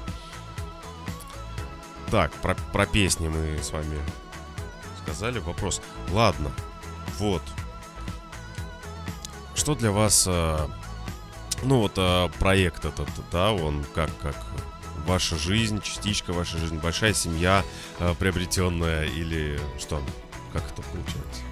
Так, 2.11 2.33
про, 2.35 2.55
про 2.73 2.87
песни 2.87 3.29
мы 3.29 3.59
с 3.63 3.73
вами 3.73 3.99
сказали. 5.03 5.39
Вопрос. 5.39 5.83
Ладно, 6.11 6.51
вот. 7.19 7.43
Что 9.55 9.75
для 9.75 9.91
вас 9.91 10.25
э, 10.27 10.69
ну 11.65 11.81
вот 11.81 11.93
а, 11.97 12.29
проект 12.39 12.85
этот, 12.85 13.09
да, 13.33 13.53
он 13.53 13.85
как, 13.95 14.11
как 14.21 14.37
ваша 15.07 15.37
жизнь, 15.37 15.81
частичка 15.83 16.33
вашей 16.33 16.61
жизни, 16.61 16.79
большая 16.79 17.15
семья 17.15 17.65
а, 17.99 18.15
приобретенная 18.15 19.05
или 19.05 19.59
что? 19.79 20.01
Как 20.53 20.63
это 20.63 20.83
получается? 20.83 21.43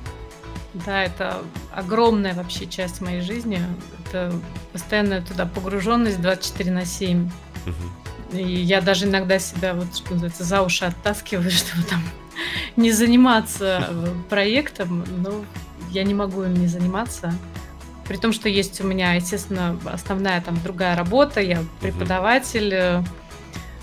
Да, 0.75 1.03
это 1.03 1.43
огромная 1.71 2.35
вообще 2.35 2.67
часть 2.67 3.01
моей 3.01 3.21
жизни. 3.21 3.61
Это 4.05 4.33
постоянная 4.73 5.21
туда 5.21 5.45
погруженность 5.45 6.21
24 6.21 6.71
на 6.71 6.87
7. 6.87 7.31
Мгм. 7.67 8.39
И 8.39 8.43
я 8.43 8.81
даже 8.81 9.07
иногда 9.07 9.39
себя, 9.39 9.75
вот 9.75 9.95
что 9.95 10.13
называется, 10.13 10.45
за 10.45 10.63
уши 10.63 10.85
оттаскиваю, 10.87 11.51
чтобы 11.51 11.83
там 11.85 12.03
не 12.77 12.91
заниматься 12.93 13.87
э, 13.91 14.15
проектом. 14.31 15.05
Но 15.19 15.45
я 15.91 16.05
не 16.05 16.15
могу 16.15 16.43
им 16.43 16.55
не 16.55 16.69
заниматься. 16.69 17.35
При 18.13 18.19
том, 18.19 18.35
что 18.35 18.51
есть 18.51 18.79
у 18.83 18.87
меня, 18.87 19.15
естественно, 19.15 19.81
основная 19.87 20.43
там 20.43 20.61
другая 20.63 20.95
работа. 20.95 21.41
Я 21.41 21.65
преподаватель. 21.81 22.71
э, 22.71 23.03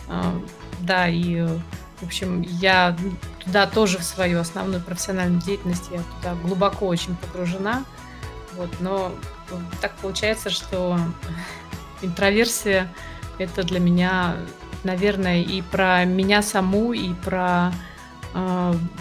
э, 0.07 0.39
Да, 0.81 1.07
и, 1.07 1.37
э, 1.37 1.47
в 1.99 2.05
общем, 2.05 2.43
я 2.43 2.95
туда 3.43 3.65
тоже 3.65 3.97
в 3.97 4.03
свою 4.03 4.39
основную 4.39 4.83
профессиональную 4.83 5.41
деятельность 5.41 5.85
я 5.91 6.03
туда 6.03 6.35
глубоко 6.43 6.85
очень 6.85 7.15
погружена. 7.15 7.85
Вот, 8.55 8.69
но 8.81 9.11
э, 9.49 9.55
так 9.81 9.95
получается, 9.95 10.51
что 10.51 10.99
интроверсия 12.03 12.87
это 13.39 13.63
для 13.63 13.79
меня, 13.79 14.35
наверное, 14.83 15.41
и 15.41 15.63
про 15.63 16.05
меня 16.05 16.43
саму, 16.43 16.93
и 16.93 17.15
про 17.15 17.73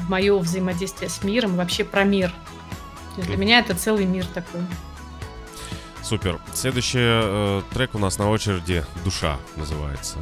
мое 0.08 0.38
взаимодействие 0.38 1.10
с 1.10 1.22
миром, 1.22 1.56
вообще 1.56 1.84
про 1.84 2.02
мир. 2.02 2.30
То 2.30 3.18
есть 3.18 3.28
для 3.28 3.36
меня 3.36 3.58
это 3.58 3.74
целый 3.74 4.06
мир 4.06 4.24
такой. 4.24 4.62
Супер. 6.09 6.40
Следующий 6.54 7.00
э, 7.02 7.62
трек 7.74 7.94
у 7.94 7.98
нас 7.98 8.16
на 8.16 8.30
очереди 8.30 8.82
«Душа» 9.04 9.36
называется. 9.56 10.16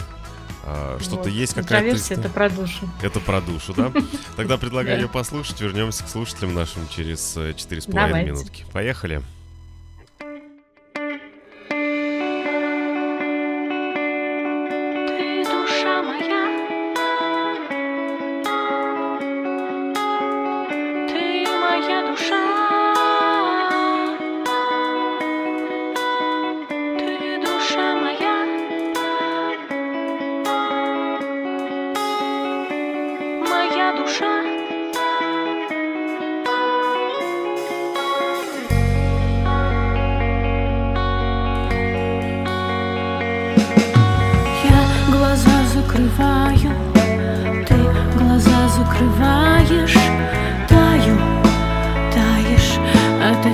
А, 0.64 0.98
Что-то 1.00 1.16
Вот. 1.18 1.28
есть 1.28 1.54
какая-то... 1.54 1.76
Интроверсия 1.76 2.16
это 2.16 2.28
про 2.28 2.50
душу. 2.50 2.90
Это 3.02 3.20
про 3.20 3.40
душу, 3.40 3.72
да? 3.72 3.92
Тогда 4.36 4.58
предлагаю 4.58 5.00
ее 5.00 5.08
послушать. 5.08 5.60
Вернемся 5.60 6.02
к 6.02 6.08
слушателям 6.08 6.54
нашим 6.54 6.88
через 6.88 7.36
э, 7.36 7.54
четыре 7.56 7.82
с 7.82 7.84
половиной 7.84 8.08
Давайте. 8.08 8.30
минутки. 8.32 8.66
Поехали. 8.72 9.18
Ты 9.18 9.35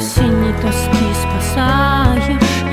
осенней 0.03 0.53
тоски 0.61 1.07
спасаешь, 1.23 2.65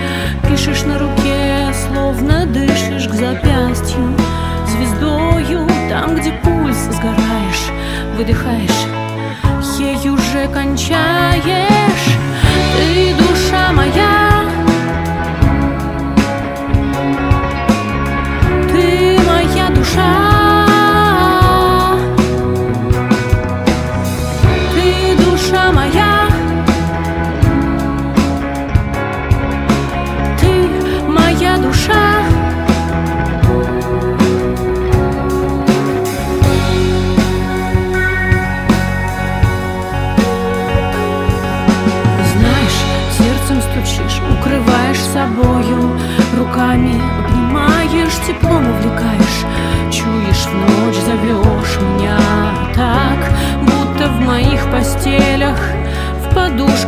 пишешь 0.48 0.84
на 0.84 0.98
руке, 0.98 1.72
словно 1.88 2.48
дышишь 2.48 3.08
к 3.08 3.14
запястью, 3.14 4.16
звездою, 4.68 5.68
там, 5.90 6.16
где 6.16 6.32
пульс 6.44 6.78
сгораешь, 6.92 7.70
выдыхаешь, 8.18 8.88
ей 9.78 10.10
уже 10.10 10.48
кончаешь, 10.52 11.69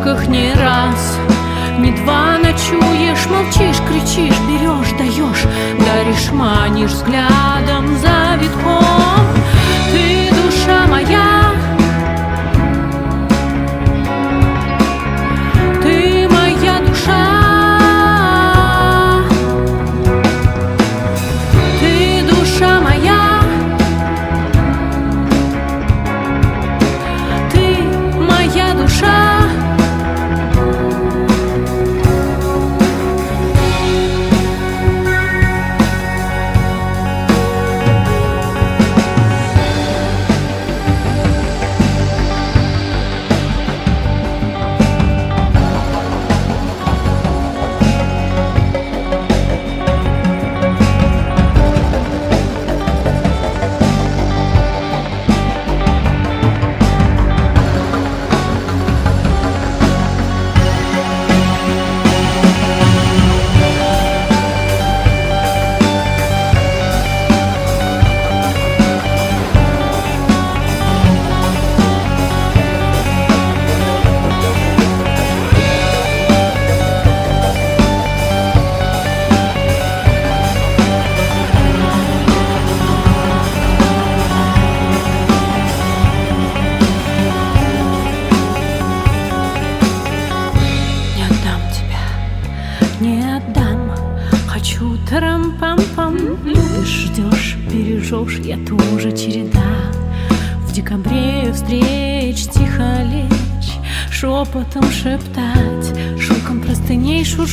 подушках 0.01 0.27
не 0.27 0.53
раз. 0.53 1.17
Не 1.79 1.91
два 1.91 2.37
ночуешь, 2.37 3.25
молчишь, 3.27 3.81
кричишь, 3.87 4.37
берешь, 4.47 4.91
даешь 4.97 5.45
Даришь, 5.79 6.31
манишь 6.31 6.91
взглядом 6.91 7.97
за 7.97 8.35
витком 8.39 9.25
Ты 9.91 10.29
душа 10.35 10.85
моя, 10.87 11.40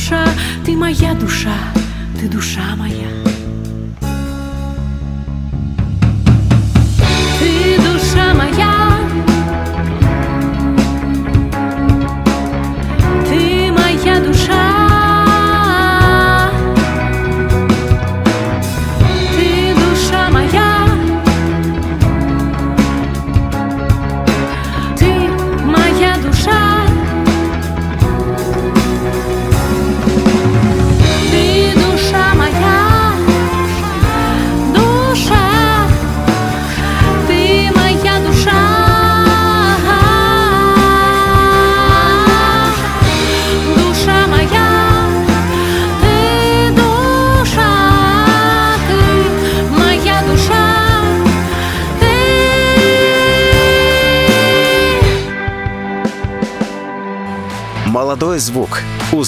шурша 0.09 0.25
Ты 0.65 0.77
моя 0.77 1.15
душа, 1.15 1.55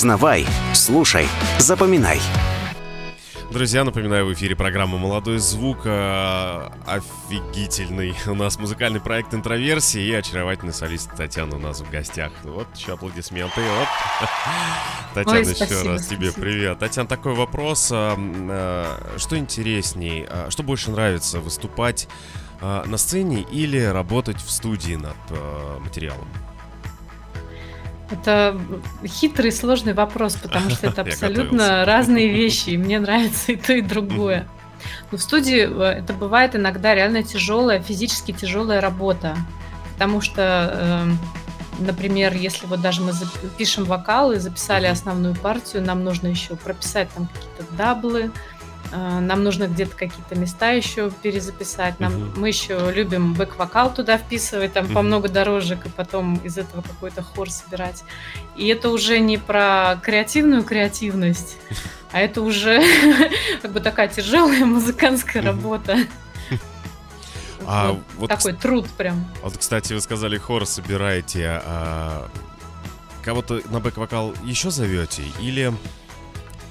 Узнавай, 0.00 0.46
слушай, 0.72 1.28
запоминай. 1.58 2.22
Друзья, 3.50 3.84
напоминаю, 3.84 4.24
в 4.24 4.32
эфире 4.32 4.56
программа 4.56 4.96
«Молодой 4.96 5.36
звук». 5.36 5.80
э, 5.84 6.70
Офигительный 6.86 8.14
у 8.26 8.34
нас 8.34 8.58
музыкальный 8.58 8.98
проект 8.98 9.34
«Интроверсия» 9.34 10.00
и 10.00 10.14
очаровательный 10.14 10.72
солист 10.72 11.14
Татьяна 11.14 11.56
у 11.56 11.58
нас 11.58 11.82
в 11.82 11.90
гостях. 11.90 12.32
Вот 12.44 12.66
еще 12.74 12.94
аплодисменты. 12.94 13.60
Вот. 13.60 13.88
Татьяна, 15.14 15.40
Ой, 15.40 15.44
еще 15.44 15.66
спасибо, 15.66 15.90
раз 15.92 16.06
тебе 16.06 16.30
спасибо. 16.30 16.46
привет. 16.46 16.78
Татьяна, 16.78 17.06
такой 17.06 17.34
вопрос. 17.34 17.90
а, 17.92 18.16
э, 18.16 19.18
Что 19.18 19.36
интересней, 19.36 20.24
а, 20.26 20.48
что 20.48 20.62
больше 20.62 20.92
нравится, 20.92 21.40
выступать 21.40 22.08
а, 22.62 22.86
на 22.86 22.96
сцене 22.96 23.42
или 23.42 23.78
работать 23.78 24.38
в 24.38 24.50
студии 24.50 24.94
над 24.94 25.16
материалом? 25.82 26.26
Это 28.10 28.60
хитрый, 29.06 29.52
сложный 29.52 29.92
вопрос, 29.92 30.36
потому 30.36 30.70
что 30.70 30.86
это 30.88 31.02
абсолютно 31.02 31.84
разные 31.84 32.28
вещи, 32.28 32.70
и 32.70 32.78
мне 32.78 32.98
нравится 32.98 33.52
и 33.52 33.56
то, 33.56 33.72
и 33.72 33.82
другое. 33.82 34.48
Но 35.12 35.18
в 35.18 35.22
студии 35.22 35.68
э, 35.68 35.98
это 36.00 36.12
бывает 36.12 36.56
иногда 36.56 36.94
реально 36.94 37.22
тяжелая, 37.22 37.80
физически 37.80 38.32
тяжелая 38.32 38.80
работа, 38.80 39.36
потому 39.94 40.20
что, 40.20 40.70
эм, 40.74 41.18
например, 41.78 42.34
если 42.34 42.66
вот 42.66 42.80
даже 42.80 43.02
мы 43.02 43.12
пишем 43.58 43.84
вокал 43.84 44.32
и 44.32 44.38
записали 44.38 44.86
основную 44.86 45.34
партию, 45.34 45.82
нам 45.82 46.04
нужно 46.04 46.28
еще 46.28 46.56
прописать 46.56 47.08
там 47.14 47.28
какие-то 47.28 47.74
даблы, 47.76 48.30
нам 48.92 49.44
нужно 49.44 49.68
где-то 49.68 49.94
какие-то 49.96 50.34
места 50.34 50.70
еще 50.72 51.10
перезаписать, 51.10 52.00
нам, 52.00 52.12
Мгм. 52.14 52.40
мы 52.40 52.48
еще 52.48 52.90
любим 52.92 53.34
бэк-вокал 53.34 53.94
туда 53.94 54.18
вписывать, 54.18 54.72
там 54.72 54.86
по 54.88 55.00
Мгм. 55.00 55.06
много 55.06 55.28
дорожек, 55.28 55.86
и 55.86 55.88
потом 55.88 56.36
из 56.44 56.58
этого 56.58 56.82
какой-то 56.82 57.22
хор 57.22 57.50
собирать. 57.50 58.02
И 58.56 58.66
это 58.68 58.90
уже 58.90 59.20
не 59.20 59.38
про 59.38 60.00
креативную 60.02 60.64
креативность, 60.64 61.56
а 62.12 62.20
это 62.20 62.42
уже 62.42 62.82
как 63.62 63.72
бы 63.72 63.80
такая 63.80 64.08
тяжелая 64.08 64.64
музыкантская 64.64 65.42
работа. 65.42 65.96
А 67.66 67.92
Вот 67.92 68.00
вот, 68.18 68.28
Такой 68.30 68.54
труд 68.54 68.88
прям. 68.96 69.24
Вот, 69.42 69.56
кстати, 69.56 69.92
вы 69.92 70.00
сказали, 70.00 70.38
хор 70.38 70.66
собираете. 70.66 71.60
а 71.64 72.28
кого-то 73.22 73.60
на 73.70 73.80
бэк-вокал 73.80 74.34
еще 74.42 74.70
зовете 74.70 75.22
или 75.40 75.72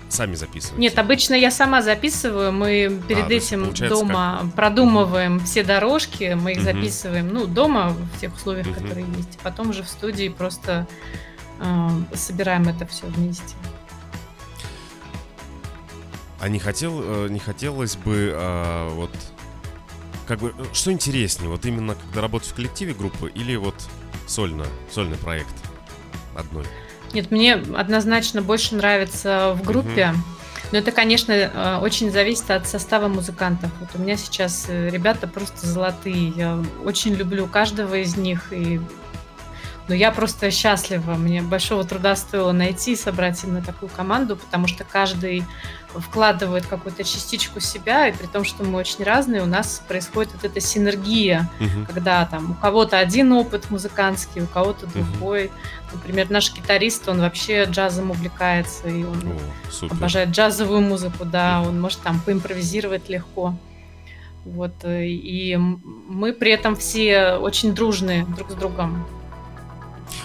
сами 0.10 0.36
записываете? 0.36 0.82
Нет, 0.82 0.98
обычно 1.00 1.36
я 1.36 1.52
сама 1.52 1.82
записываю. 1.82 2.52
Мы 2.52 3.02
перед 3.08 3.30
А, 3.30 3.34
этим 3.34 3.74
дома 3.90 4.50
продумываем 4.56 5.40
все 5.42 5.64
дорожки, 5.64 6.36
мы 6.40 6.52
их 6.54 6.58
Мгм. 6.58 6.66
записываем, 6.66 7.28
ну, 7.30 7.48
дома 7.48 7.90
в 7.90 8.20
тех 8.20 8.36
условиях, 8.36 8.68
Мгм. 8.68 8.76
которые 8.76 9.06
есть. 9.18 9.40
Потом 9.44 9.70
уже 9.70 9.84
в 9.84 9.88
студии 9.88 10.30
просто 10.30 10.88
э, 11.62 11.90
собираем 12.16 12.70
это 12.70 12.86
все 12.86 13.06
вместе. 13.08 13.56
А 16.40 16.48
не 16.48 16.60
хотел, 16.60 17.02
э, 17.04 17.28
не 17.30 17.40
хотелось 17.40 17.98
бы 17.98 18.32
а, 18.34 18.90
вот 18.96 19.12
как 20.26 20.40
бы 20.40 20.54
э, 20.58 20.64
что 20.74 20.92
интереснее, 20.92 21.50
вот 21.50 21.66
именно 21.66 21.96
когда 21.96 22.22
работать 22.22 22.50
в 22.50 22.54
коллективе 22.54 22.94
группы 22.94 23.30
или 23.30 23.56
вот 23.58 23.76
сольно, 24.28 24.66
сольный 24.90 25.18
проект 25.18 25.54
одной? 26.36 26.66
Нет, 27.14 27.32
мне 27.32 27.54
однозначно 27.54 28.42
больше 28.42 28.76
нравится 28.76 29.56
в 29.56 29.66
группе. 29.66 30.14
Но 30.72 30.78
это, 30.78 30.92
конечно, 30.92 31.32
э, 31.32 31.78
очень 31.82 32.12
зависит 32.12 32.52
от 32.52 32.68
состава 32.68 33.08
музыкантов. 33.08 33.72
Вот 33.80 33.90
у 33.96 34.00
меня 34.00 34.18
сейчас 34.18 34.66
э, 34.68 34.90
ребята 34.90 35.28
просто 35.28 35.66
золотые. 35.66 36.30
Я 36.30 36.64
очень 36.86 37.16
люблю 37.16 37.48
каждого 37.48 37.96
из 37.96 38.16
них. 38.18 38.54
И... 38.54 38.80
Но 39.90 39.96
я 39.96 40.12
просто 40.12 40.52
счастлива. 40.52 41.16
Мне 41.16 41.42
большого 41.42 41.84
труда 41.84 42.16
стоило 42.16 42.52
найти 42.52 42.94
и 42.94 42.96
собрать 42.96 43.44
именно 43.44 43.64
такую 43.64 43.90
команду, 43.90 44.36
потому 44.38 44.68
что 44.68 44.84
каждый 44.84 45.44
вкладывает 45.96 46.68
какую-то 46.68 47.04
частичку 47.04 47.60
себя, 47.60 48.08
и 48.08 48.14
при 48.14 48.28
том, 48.28 48.46
что 48.46 48.64
мы 48.64 48.78
очень 48.78 49.04
разные, 49.04 49.42
у 49.42 49.48
нас 49.48 49.82
происходит 49.88 50.32
вот 50.34 50.44
эта 50.46 50.60
синергия 50.62 51.50
Мгм. 51.60 51.88
когда 51.88 52.24
там 52.26 52.52
у 52.52 52.54
кого-то 52.54 53.00
один 53.00 53.32
опыт 53.32 53.72
музыкантский, 53.72 54.44
у 54.44 54.46
кого-то 54.46 54.86
другой. 54.86 55.50
Например, 55.92 56.30
наш 56.30 56.54
гитарист, 56.54 57.10
он 57.10 57.20
вообще 57.22 57.64
джазом 57.64 58.12
увлекается, 58.12 58.88
и 58.88 59.04
он 59.04 59.18
О, 59.18 59.72
супер. 59.72 59.96
обожает 59.96 60.30
джазовую 60.30 60.82
музыку, 60.82 61.26
да, 61.26 61.64
он 61.66 61.82
может 61.82 62.00
там 62.02 62.20
поимпровизировать 62.20 63.10
легко. 63.10 63.56
Вот, 64.46 64.74
э, 64.84 65.08
и 65.08 65.58
мы 65.58 66.32
при 66.34 66.52
этом 66.52 66.76
все 66.76 67.34
очень 67.34 67.74
дружные 67.74 68.26
друг 68.26 68.52
с 68.52 68.54
другом. 68.54 69.08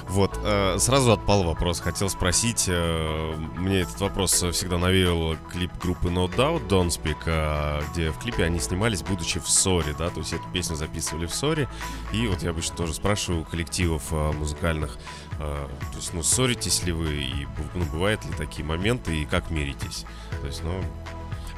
Вот, 0.08 0.38
э, 0.42 0.76
сразу 0.78 1.12
отпал 1.12 1.44
вопрос. 1.44 1.80
Хотел 1.80 2.08
спросить, 2.08 2.66
э, 2.68 3.34
мне 3.56 3.80
этот 3.80 4.00
вопрос 4.00 4.32
всегда 4.32 4.78
навеял 4.78 5.36
клип 5.50 5.72
группы 5.82 6.08
No 6.08 6.28
Doubt, 6.28 6.68
Don't 6.68 6.88
Speak, 6.88 7.16
э, 7.26 7.82
где 7.92 8.10
в 8.10 8.18
клипе 8.18 8.44
они 8.44 8.60
снимались, 8.60 9.02
будучи 9.02 9.40
в 9.40 9.48
ссоре, 9.48 9.94
да, 9.98 10.10
то 10.10 10.20
есть 10.20 10.32
эту 10.32 10.44
песню 10.52 10.76
записывали 10.76 11.26
в 11.26 11.34
ссоре. 11.34 11.68
И 12.12 12.26
вот 12.26 12.42
я 12.42 12.50
обычно 12.50 12.76
тоже 12.76 12.94
спрашиваю 12.94 13.42
у 13.42 13.44
коллективов 13.44 14.02
э, 14.12 14.32
музыкальных, 14.32 14.98
то 15.36 15.68
есть, 15.96 16.14
ну, 16.14 16.22
ссоритесь 16.22 16.84
ли 16.84 16.92
вы, 16.92 17.14
и 17.14 17.48
ну, 17.74 17.84
бывают 17.86 18.24
ли 18.24 18.30
такие 18.38 18.64
моменты, 18.64 19.16
и 19.16 19.24
как 19.24 19.50
миритесь? 19.50 20.04
То 20.40 20.46
есть, 20.46 20.62
ну, 20.62 20.80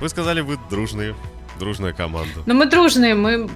вы 0.01 0.09
сказали, 0.09 0.40
вы 0.40 0.59
дружные, 0.70 1.14
дружная 1.59 1.92
команда. 1.92 2.42
Но 2.47 2.55
мы 2.55 2.66
дружные, 2.66 3.14
мы 3.14 3.51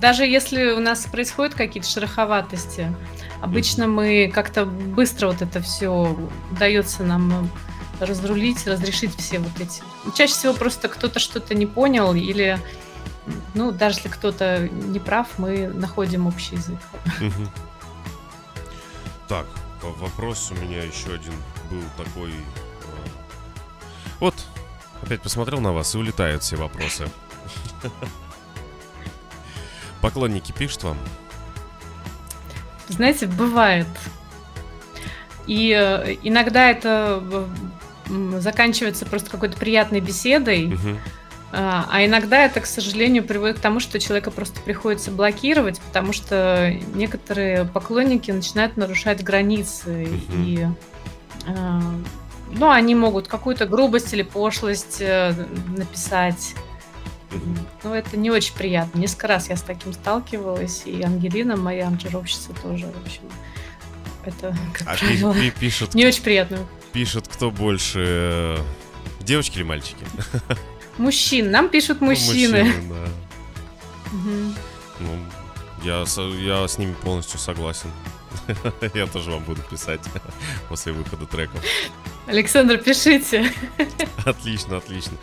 даже 0.00 0.24
если 0.24 0.72
у 0.72 0.80
нас 0.80 1.06
происходят 1.06 1.54
какие-то 1.54 1.88
шероховатости, 1.88 2.94
обычно 3.40 3.86
мы 3.86 4.30
как-то 4.32 4.64
быстро 4.64 5.28
вот 5.28 5.42
это 5.42 5.60
все 5.60 6.16
удается 6.50 7.04
нам 7.04 7.50
разрулить, 8.00 8.66
разрешить 8.66 9.16
все 9.16 9.38
вот 9.38 9.60
эти. 9.60 9.82
Чаще 10.16 10.32
всего 10.32 10.52
просто 10.52 10.88
кто-то 10.88 11.18
что-то 11.18 11.54
не 11.54 11.66
понял 11.66 12.14
или, 12.14 12.58
ну, 13.54 13.72
даже 13.72 13.96
если 13.96 14.08
кто-то 14.08 14.68
не 14.68 15.00
прав, 15.00 15.26
мы 15.38 15.68
находим 15.68 16.26
общий 16.26 16.54
язык. 16.54 16.78
Так, 19.26 19.46
вопрос 19.82 20.50
у 20.52 20.54
меня 20.54 20.82
еще 20.82 21.12
один 21.12 21.34
был 21.70 21.82
такой. 21.96 22.30
э, 22.30 23.08
Вот, 24.20 24.34
опять 25.02 25.20
посмотрел 25.20 25.60
на 25.60 25.72
вас 25.72 25.94
и 25.94 25.98
улетают 25.98 26.42
все 26.42 26.56
вопросы. 26.56 27.08
Поклонники 30.00 30.52
пишут 30.52 30.84
вам? 30.84 30.98
Знаете, 32.88 33.26
бывает. 33.26 33.86
И 35.46 35.74
э, 35.76 36.16
иногда 36.22 36.70
это 36.70 37.22
э, 38.10 38.40
заканчивается 38.40 39.06
просто 39.06 39.30
какой-то 39.30 39.56
приятной 39.56 40.00
беседой, 40.00 40.76
а 41.50 41.86
а 41.90 42.04
иногда 42.04 42.44
это, 42.44 42.60
к 42.60 42.66
сожалению, 42.66 43.24
приводит 43.24 43.58
к 43.58 43.60
тому, 43.60 43.80
что 43.80 43.98
человека 43.98 44.30
просто 44.30 44.60
приходится 44.60 45.10
блокировать, 45.10 45.80
потому 45.80 46.12
что 46.12 46.74
некоторые 46.94 47.64
поклонники 47.64 48.30
начинают 48.30 48.76
нарушать 48.76 49.22
границы. 49.22 50.08
И 50.34 50.66
э, 51.46 51.80
ну, 52.50 52.70
они 52.70 52.94
могут 52.94 53.28
какую-то 53.28 53.66
грубость 53.66 54.12
или 54.12 54.22
пошлость 54.22 54.98
э, 55.00 55.32
написать. 55.76 56.54
Ну, 57.84 57.92
это 57.94 58.16
не 58.16 58.30
очень 58.30 58.54
приятно. 58.54 58.98
Несколько 58.98 59.26
раз 59.28 59.48
я 59.48 59.56
с 59.56 59.62
таким 59.62 59.92
сталкивалась, 59.92 60.82
и 60.86 61.02
Ангелина, 61.02 61.56
моя 61.56 61.86
аранжировщица, 61.88 62.52
тоже, 62.62 62.86
в 62.86 63.02
общем. 63.06 63.22
Это, 64.24 64.56
как 64.72 64.88
А 64.88 64.94
пи- 64.94 65.00
правило, 65.06 65.34
пи- 65.34 65.50
пишут, 65.50 65.94
не 65.94 66.06
очень 66.06 66.22
приятно. 66.22 66.58
пишут 66.92 67.28
кто 67.28 67.50
больше, 67.50 68.58
девочки 69.20 69.56
или 69.56 69.62
мальчики? 69.64 70.04
Мужчин. 70.98 71.50
Нам 71.50 71.68
пишут 71.68 72.00
Ну, 72.00 72.08
мужчины. 72.08 72.64
мужчины, 72.64 72.94
да. 72.94 73.08
Мгм. 74.12 74.54
Ну, 75.00 75.18
я, 75.84 76.04
я 76.60 76.66
с 76.66 76.78
ними 76.78 76.94
полностью 77.02 77.38
согласен. 77.38 77.90
Я 78.94 79.06
тоже 79.06 79.30
вам 79.30 79.42
буду 79.44 79.62
писать 79.62 80.00
после 80.68 80.92
выхода 80.92 81.26
треков. 81.26 81.60
Александр, 82.26 82.76
пишите. 82.78 83.50
Отлично, 84.24 84.76
отлично. 84.78 85.16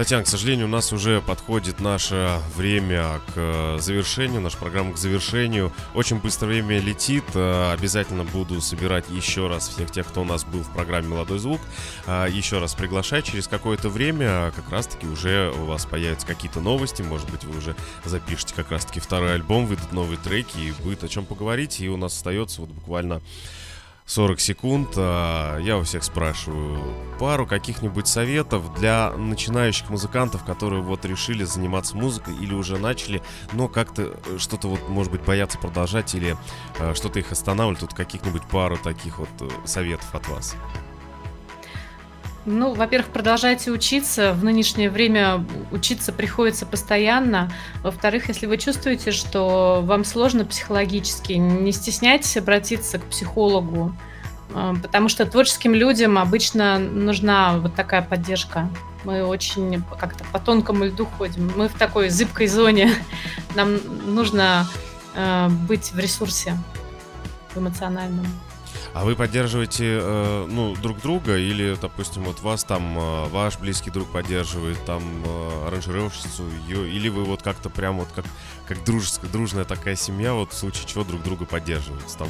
Татьяна, 0.00 0.24
к 0.24 0.28
сожалению, 0.28 0.64
у 0.64 0.70
нас 0.70 0.94
уже 0.94 1.20
подходит 1.20 1.78
наше 1.78 2.38
время 2.56 3.20
к 3.26 3.32
э, 3.36 3.76
завершению, 3.80 4.40
наша 4.40 4.56
программа 4.56 4.94
к 4.94 4.96
завершению. 4.96 5.74
Очень 5.92 6.20
быстро 6.20 6.46
время 6.46 6.80
летит. 6.80 7.24
Э, 7.34 7.74
Обязательно 7.74 8.24
буду 8.24 8.62
собирать 8.62 9.04
еще 9.10 9.46
раз 9.46 9.68
всех 9.68 9.90
тех, 9.90 10.06
кто 10.06 10.22
у 10.22 10.24
нас 10.24 10.42
был 10.44 10.60
в 10.60 10.70
программе 10.72 11.08
«Молодой 11.08 11.38
звук». 11.38 11.60
А, 12.06 12.26
Еще 12.26 12.60
раз 12.60 12.74
приглашать. 12.74 13.26
Через 13.26 13.46
какое-то 13.46 13.90
время 13.90 14.50
как 14.56 14.70
раз-таки 14.70 15.06
уже 15.06 15.52
у 15.54 15.66
вас 15.66 15.84
появятся 15.84 16.26
какие-то 16.26 16.60
новости. 16.60 17.02
Может 17.02 17.30
быть, 17.30 17.44
вы 17.44 17.58
уже 17.58 17.76
запишете 18.06 18.54
как 18.54 18.70
раз-таки 18.70 19.00
второй 19.00 19.34
альбом, 19.34 19.66
выйдут 19.66 19.92
новые 19.92 20.16
треки 20.16 20.56
и 20.56 20.72
будет 20.82 21.04
о 21.04 21.08
чем 21.08 21.26
поговорить. 21.26 21.78
И 21.78 21.90
у 21.90 21.98
нас 21.98 22.16
остается 22.16 22.62
вот 22.62 22.70
буквально 22.70 23.20
40 24.10 24.40
секунд. 24.40 24.94
а, 24.96 25.58
Я 25.58 25.78
у 25.78 25.82
всех 25.84 26.02
спрашиваю 26.02 26.80
пару 27.20 27.46
каких-нибудь 27.46 28.08
советов 28.08 28.74
для 28.74 29.12
начинающих 29.12 29.88
музыкантов, 29.88 30.44
которые 30.44 30.82
вот 30.82 31.04
решили 31.04 31.44
заниматься 31.44 31.96
музыкой 31.96 32.34
или 32.34 32.52
уже 32.52 32.76
начали, 32.76 33.22
но 33.52 33.68
как-то 33.68 34.18
э, 34.26 34.38
что-то 34.38 34.66
вот, 34.66 34.88
может 34.88 35.12
быть, 35.12 35.22
боятся 35.22 35.58
продолжать 35.58 36.12
или 36.16 36.36
э, 36.80 36.94
что-то 36.94 37.20
их 37.20 37.30
останавливает. 37.30 37.80
Тут 37.80 37.94
каких-нибудь 37.94 38.42
пару 38.50 38.76
таких 38.78 39.20
вот 39.20 39.28
э, 39.42 39.48
советов 39.64 40.12
от 40.12 40.26
вас. 40.26 40.56
Ну, 42.46 42.72
во-первых, 42.72 43.10
продолжайте 43.10 43.70
учиться. 43.70 44.32
В 44.32 44.42
нынешнее 44.44 44.88
время 44.88 45.44
учиться 45.72 46.10
приходится 46.12 46.64
постоянно. 46.64 47.52
Во-вторых, 47.82 48.28
если 48.28 48.46
вы 48.46 48.56
чувствуете, 48.56 49.10
что 49.12 49.82
вам 49.84 50.04
сложно 50.04 50.46
психологически, 50.46 51.34
не 51.34 51.70
стесняйтесь 51.72 52.38
обратиться 52.38 52.98
к 52.98 53.04
психологу, 53.04 53.94
э, 54.54 54.74
потому 54.82 55.10
что 55.10 55.26
творческим 55.26 55.74
людям 55.74 56.16
обычно 56.16 56.78
нужна 56.78 57.58
вот 57.58 57.74
такая 57.74 58.00
поддержка. 58.00 58.70
Мы 59.04 59.22
очень 59.22 59.82
как-то 59.98 60.24
по 60.32 60.38
тонкому 60.38 60.86
льду 60.86 61.04
ходим. 61.04 61.52
Мы 61.56 61.68
в 61.68 61.74
такой 61.74 62.08
зыбкой 62.08 62.46
зоне. 62.46 62.90
Нам 63.54 63.78
нужно 64.06 64.66
э, 65.14 65.48
быть 65.68 65.92
в 65.92 65.98
ресурсе 65.98 66.56
в 67.54 67.58
эмоциональном. 67.58 68.26
А 68.92 69.04
вы 69.04 69.14
поддерживаете, 69.14 70.00
э, 70.02 70.46
ну, 70.48 70.74
друг 70.74 71.00
друга 71.00 71.36
или, 71.38 71.76
допустим, 71.80 72.24
вот 72.24 72.40
вас 72.40 72.64
там 72.64 72.98
э, 72.98 73.28
ваш 73.28 73.58
близкий 73.58 73.90
друг 73.90 74.10
поддерживает, 74.10 74.84
там 74.84 75.02
э, 75.24 75.66
аранжировщицу 75.68 76.44
ее, 76.66 76.90
или 76.90 77.08
вы 77.08 77.24
вот 77.24 77.40
как-то 77.42 77.70
прям 77.70 77.98
вот 77.98 78.08
как, 78.14 78.24
как 78.66 78.82
дружеская, 78.84 79.30
дружная 79.30 79.64
такая 79.64 79.94
семья, 79.94 80.34
вот 80.34 80.52
в 80.52 80.56
случае 80.56 80.88
чего 80.88 81.04
друг 81.04 81.22
друга 81.22 81.44
поддерживаете, 81.44 82.18
там 82.18 82.28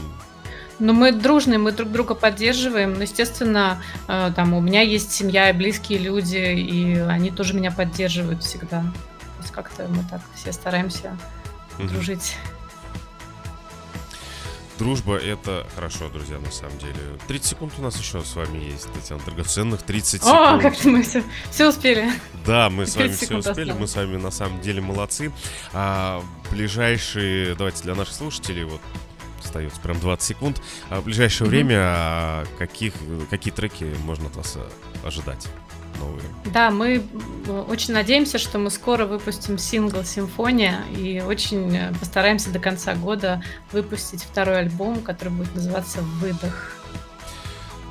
Ну, 0.81 0.93
мы 0.93 1.13
дружные, 1.13 1.59
мы 1.59 1.73
друг 1.73 1.91
друга 1.91 2.15
поддерживаем. 2.15 2.93
Но, 2.93 3.03
естественно, 3.03 3.83
э, 4.07 4.31
там 4.37 4.53
у 4.53 4.61
меня 4.61 4.83
есть 4.83 5.13
семья 5.13 5.49
и 5.49 5.55
близкие 5.55 5.99
люди, 5.99 6.37
и 6.37 6.99
они 6.99 7.31
тоже 7.31 7.55
меня 7.55 7.71
поддерживают 7.71 8.43
всегда. 8.43 8.81
То 8.81 9.43
есть 9.43 9.53
как-то 9.53 9.89
мы 9.89 10.05
так 10.11 10.21
все 10.35 10.53
стараемся 10.53 11.17
Мгм. 11.79 11.89
дружить. 11.89 12.37
Дружба 14.81 15.19
это 15.19 15.67
хорошо, 15.75 16.09
друзья, 16.09 16.39
на 16.39 16.51
самом 16.51 16.79
деле. 16.79 16.95
30 17.29 17.51
секунд 17.51 17.75
у 17.77 17.83
нас 17.83 17.99
еще 18.01 18.25
с 18.25 18.35
вами 18.35 18.65
есть, 18.65 18.91
Татьяна, 18.91 19.21
драгоценных 19.27 19.83
30 19.83 20.23
секунд. 20.23 20.35
О, 20.35 20.59
как-то 20.59 20.89
мы 20.89 21.03
все, 21.03 21.23
все 21.51 21.69
успели. 21.69 22.11
Да, 22.47 22.71
мы 22.71 22.87
с 22.87 22.97
вами 22.97 23.09
30 23.09 23.25
все 23.25 23.37
успели, 23.37 23.73
мы 23.73 23.87
с 23.87 23.95
вами 23.95 24.17
на 24.17 24.31
самом 24.31 24.59
деле 24.63 24.81
молодцы. 24.81 25.33
А 25.75 26.23
ближайшие, 26.51 27.55
давайте 27.57 27.83
для 27.83 27.95
наших 27.95 28.15
слушателей, 28.15 28.65
вот 28.65 28.81
остается 29.45 29.79
прям 29.83 30.01
20 30.01 30.27
секунд. 30.27 30.63
А 30.89 31.03
в 31.03 31.05
ближайшее 31.05 31.47
Мгм. 31.47 31.51
время 31.51 31.77
а, 31.83 32.47
каких, 32.59 32.95
какие 33.29 33.53
треки 33.53 33.85
можно 34.05 34.29
от 34.29 34.37
вас 34.37 34.57
а, 34.57 35.07
ожидать 35.07 35.47
новые? 36.01 36.25
Да, 36.53 36.71
мы 36.71 37.03
э, 37.47 37.65
очень 37.69 37.95
надеемся, 37.95 38.39
что 38.39 38.59
мы 38.59 38.71
скоро 38.71 39.07
выпустим 39.07 39.59
сингл 39.59 40.03
«Симфония» 40.03 40.81
и 40.97 41.21
очень 41.21 41.77
э, 41.77 41.93
постараемся 42.01 42.51
до 42.51 42.59
конца 42.59 42.95
года 42.95 43.43
выпустить 43.73 44.23
второй 44.23 44.61
альбом, 44.61 45.01
который 45.03 45.33
будет 45.33 45.55
называться 45.55 46.01
«Выдох». 46.21 46.81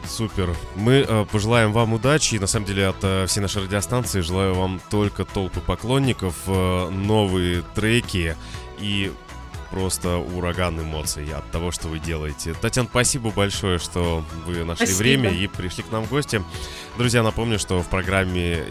Супер. 0.09 0.55
Мы 0.75 1.05
э, 1.07 1.25
пожелаем 1.31 1.71
вам 1.71 1.93
удачи. 1.93 2.35
И 2.35 2.39
на 2.39 2.47
самом 2.47 2.65
деле 2.65 2.87
от 2.87 2.97
э, 3.03 3.25
всей 3.27 3.41
нашей 3.41 3.63
радиостанции 3.63 4.21
желаю 4.21 4.55
вам 4.55 4.81
только 4.89 5.23
толпы 5.23 5.59
поклонников, 5.61 6.35
э, 6.47 6.89
новые 6.89 7.63
треки 7.75 8.35
и 8.79 9.11
просто 9.71 10.17
ураган 10.17 10.79
эмоций 10.79 11.31
от 11.33 11.49
того, 11.51 11.71
что 11.71 11.87
вы 11.87 11.99
делаете. 11.99 12.53
Татьяна, 12.59 12.87
спасибо 12.89 13.31
большое, 13.31 13.79
что 13.79 14.23
вы 14.45 14.63
нашли 14.63 14.87
Спасибо. 14.87 15.03
время 15.03 15.29
и 15.31 15.47
пришли 15.47 15.83
к 15.83 15.91
нам 15.91 16.03
в 16.05 16.09
гости. 16.09 16.41
Друзья, 16.97 17.23
напомню, 17.23 17.59
что 17.59 17.81
в 17.81 17.87
программе 17.87 18.63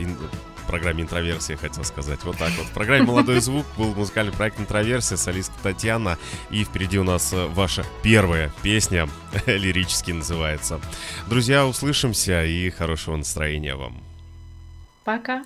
программе 0.68 1.02
«Интроверсия», 1.02 1.56
хотел 1.56 1.82
сказать. 1.82 2.22
Вот 2.24 2.36
так 2.36 2.52
вот. 2.58 2.66
В 2.66 2.72
программе 2.72 3.06
«Молодой 3.06 3.40
звук» 3.40 3.66
был 3.76 3.94
музыкальный 3.94 4.32
проект 4.32 4.60
«Интроверсия», 4.60 5.16
солистка 5.16 5.54
Татьяна. 5.62 6.18
И 6.50 6.62
впереди 6.62 6.98
у 6.98 7.04
нас 7.04 7.32
э, 7.32 7.46
ваша 7.46 7.84
первая 8.02 8.52
песня, 8.62 9.08
лирически 9.46 10.12
называется. 10.12 10.78
Друзья, 11.26 11.66
услышимся 11.66 12.44
и 12.44 12.70
хорошего 12.70 13.16
настроения 13.16 13.74
вам. 13.74 14.00
Пока! 15.04 15.42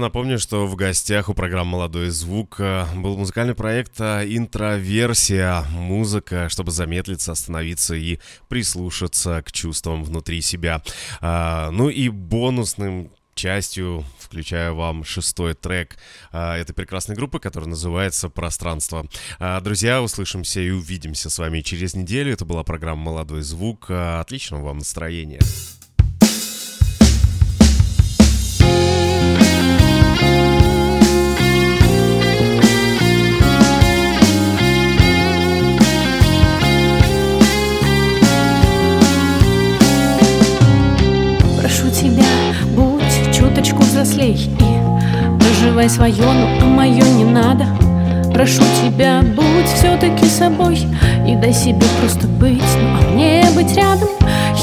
Напомню, 0.00 0.38
что 0.38 0.66
в 0.66 0.76
гостях 0.76 1.28
у 1.28 1.34
программы 1.34 1.72
«Молодой 1.72 2.08
звук» 2.08 2.56
э, 2.58 2.86
был 2.96 3.18
музыкальный 3.18 3.54
проект 3.54 4.00
э, 4.00 4.24
«Интроверсия». 4.26 5.62
Музыка, 5.72 6.48
чтобы 6.48 6.70
замедлиться, 6.70 7.32
остановиться 7.32 7.94
и 7.94 8.18
прислушаться 8.48 9.42
к 9.42 9.52
чувствам 9.52 10.02
внутри 10.02 10.40
себя. 10.40 10.82
А, 11.20 11.70
Ну 11.70 11.90
и 11.90 12.08
бонусным 12.08 13.10
частью 13.34 14.04
включаю 14.18 14.74
вам 14.74 15.04
шестой 15.04 15.54
трек 15.54 15.96
этой 16.32 16.74
прекрасной 16.74 17.16
группы, 17.16 17.38
которая 17.38 17.70
называется 17.70 18.28
«Пространство». 18.28 19.06
Друзья, 19.62 20.02
услышимся 20.02 20.60
и 20.60 20.70
увидимся 20.70 21.30
с 21.30 21.38
вами 21.38 21.60
через 21.60 21.94
неделю. 21.94 22.32
Это 22.32 22.44
была 22.44 22.64
программа 22.64 23.02
«Молодой 23.02 23.42
звук». 23.42 23.90
Отличного 23.90 24.64
вам 24.64 24.78
настроения. 24.78 25.40
И 45.60 45.62
проживай 45.62 45.90
свое, 45.90 46.24
но 46.58 46.66
мое 46.68 47.02
не 47.02 47.24
надо. 47.24 47.66
Прошу 48.32 48.62
тебя, 48.80 49.20
будь 49.20 49.66
все-таки 49.66 50.24
собой 50.24 50.78
И 51.28 51.36
дай 51.36 51.52
себе 51.52 51.84
просто 52.00 52.26
быть, 52.26 52.62
ну 52.80 52.88
а 52.96 53.12
мне 53.12 53.44
быть 53.54 53.76
рядом. 53.76 54.08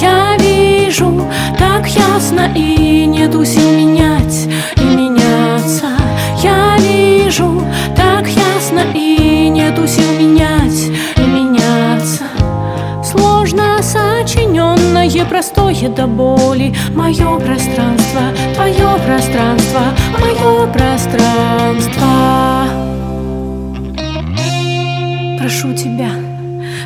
Я 0.01 0.35
вижу 0.39 1.23
так 1.59 1.87
ясно 1.87 2.49
И 2.55 3.05
нету 3.05 3.45
сил 3.45 3.71
менять 3.73 4.47
и 4.75 4.83
меняться. 4.83 5.85
Я 6.41 6.77
вижу 6.79 7.61
так 7.95 8.27
ясно 8.27 8.81
И 8.95 9.49
нету 9.49 9.85
сил 9.85 10.11
менять 10.19 10.89
и 11.15 11.21
меняться. 11.21 12.23
Сложно 13.03 13.83
сочиненное, 15.18 15.26
простое 15.26 15.89
до 15.89 16.07
боли 16.07 16.74
Мое 16.93 17.39
пространство, 17.39 18.22
твое 18.55 18.97
пространство, 19.05 19.82
мое 20.20 20.68
пространство. 20.72 22.07
Прошу 25.39 25.74
тебя, 25.74 26.11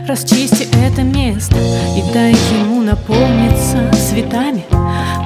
расчисти 0.07 0.67
это 0.85 1.03
место 1.03 1.57
И 1.97 2.13
дай 2.13 2.31
ему 2.31 2.81
наполниться 2.81 3.91
цветами. 3.93 4.63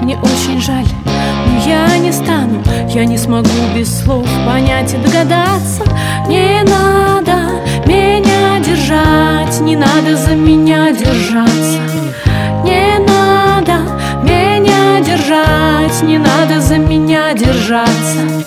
Мне 0.01 0.17
очень 0.17 0.61
жаль, 0.61 0.85
но 1.05 1.65
я 1.65 1.97
не 1.97 2.11
стану 2.11 2.61
Я 2.89 3.05
не 3.05 3.17
смогу 3.17 3.49
без 3.75 4.03
слов 4.03 4.27
понять 4.45 4.93
и 4.93 4.97
догадаться. 4.97 5.83
Не 6.27 6.63
надо 6.63 7.61
меня 7.85 8.59
держать 8.59 9.59
Не 9.61 9.75
надо 9.75 10.15
за 10.15 10.31
меня 10.35 10.91
держаться 10.91 12.04
держать 15.25 16.03
Не 16.03 16.19
надо 16.19 16.61
за 16.61 16.77
меня 16.77 17.33
держаться. 17.33 18.45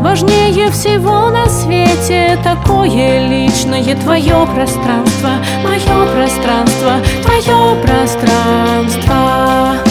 Важнее 0.00 0.70
всего 0.70 1.30
на 1.30 1.46
свете 1.46 2.38
такое 2.44 3.26
личное 3.28 3.96
Твое 3.96 4.46
пространство, 4.54 5.30
мое 5.64 6.06
пространство, 6.14 7.00
твое 7.24 7.82
пространство 7.82 9.85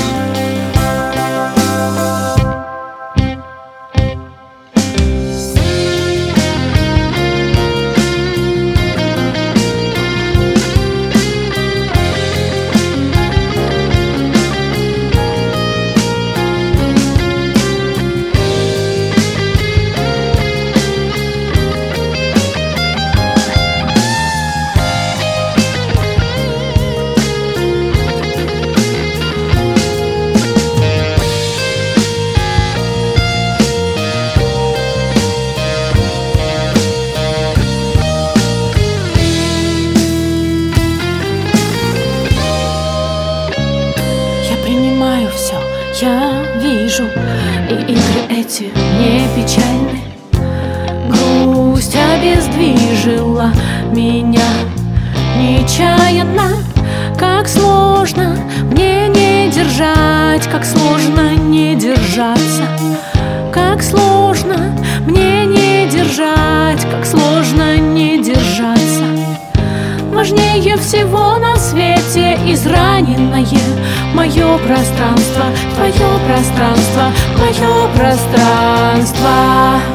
меня 53.91 54.41
Нечаянно, 55.37 56.63
как 57.17 57.47
сложно 57.47 58.37
мне 58.71 59.07
не 59.07 59.49
держать 59.49 60.47
Как 60.49 60.65
сложно 60.65 61.35
не 61.35 61.75
держаться. 61.75 62.63
Как 63.53 63.83
сложно 63.83 64.75
мне 65.05 65.45
не 65.45 65.89
держать 65.89 66.85
Как 66.89 67.05
сложно 67.05 67.77
не 67.77 68.23
держаться. 68.23 69.05
Важнее 70.13 70.77
всего 70.77 71.37
на 71.37 71.57
свете 71.57 72.39
израненное 72.47 73.45
Мое 74.13 74.57
пространство, 74.59 75.43
твое 75.75 76.19
пространство, 76.25 77.11
мое 77.37 77.87
пространство 77.95 79.94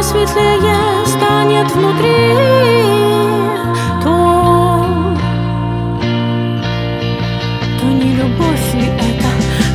Если 0.00 0.24
светлее 0.24 1.06
станет 1.06 1.70
внутри 1.72 2.08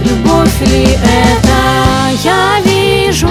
любовь 0.04 0.62
ли 0.62 0.88
это? 0.96 2.10
Я 2.24 2.60
вижу 2.66 3.30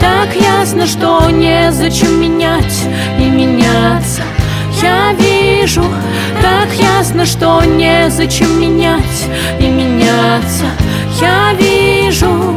Так 0.00 0.34
ясно, 0.34 0.86
что 0.86 1.28
незачем 1.28 2.18
менять 2.18 2.86
и 3.18 3.24
меняться. 3.24 4.22
Я 4.80 5.12
вижу 5.12 5.84
так 6.40 6.72
ясно, 6.72 7.26
что 7.26 7.62
незачем 7.64 8.58
менять 8.58 9.28
и 9.58 9.66
меняться. 9.66 10.64
Я 11.20 11.52
вижу 11.52 12.54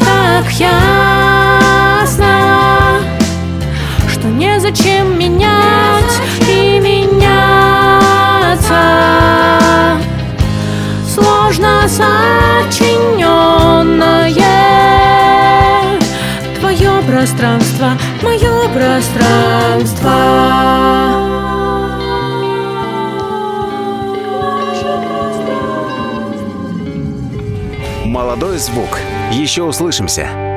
так 0.00 0.50
ясно 0.52 1.19
Что 4.70 4.82
незачем 4.82 5.18
менять 5.18 6.20
и 6.48 6.78
меняться 6.78 7.20
Сложно 11.12 11.88
сочиненное 11.88 13.18
Твое 16.58 17.02
пространство, 17.02 17.98
мое 18.22 18.68
пространство 18.68 20.10
Молодой 28.04 28.58
звук. 28.58 28.98
Еще 29.32 29.62
услышимся. 29.62 30.49